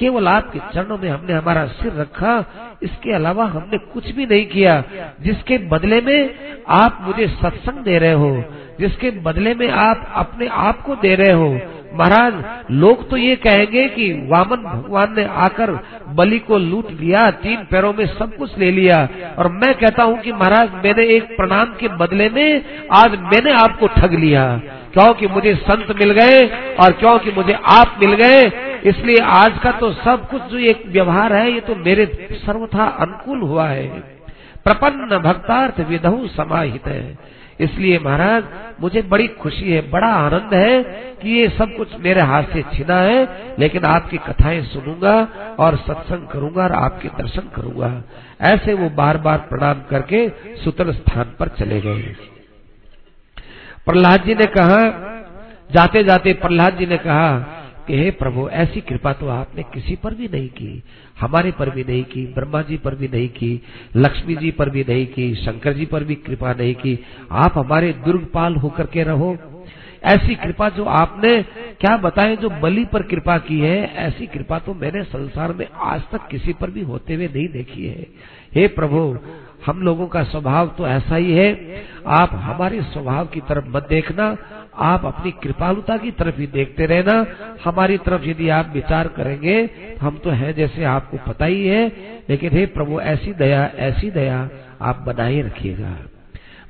केवल 0.00 0.28
आपके 0.28 0.58
चरणों 0.74 0.98
में 0.98 1.08
हमने 1.08 1.32
हमारा 1.32 1.66
सिर 1.66 1.92
रखा, 1.92 2.44
इसके 2.82 3.12
अलावा 3.12 3.44
हमने 3.46 3.78
कुछ 3.92 4.10
भी 4.10 4.26
नहीं 4.26 4.46
किया। 4.46 4.82
जिसके 5.20 5.58
बदले 5.68 6.00
में 6.00 6.30
आप 6.68 6.98
मुझे 7.02 7.26
सत्संग 7.28 7.84
दे 7.84 7.98
रहे 7.98 8.12
हो, 8.12 8.44
जिसके 8.80 9.10
बदले 9.20 9.54
में 9.54 9.68
आप 9.70 10.12
अपने 10.16 10.46
आप 10.46 10.80
को 10.80 10.94
दे 10.94 11.14
रहे 11.14 11.32
हो। 11.32 11.50
महाराज, 11.94 12.34
लोग 12.70 13.08
तो 13.10 13.16
ये 13.16 13.36
कहेंगे 13.36 13.86
कि 13.88 14.10
वामन 14.28 14.56
भगवान 14.56 15.14
ने 15.16 15.24
आकर 15.38 15.70
बलि 16.08 16.38
को 16.38 16.58
लूट 16.58 16.90
लिया, 16.90 17.30
तीन 17.30 17.64
पैरों 17.70 17.92
में 17.92 18.06
सब 18.08 18.36
कुछ 18.36 18.58
ले 18.58 18.70
लिया। 18.70 18.98
और 19.38 19.48
मैं 19.52 19.74
कहता 19.74 20.02
हूँ 20.02 20.18
कि 20.18 20.32
महाराज, 20.32 20.74
मैंने 20.84 21.06
एक 21.06 21.36
प्रणाम 21.36 21.74
के 21.80 21.88
बदले 21.96 22.28
में 22.28 22.64
आज 22.92 23.18
मैंने 23.22 23.52
आपको 23.54 23.86
ठग 23.96 24.14
लिया। 24.14 24.44
क्योंकि 24.92 25.26
मुझे 25.26 25.54
संत 25.54 25.94
मिल 26.00 26.12
गए 26.12 26.38
और 26.76 26.92
क्योंकि 26.92 27.32
मुझे 27.32 27.52
आप 27.70 27.96
मिल 28.00 28.14
गए, 28.14 28.44
इसलिए 28.84 29.18
आज 29.32 29.58
का 29.58 29.72
तो 29.72 29.92
सब 29.94 30.28
कुछ 30.30 30.42
जो 30.42 30.58
एक 30.70 30.82
व्यवहार 30.86 31.32
है, 31.32 31.50
ये 31.52 31.60
तो 31.60 31.74
मेरे 31.76 32.06
सर्वथा 32.36 32.84
अनुकूल 32.84 33.40
हुआ 33.40 33.68
है। 33.68 33.88
प्रपन्न 34.64 35.18
भक्तार्थ 35.18 35.80
विधु 35.80 36.26
समाहित 36.28 36.86
है। 36.86 37.18
इसलिए 37.60 37.98
महाराज, 37.98 38.44
मुझे 38.80 39.02
बड़ी 39.02 39.26
खुशी 39.40 39.72
है, 39.72 39.80
बड़ा 39.90 40.08
आनंद 40.08 40.54
है 40.54 40.82
कि 41.22 41.30
ये 41.30 41.48
सब 41.48 41.76
कुछ 41.76 41.88
मेरे 42.00 42.20
हाथ 42.20 42.42
से 42.52 42.62
छिना 42.72 42.96
है, 42.96 43.18
लेकिन 43.58 43.84
आपकी 43.84 44.18
कथाएँ 44.18 44.62
सुनूँगा 44.64 45.16
और 45.58 45.76
सत्संग 45.76 46.26
करूँगा 46.28 46.62
और 46.62 46.72
आपके 46.72 47.08
दर्शन 47.18 47.50
करूँगा। 47.56 47.92
ऐसे 48.46 48.74
वो 48.74 48.88
बार 48.90 49.18
बार 49.18 49.38
प्रणाम 49.50 49.82
करके 49.90 50.28
सुतल 50.64 50.92
स्थान 50.92 51.34
पर 51.40 51.48
चले 51.58 51.80
गए। 51.80 52.14
प्रहलाद 53.90 54.24
जी 54.24 54.34
ने 54.34 54.46
कहा, 54.46 54.80
जाते 55.74 56.04
जाते 56.04 56.32
प्रहलाद 56.32 56.76
जी 56.78 56.86
ने 56.86 56.96
कहा 56.96 57.38
कि 57.86 57.96
हे 57.96 58.10
प्रभु, 58.10 58.48
ऐसी 58.48 58.80
कृपा 58.80 59.12
तो 59.12 59.28
आपने 59.28 59.62
किसी 59.62 59.96
पर 59.96 60.14
भी 60.14 60.28
नहीं 60.28 60.48
की, 60.48 60.82
हमारे 61.20 61.52
पर 61.52 61.70
भी 61.70 61.84
नहीं 61.84 62.04
की, 62.04 62.26
ब्रह्मा 62.26 62.62
जी 62.62 62.76
पर 62.76 62.94
भी 62.94 63.08
नहीं 63.08 63.28
की, 63.28 63.62
लक्ष्मी 63.96 64.36
जी 64.36 64.50
पर 64.50 64.70
भी 64.70 64.84
नहीं 64.88 65.06
की, 65.06 65.34
शंकर 65.34 65.72
जी 65.72 65.86
पर 65.86 66.04
भी 66.04 66.14
कृपा 66.14 66.52
नहीं 66.52 66.74
की। 66.74 66.98
आप 67.30 67.58
हमारे 67.58 67.92
दुर्गपाल 67.92 68.56
होकर 68.56 68.86
के 68.86 69.02
रहो। 69.02 69.36
ऐसी 70.04 70.34
कृपा 70.34 70.68
जो 70.68 70.84
आपने, 70.84 71.42
क्या 71.80 71.96
बताएँ, 71.96 72.36
जो 72.36 72.50
बलि 72.50 72.84
पर 72.84 73.02
कृपा 73.02 73.38
की 73.38 73.60
है, 73.60 73.94
ऐसी 73.96 74.26
कृपा 74.26 74.58
तो 74.58 74.74
मैंने 74.74 75.02
संसार 75.02 75.52
में 75.52 75.66
आज 75.74 76.02
तक 76.12 76.28
किसी 76.30 76.52
पर 76.52 76.70
भी 76.70 76.82
होते 76.82 77.14
हुए 77.14 77.26
नहीं 77.26 77.48
देखी 77.48 77.86
है। 77.86 78.06
हे 78.54 78.68
प्रभु, 78.68 79.18
हम 79.66 79.82
लोगों 79.82 80.06
का 80.06 80.22
स्वभाव 80.22 80.68
तो 80.68 80.86
ऐसा 80.86 81.16
ही 81.16 81.32
है। 81.32 81.82
आप 82.06 82.30
हमारे 82.32 82.82
स्वभाव 82.82 83.26
की 83.26 83.40
तरफ़ 83.40 83.64
मत 83.68 83.86
देखना, 83.88 84.36
आप 84.76 85.06
अपनी 85.06 85.30
कृपालुता 85.30 85.96
की 85.96 86.10
तरफ़ 86.10 86.40
ही 86.40 86.46
देखते 86.46 86.86
रहना। 86.86 87.26
हमारी 87.64 87.98
तरफ़ 87.98 88.24
यदि 88.24 88.48
आप 88.48 88.70
विचार 88.74 89.08
करेंगे, 89.08 89.70
हम 90.00 90.18
तो 90.18 90.30
हैं 90.30 90.54
जैसे 90.54 90.84
आपको 90.84 91.16
पता 91.16 91.44
ही 91.44 91.66
है, 91.66 91.92
लेकिन 92.30 92.52
हे 92.52 92.66
प्रभु, 92.66 93.00
ऐसी 93.00 93.32
दया 93.32 93.70
ऐसी 93.76 94.10
दया 94.10 94.50
आप 94.80 95.02
बनाए 95.06 95.42
रखिएगा। 95.42 95.96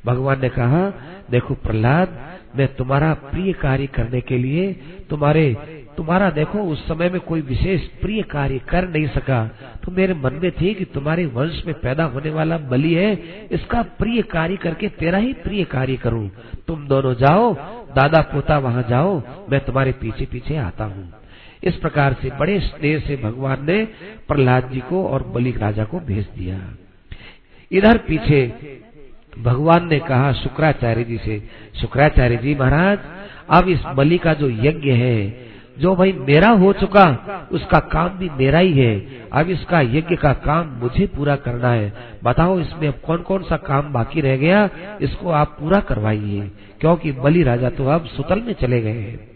भगवान 0.07 0.41
ने 0.41 0.49
कहा, 0.49 0.93
देखो 1.31 1.55
प्रहलाद 1.55 2.27
मैं 2.57 2.67
तुम्हारा 2.75 3.13
प्रिय 3.15 3.53
कार्य 3.53 3.87
करने 3.87 4.21
के 4.21 4.39
लिए 4.39 4.73
तुम्हारे, 5.11 5.57
तुम्हारा 5.97 6.31
देखो, 6.31 6.59
उस 6.59 6.87
समय 6.89 7.09
में 7.09 7.21
कोई 7.21 7.41
विशेष 7.41 7.87
प्रिय 8.01 8.23
कार्य 8.23 8.59
कर 8.59 8.89
नहीं 8.89 9.07
सका। 9.07 9.45
तो 9.85 9.93
मेरे 9.93 10.15
मन 10.15 10.39
में 10.43 10.51
थी 10.51 10.75
कि 10.75 10.85
तुम्हारे 10.85 11.27
वंश 11.27 11.63
में 11.67 11.75
पैदा 11.81 12.05
होने 12.05 12.31
वाला 12.31 12.59
बलि 12.59 12.95
है, 12.95 13.13
इसका 13.53 13.83
प्रिय 13.83 14.23
कार्य 14.23 14.57
करके 14.57 14.89
तेरा 14.89 15.19
ही 15.19 15.33
प्रिय 15.33 15.65
कार्य 15.65 15.97
करूँ। 15.97 16.29
तुम 16.67 16.87
दोनों 16.89 17.15
जाओ, 17.15 17.55
दादा 17.95 18.21
पोता 18.23 18.59
वहाँ 18.59 18.83
जाओ, 18.89 19.23
मैं 19.51 19.61
तुम्हारे 19.61 19.93
पीछे 19.93 20.27
पीछे 20.27 20.57
आता 20.57 20.85
हूँ। 20.85 21.13
इस 21.63 21.77
प्रकार 21.77 22.17
से 22.23 22.31
बड़े 22.31 22.61
स्नेह 22.61 22.99
से 22.99 23.17
भगवान 23.17 23.65
ने 23.67 23.85
प्रहलाद 24.29 24.71
जी 24.73 24.81
को 24.81 25.05
और 25.05 25.23
बलि 25.23 25.51
राजा 25.53 25.85
को 25.85 26.01
भेज 26.01 26.27
दिया। 26.39 26.59
इधर 27.71 27.99
पीछे 27.99 28.41
भगवान 29.39 29.89
ने 29.89 29.99
कहा, 29.99 30.33
शुक्राचार्य 30.33 31.05
जी 31.05 31.17
से, 31.17 31.43
शुक्राचार्य 31.81 32.37
जी 32.37 32.55
महाराज, 32.55 32.99
अब 33.51 33.69
इस 33.69 33.81
बलि 33.95 34.19
का 34.19 34.35
जो 34.35 34.51
यज्ञ 34.51 34.91
है, 34.91 35.51
जो 35.79 35.97
भाई 35.97 36.13
मेरा 36.13 36.49
हो 36.49 36.73
चुका, 36.73 37.49
उसका 37.53 37.79
काम 37.79 38.09
भी 38.09 38.31
मेरा 38.31 38.59
ही 38.59 38.73
है। 38.73 39.07
अब 39.33 39.51
इसका 39.51 39.81
यज्ञ 39.81 40.17
का 40.17 40.33
काम 40.33 40.67
मुझे 40.67 41.07
पूरा 41.07 41.37
करना 41.37 41.71
है। 41.71 41.93
बताओ, 42.25 42.61
इसमें 42.61 42.93
कौन 42.93 43.19
कौन 43.19 43.43
सा 43.43 43.57
काम 43.57 43.93
बाकी 43.93 44.21
रह 44.21 44.37
गया, 44.37 44.69
इसको 45.01 45.31
आप 45.31 45.57
पूरा 45.61 45.81
करवाइए। 45.81 46.51
क्योंकि 46.81 47.13
बलि 47.13 47.43
राजा 47.43 47.71
तो 47.71 47.87
अब 47.87 48.05
सुतल 48.05 48.41
में 48.41 48.53
चले 48.53 48.81
गए 48.81 48.91
हैं। 48.91 49.30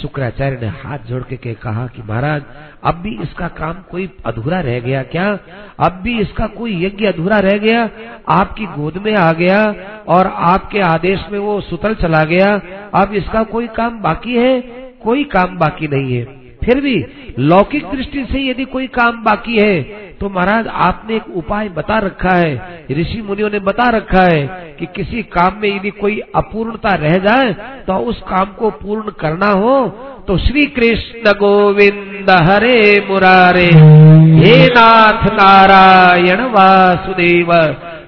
शुक्राचार्य 0.00 0.58
ने 0.62 0.66
हाथ 0.66 0.98
जोड़ 0.98 1.22
के, 1.22 1.36
के 1.36 1.54
कहा 1.54 1.86
कि 1.86 2.02
महाराज 2.02 2.42
अब 2.84 2.94
भी 2.94 3.22
इसका 3.22 3.48
काम 3.48 3.72
कोई 3.72 4.10
अधूरा 4.26 4.60
रह 4.60 4.80
गया 4.80 5.02
क्या? 5.02 5.38
अब 5.80 5.92
भी 5.92 6.20
इसका 6.20 6.46
कोई 6.46 6.84
यज्ञ 6.84 7.06
अधूरा 7.06 7.38
रह 7.38 7.58
गया? 7.58 7.90
आपकी 8.28 8.66
गोद 8.66 8.96
में 8.96 9.14
आ 9.14 9.32
गया 9.32 9.74
और 10.08 10.26
आपके 10.26 10.80
आदेश 10.80 11.20
में 11.32 11.38
वो 11.38 11.60
सुतल 11.60 11.94
चला 11.94 12.24
गया। 12.24 12.60
अब 12.94 13.14
इसका 13.14 13.42
कोई 13.42 13.66
काम 13.66 14.00
बाकी 14.00 14.36
है? 14.36 14.60
कोई 15.02 15.24
काम 15.24 15.58
बाकी 15.58 15.88
नहीं 15.88 16.16
है। 16.16 16.24
फिर 16.64 16.80
भी 16.80 17.06
लौकिक 17.38 17.86
दृष्टि 17.86 18.24
से 18.24 18.50
यदि 18.50 18.64
कोई 18.64 18.86
काम 18.86 19.24
बाकी 19.24 19.58
है 19.58 20.01
तो 20.22 20.28
महाराज, 20.30 20.66
आपने 20.80 21.14
एक 21.16 21.36
उपाय 21.36 21.68
बता 21.76 21.98
रखा 21.98 22.34
है, 22.34 22.86
ऋषि 22.92 23.20
मुनियों 23.22 23.48
ने 23.50 23.58
बता 23.60 23.88
रखा 23.90 24.22
है 24.24 24.42
कि 24.78 24.86
किसी 24.96 25.22
काम 25.32 25.56
में 25.62 25.68
यदि 25.68 25.90
कोई 25.92 26.18
अपूर्णता 26.36 26.92
रह 26.96 27.16
जाए 27.24 27.52
तो 27.86 27.96
उस 28.10 28.20
काम 28.28 28.52
को 28.58 28.70
पूर्ण 28.78 29.10
करना 29.20 29.48
हो 29.54 29.72
तो 30.28 30.36
श्री 30.38 30.62
कृष्ण 30.76 31.32
गोविंद 31.38 32.30
हरे 32.48 32.78
मुरारे। 33.08 33.64
हे 34.36 34.52
नाथ 34.68 35.24
नारायण 35.32 36.42
वासुदेव, 36.52 37.50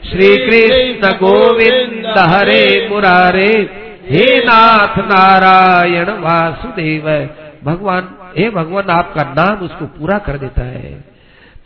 श्री 0.05 0.29
कृष्ण 0.39 1.11
गोविंद 1.19 2.19
हरे 2.33 2.67
मुरारे। 2.91 3.51
हे 4.09 4.27
नाथ 4.45 4.99
नारायण 5.09 6.11
वासुदेव, 6.21 7.11
भगवान, 7.65 8.09
हे 8.39 8.49
भगवान, 8.51 8.91
आपका 8.91 9.23
नाम 9.33 9.65
उसको 9.65 9.85
पूरा 9.99 10.19
कर 10.21 10.39
देता 10.39 10.65
है। 10.67 10.93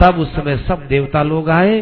तब 0.01 0.19
उस 0.19 0.35
समय 0.35 0.57
सब 0.57 0.87
देवता 0.87 1.23
लोग 1.23 1.51
आए 1.51 1.81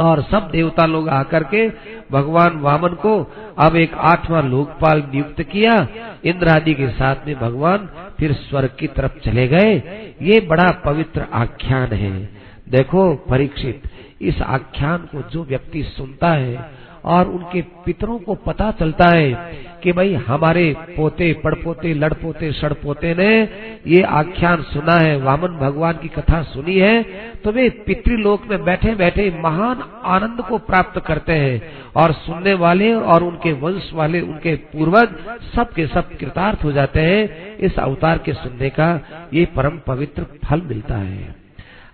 और 0.00 0.22
सब 0.22 0.48
देवता 0.52 0.86
लोग 0.86 1.08
आकर 1.08 1.42
के 1.42 1.68
भगवान 2.12 2.58
वामन 2.60 2.88
को 2.88 3.32
अब 3.58 3.76
एक 3.76 3.94
आठवां 3.94 4.42
लोकपाल 4.42 5.02
नियुक्त 5.12 5.42
किया। 5.42 5.88
इंद्र 6.24 6.48
आदि 6.48 6.74
के 6.74 6.88
साथ 6.88 7.16
में 7.26 7.36
भगवान 7.36 7.88
फिर 8.18 8.32
स्वर्ग 8.32 8.70
की 8.78 8.86
तरफ़ 8.86 9.18
चले 9.18 9.48
गए। 9.48 9.74
ये 10.22 10.40
बड़ा 10.40 10.70
पवित्र 10.84 11.26
आख्यान 11.32 11.92
है। 11.92 12.28
देखो, 12.68 13.14
परीक्षित, 13.14 13.82
इस 14.22 14.42
आख्यान 14.42 14.98
को 14.98 15.22
जो 15.30 15.44
व्यक्ति 15.44 15.82
सुनता 15.82 16.30
है 16.30 16.77
और 17.08 17.28
उनके 17.28 17.60
पितरों 17.84 18.18
को 18.18 18.34
पता 18.46 18.70
चलता 18.70 19.08
है 19.08 19.32
कि 19.82 19.92
भाई 19.92 20.14
हमारे 20.26 20.64
पोते, 20.96 21.32
पड़पोते, 21.44 21.92
लड़पोते, 21.94 22.50
सड़पोते 22.52 23.14
ने 23.14 23.30
ये 23.86 24.02
आख्यान 24.02 24.62
सुना 24.64 24.96
है, 24.98 25.16
वामन 25.18 25.56
भगवान 25.58 25.98
की 26.02 26.08
कथा 26.10 26.42
सुनी 26.44 26.78
है 26.78 27.02
तो 27.44 27.52
वे 27.52 27.68
पितृलोक 27.86 28.46
में 28.50 28.64
बैठे 28.64 28.94
बैठे 28.94 29.30
महान 29.38 29.82
आनंद 30.06 30.40
को 30.48 30.58
प्राप्त 30.60 31.00
करते 31.06 31.32
हैं 31.34 31.62
और 31.96 32.12
सुनने 32.14 32.54
वाले 32.56 32.92
और 32.94 33.22
उनके 33.22 33.52
वंश 33.54 33.90
वाले, 33.94 34.20
उनके 34.20 34.54
पूर्वज 34.68 35.14
सब 35.54 35.72
के 35.72 35.86
सब 35.86 36.16
कृतार्थ 36.18 36.64
हो 36.64 36.72
जाते 36.72 37.00
हैं। 37.00 37.56
इस 37.58 37.78
अवतार 37.78 38.18
के 38.18 38.32
सुनने 38.34 38.70
का 38.70 38.88
ये 39.34 39.44
परम 39.56 39.80
पवित्र 39.86 40.26
फल 40.44 40.62
मिलता 40.66 40.96
है। 40.96 41.37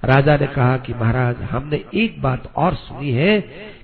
राजा 0.04 0.36
ने 0.36 0.46
कहा 0.46 0.76
कि 0.76 0.94
महाराज, 0.94 1.36
हमने 1.36 1.84
एक 1.94 2.22
बात 2.22 2.52
और 2.56 2.74
सुनी 2.74 3.10
है 3.10 3.40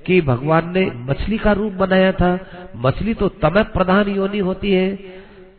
कि 0.07 0.21
भगवान 0.21 0.73
ने 0.73 0.91
मछली 0.95 1.39
का 1.39 1.53
रूप 1.53 1.73
बनाया 1.73 2.13
था। 2.13 2.39
मछली 2.77 3.15
तो 3.15 3.29
तम 3.29 3.63
प्रधान 3.63 4.09
योनि 4.09 4.39
होती 4.39 4.73
है। 4.73 4.97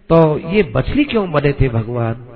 तो 0.09 0.39
ये 0.49 0.74
मछली 0.78 1.03
क्यों 1.03 1.32
बने 1.32 1.51
थे 1.51 1.70
भगवान? 1.70 2.28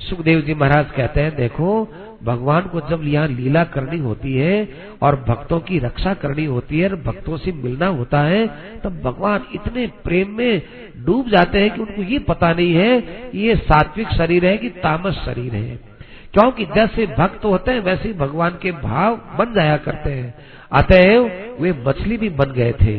सुखदेव 0.00 0.40
जी 0.40 0.54
महाराज 0.54 0.90
कहते 0.90 1.20
हैं, 1.20 1.36
देखो, 1.36 1.88
भगवान 2.22 2.62
को 2.62 2.80
जब 2.80 3.02
यहाँ 3.04 3.28
लीला 3.28 3.64
करनी 3.64 3.98
होती 3.98 4.34
है 4.34 4.68
और 5.02 5.24
भक्तों 5.28 5.60
की 5.60 5.78
रक्षा 5.78 6.14
करनी 6.14 6.44
होती 6.44 6.80
है 6.80 6.88
और 6.88 6.96
भक्तों 6.96 7.36
से 7.36 7.52
मिलना 7.52 7.86
होता 7.86 8.20
है, 8.20 8.46
तब 8.80 9.00
भगवान 9.04 9.44
इतने 9.54 9.86
प्रेम 9.86 10.30
में 10.30 10.62
डूब 11.04 11.28
जाते 11.28 11.58
हैं 11.58 11.70
कि 11.70 11.80
उनको 11.80 12.02
ये 12.02 12.18
पता 12.18 12.52
नहीं 12.52 12.74
है 12.74 12.98
ये 13.34 13.56
सात्विक 13.56 14.08
शरीर 14.08 14.46
है 14.46 14.56
कि 14.58 14.68
तामस 14.68 15.14
शरीर 15.14 15.54
है। 15.54 15.93
क्योंकि 16.34 16.64
जैसे 16.66 17.06
भक्त 17.18 17.44
होते 17.44 17.72
हैं, 17.72 17.80
वैसे 17.80 18.12
भगवान 18.12 18.58
के 18.62 18.72
भाव 18.72 19.16
बन 19.38 19.52
जाया 19.54 19.76
करते 19.76 20.10
हैं। 20.10 20.34
अतएव 20.72 21.30
वे 21.60 21.72
मछली 21.86 22.16
भी 22.16 22.28
बन 22.28 22.52
गए 22.52 22.72
थे। 22.82 22.94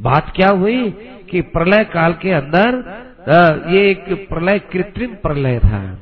बात 0.00 0.32
क्या 0.36 0.48
हुई 0.50 0.90
कि 1.30 1.40
प्रलय 1.40 1.84
काल 1.84 2.12
के 2.12 2.30
अंदर 2.30 3.70
ये 3.70 3.90
एक 3.90 4.28
प्रलय, 4.28 4.58
कृत्रिम 4.72 5.14
प्रलय 5.14 5.58
था। 5.58 5.98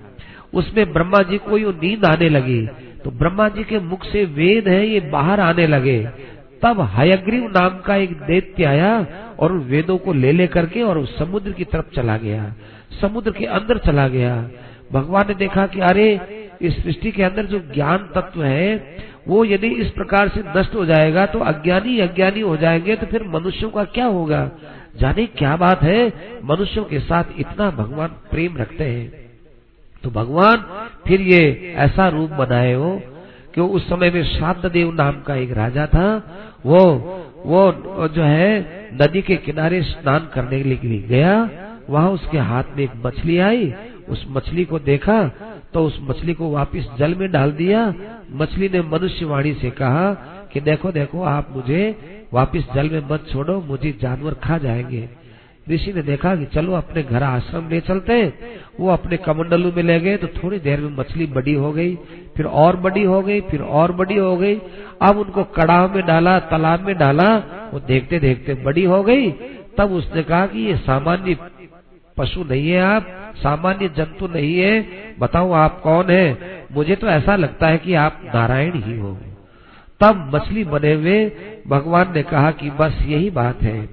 उसमें 0.54 0.92
ब्रह्मा 0.92 1.22
जी 1.22 1.38
को 1.38 1.56
नींद 1.56 2.04
आने 2.04 2.28
लगी। 2.28 2.66
तो 3.04 3.10
ब्रह्मा 3.10 3.48
जी 3.48 3.64
के 3.64 3.78
मुख 3.78 4.04
से 4.04 4.24
वेद 4.24 4.68
है, 4.68 4.86
ये 4.86 5.00
बाहर 5.00 5.40
आने 5.40 5.66
लगे। 5.66 5.98
तब 6.62 6.80
हयग्रीव 6.96 7.44
नाम 7.50 7.78
का 7.80 7.96
एक 7.96 8.12
दैत्य 8.20 8.64
आया 8.64 9.06
और 9.38 9.52
उन 9.52 9.58
वेदों 9.60 9.96
को 9.98 10.12
ले 10.12 10.32
लेकर 10.32 10.66
के 10.66 10.82
और 10.82 11.04
समुद्र 11.08 11.50
की 11.50 11.64
तरफ़ 11.64 11.94
चला 11.96 12.16
गया। 12.16 12.54
समुद्र 13.00 13.30
के 13.30 13.44
अंदर 13.46 13.78
चला 13.78 14.08
गया। 14.08 14.36
भगवान 14.92 15.24
ने 15.28 15.34
देखा 15.34 15.66
कि 15.66 15.80
अरे 15.80 16.08
इस 16.66 16.82
सृष्टि 16.82 17.10
के 17.10 17.22
अंदर 17.22 17.46
जो 17.46 17.58
ज्ञान 17.74 18.08
तत्व 18.14 18.44
है, 18.44 18.96
वो 19.28 19.44
यदि 19.44 19.66
इस 19.66 19.90
प्रकार 19.90 20.28
से 20.28 20.42
नष्ट 20.56 20.74
हो 20.74 20.84
जाएगा 20.86 21.26
तो 21.26 21.38
अज्ञानी 21.38 21.98
अज्ञानी 22.00 22.40
हो 22.40 22.56
जाएँगे 22.56 22.96
तो 22.96 23.06
फिर 23.06 23.22
मनुष्यों 23.28 23.70
का 23.70 23.84
क्या 23.84 24.06
होगा? 24.06 24.50
जाने 25.00 25.26
क्या 25.26 25.56
बात 25.56 25.82
है, 25.82 26.06
मनुष्यों 26.44 26.84
के 26.84 26.98
साथ 27.00 27.24
इतना 27.38 27.70
भगवान 27.70 28.08
प्रेम 28.08 28.56
रखते 28.56 28.84
हैं। 28.84 29.12
तो 30.04 30.10
भगवान 30.10 30.56
फिर 31.08 31.20
ये 31.20 31.74
ऐसा 31.76 32.08
रूप 32.08 32.30
बनाए 32.30 32.72
हो, 32.72 33.02
कि 33.54 33.60
उस 33.60 33.88
समय 33.88 34.10
में 34.10 34.24
श्राद्ध 34.24 34.70
देव 34.70 34.92
नाम 34.92 35.20
का 35.22 35.34
एक 35.34 35.52
राजा 35.52 35.86
था, 35.86 36.08
वो 36.66 36.80
वो 37.44 38.08
जो 38.08 38.22
है, 38.22 38.60
नदी 39.02 39.22
के 39.22 39.36
किनारे 39.36 39.82
स्नान 39.82 40.28
करने 40.34 40.76
के 40.76 40.88
लिए 40.88 41.02
गया, 41.02 41.50
वहाँ 41.90 42.10
उसके 42.10 42.38
हाथ 42.38 42.64
में 42.76 42.84
एक 42.84 42.90
मछली 43.06 43.38
आई, 43.38 43.74
उस 44.08 44.24
मछली 44.28 44.64
को 44.64 44.78
देखा 44.78 45.30
तो 45.74 45.84
उस 45.84 45.98
मछली 46.02 46.34
को 46.34 46.50
वापस 46.50 46.88
जल 46.98 47.14
में 47.14 47.30
डाल 47.32 47.52
दिया। 47.52 47.94
मछली 48.32 48.68
ने 48.68 48.80
मनुष्यवाणी 48.82 49.54
से 49.54 49.70
कहा 49.70 50.12
कि 50.52 50.60
देखो 50.60 50.92
देखो, 50.92 51.22
आप 51.22 51.48
मुझे 51.56 51.96
वापस 52.32 52.66
जल 52.74 52.90
में 52.90 53.02
मत 53.10 53.26
छोड़ो, 53.32 53.60
मुझे 53.60 53.94
जानवर 54.02 54.34
खा 54.34 54.58
जाएँगे। 54.58 55.08
ऋषि 55.70 55.92
ने 55.92 56.02
देखा 56.02 56.36
कि 56.36 56.44
चलो 56.44 56.72
अपने 56.72 57.02
घर 57.02 57.22
आश्रम 57.22 57.68
ले 57.68 57.80
चलते 57.80 58.12
हैं। 58.12 58.32
वो 58.80 58.90
अपने 58.90 59.16
कमंडलू 59.16 59.72
में 59.72 59.82
ले 59.82 60.00
गए 60.00 60.16
तो 60.16 60.26
थोड़ी 60.26 60.58
देर 60.58 60.80
में 60.80 60.96
मछली 60.96 61.26
बड़ी 61.26 61.54
हो 61.54 61.72
गई, 61.72 61.94
फिर 62.36 62.46
और 62.46 62.76
बड़ी 62.76 63.04
हो 63.04 63.22
गई, 63.22 63.40
फिर 63.40 63.62
और 63.62 63.92
बड़ी 63.92 64.16
हो 64.16 64.36
गई। 64.36 64.60
अब 65.02 65.18
उनको 65.18 65.44
कड़ाव 65.44 65.94
में 65.94 66.06
डाला, 66.06 66.38
तालाब 66.38 66.80
में 66.80 66.98
डाला, 66.98 67.36
वो 67.72 67.80
देखते 67.80 68.18
देखते 68.18 68.54
बड़ी 68.54 68.84
हो 68.84 69.02
गई। 69.02 69.30
तब 69.78 69.92
उसने 69.92 70.22
कहा 70.22 70.46
कि 70.46 70.58
ये 70.58 70.76
सामान्य 70.76 71.36
पशु 72.16 72.44
नहीं 72.44 72.70
है 72.70 72.82
आप 72.82 73.23
सामान्य 73.34 73.88
जंतु 73.88 74.26
नहीं 74.26 74.58
है। 74.58 74.86
बताओ 75.18 75.52
आप 75.52 75.80
कौन 75.80 76.10
है? 76.10 76.38
मुझे 76.72 76.96
तो 76.96 77.06
ऐसा 77.06 77.36
लगता 77.36 77.66
है 77.66 77.78
कि 77.78 77.94
आप 77.94 78.20
नारायण 78.34 78.82
ही 78.82 78.98
हो 78.98 79.16
तब 80.00 80.30
मछली 80.34 80.64
बने 80.64 80.92
हुए, 80.92 81.32
भगवान 81.68 82.12
ने 82.14 82.22
कहा 82.22 82.50
कि 82.50 82.70
बस 82.70 82.98
यही 83.06 83.30
बात 83.30 83.62
है। 83.62 83.88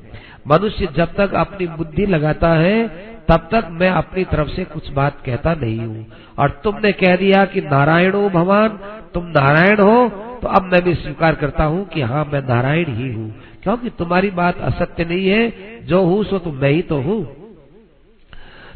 मनुष्य 0.48 0.88
जब 0.96 1.14
तक 1.14 1.34
अपनी 1.34 1.68
बुद्धि 1.68 2.06
लगाता 2.06 2.50
है, 2.50 2.88
तब 3.30 3.50
तक 3.52 3.68
मैं 3.72 3.90
अपनी 3.90 4.24
तरफ़ 4.24 4.50
से 4.50 4.64
कुछ 4.64 4.92
बात 4.92 5.22
कहता 5.26 5.54
नहीं 5.54 5.78
हूँ। 5.78 6.06
और 6.40 6.50
तुमने 6.64 6.92
कह 6.92 7.16
दिया 7.16 7.46
कि 7.46 7.62
नारायण 7.62 8.12
हो 8.12 8.30
भगवान, 8.30 8.70
तुम 9.14 9.26
नारायण 9.26 9.80
हो 9.80 10.10
तो 10.42 10.48
अब 10.48 10.64
मैं 10.64 10.82
भी 10.82 10.94
स्वीकार 10.96 11.36
करता 11.36 11.64
हूँ 11.64 11.86
कि 11.86 12.02
हाँ 12.02 12.30
मैं 12.34 12.42
नारायण 12.42 12.86
ही 12.88 13.14
हूँ। 13.14 13.34
क्योंकि 13.64 13.90
तुम्हारी 13.90 14.30
बात 14.30 14.60
असत्य 14.60 15.06
नहीं 15.06 15.28
है, 15.28 15.52
जो 15.86 16.02
हूँ, 16.02 16.24
सो 16.24 16.40
तो 16.40 16.52
मैं 16.52 16.70
ही 16.70 16.82
तो 16.82 17.02
हूँ। 17.02 17.41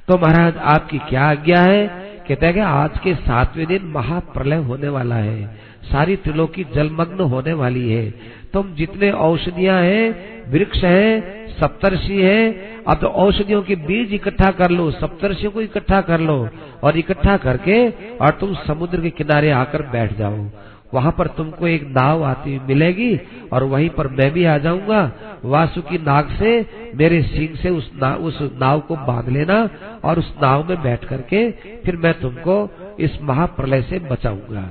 तो 0.07 0.17
महाराज, 0.17 0.57
आपकी 0.57 0.97
क्या 0.97 1.23
आज्ञा 1.23 1.61
है? 1.61 1.87
कहते 2.27 2.45
हैं 2.45 2.53
कि 2.53 2.61
आज 2.61 2.99
के 2.99 3.15
सातवें 3.15 3.67
दिन 3.67 3.81
महाप्रलय 3.85 4.55
होने 4.55 4.87
वाला 4.87 5.15
है। 5.15 5.45
सारी 5.91 6.15
त्रिलोकी 6.15 6.65
जलमग्न 6.75 7.19
होने 7.19 7.53
वाली 7.53 7.91
है। 7.91 8.13
तुम 8.53 8.75
जितने 8.75 9.11
औषधियाँ 9.11 9.81
हैं, 9.81 10.11
वृक्ष 10.51 10.83
है, 10.83 11.21
सप्तर्षि 11.59 12.21
है, 12.21 12.51
अब 12.87 12.97
तो 12.97 13.07
औषधियों 13.07 13.61
के 13.61 13.75
बीज 13.75 14.13
इकट्ठा 14.13 14.51
कर 14.51 14.71
लो, 14.71 14.91
सप्तर्षियों 14.91 15.51
को 15.51 15.61
इकट्ठा 15.61 16.01
कर 16.01 16.19
लो 16.19 16.49
और 16.83 16.97
इकट्ठा 16.97 17.37
करके, 17.37 17.89
और 18.17 18.29
तुम 18.29 18.53
समुद्र 18.53 19.01
के 19.01 19.09
किनारे 19.09 19.51
आकर 19.51 19.81
बैठ 19.81 20.17
जाओ। 20.17 20.49
वहाँ 20.95 21.11
पर 21.17 21.27
तुमको 21.27 21.67
एक 21.67 21.87
नाव 21.89 22.23
आती 22.23 22.55
हुई 22.55 22.67
मिलेगी 22.67 23.19
और 23.53 23.63
वहीं 23.63 23.89
पर 23.89 24.07
मैं 24.07 24.31
भी 24.31 24.45
आ 24.45 24.57
जाऊँगा। 24.57 25.01
वासुकी 25.45 25.97
नाग 25.97 26.29
से 26.39 26.51
मेरे 26.95 27.21
सिंह 27.23 27.55
से 27.55 27.69
उस 27.69 27.91
ना, 27.95 28.13
उस 28.15 28.39
नाव 28.61 28.79
को 28.79 28.95
बाँध 28.95 29.29
लेना 29.29 29.69
और 30.03 30.19
उस 30.19 30.33
नाव 30.41 30.67
में 30.69 30.81
बैठ 30.83 31.05
करके 31.05 31.49
फिर 31.85 31.97
मैं 31.97 32.13
तुमको 32.21 32.57
इस 32.99 33.21
महाप्रलय 33.21 33.81
से 33.81 33.99
बचाऊँगा। 34.09 34.65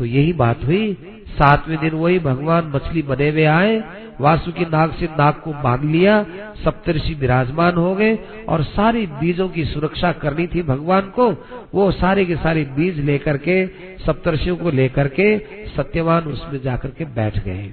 तो 0.00 0.04
यही 0.04 0.32
बात 0.32 0.64
हुई। 0.64 0.92
सातवें 1.30 1.78
दिन 1.78 1.90
वही 1.90 2.18
भगवान 2.18 2.72
मछली 2.74 3.02
बने 3.02 3.30
हुए 3.30 3.44
आए, 3.44 3.76
वासुकी 4.20 4.64
नाग 4.64 4.92
से 4.92 5.06
नाग 5.06 5.34
को 5.34 5.52
बाँध 5.52 5.84
लिया, 5.84 6.26
सप्तर्षि 6.64 7.14
विराजमान 7.14 7.74
हो 7.74 7.94
गए 7.94 8.18
और 8.48 8.62
सारे 8.62 9.06
बीजों 9.06 9.48
की 9.48 9.64
सुरक्षा 9.64 10.12
करनी 10.12 10.46
थी 10.46 10.62
भगवान 10.62 11.00
को। 11.00 11.30
वो 11.74 11.90
सारे 11.90 12.24
के 12.24 12.36
सारे 12.36 12.64
बीज 12.64 12.98
लेकर 12.98 13.36
के, 13.36 13.66
सप्तर्षियों 14.06 14.56
को 14.56 14.70
लेकर 14.70 15.08
के, 15.08 15.38
सत्यवान 15.76 16.22
उसमें 16.22 16.60
जाकर 16.62 16.88
के 16.88 17.04
बैठ 17.04 17.44
गए। 17.44 17.70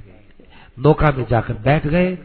नौका 0.79 1.11
में 1.17 1.25
जाकर 1.29 1.53
बैठ 1.53 1.87
गए 1.87 2.17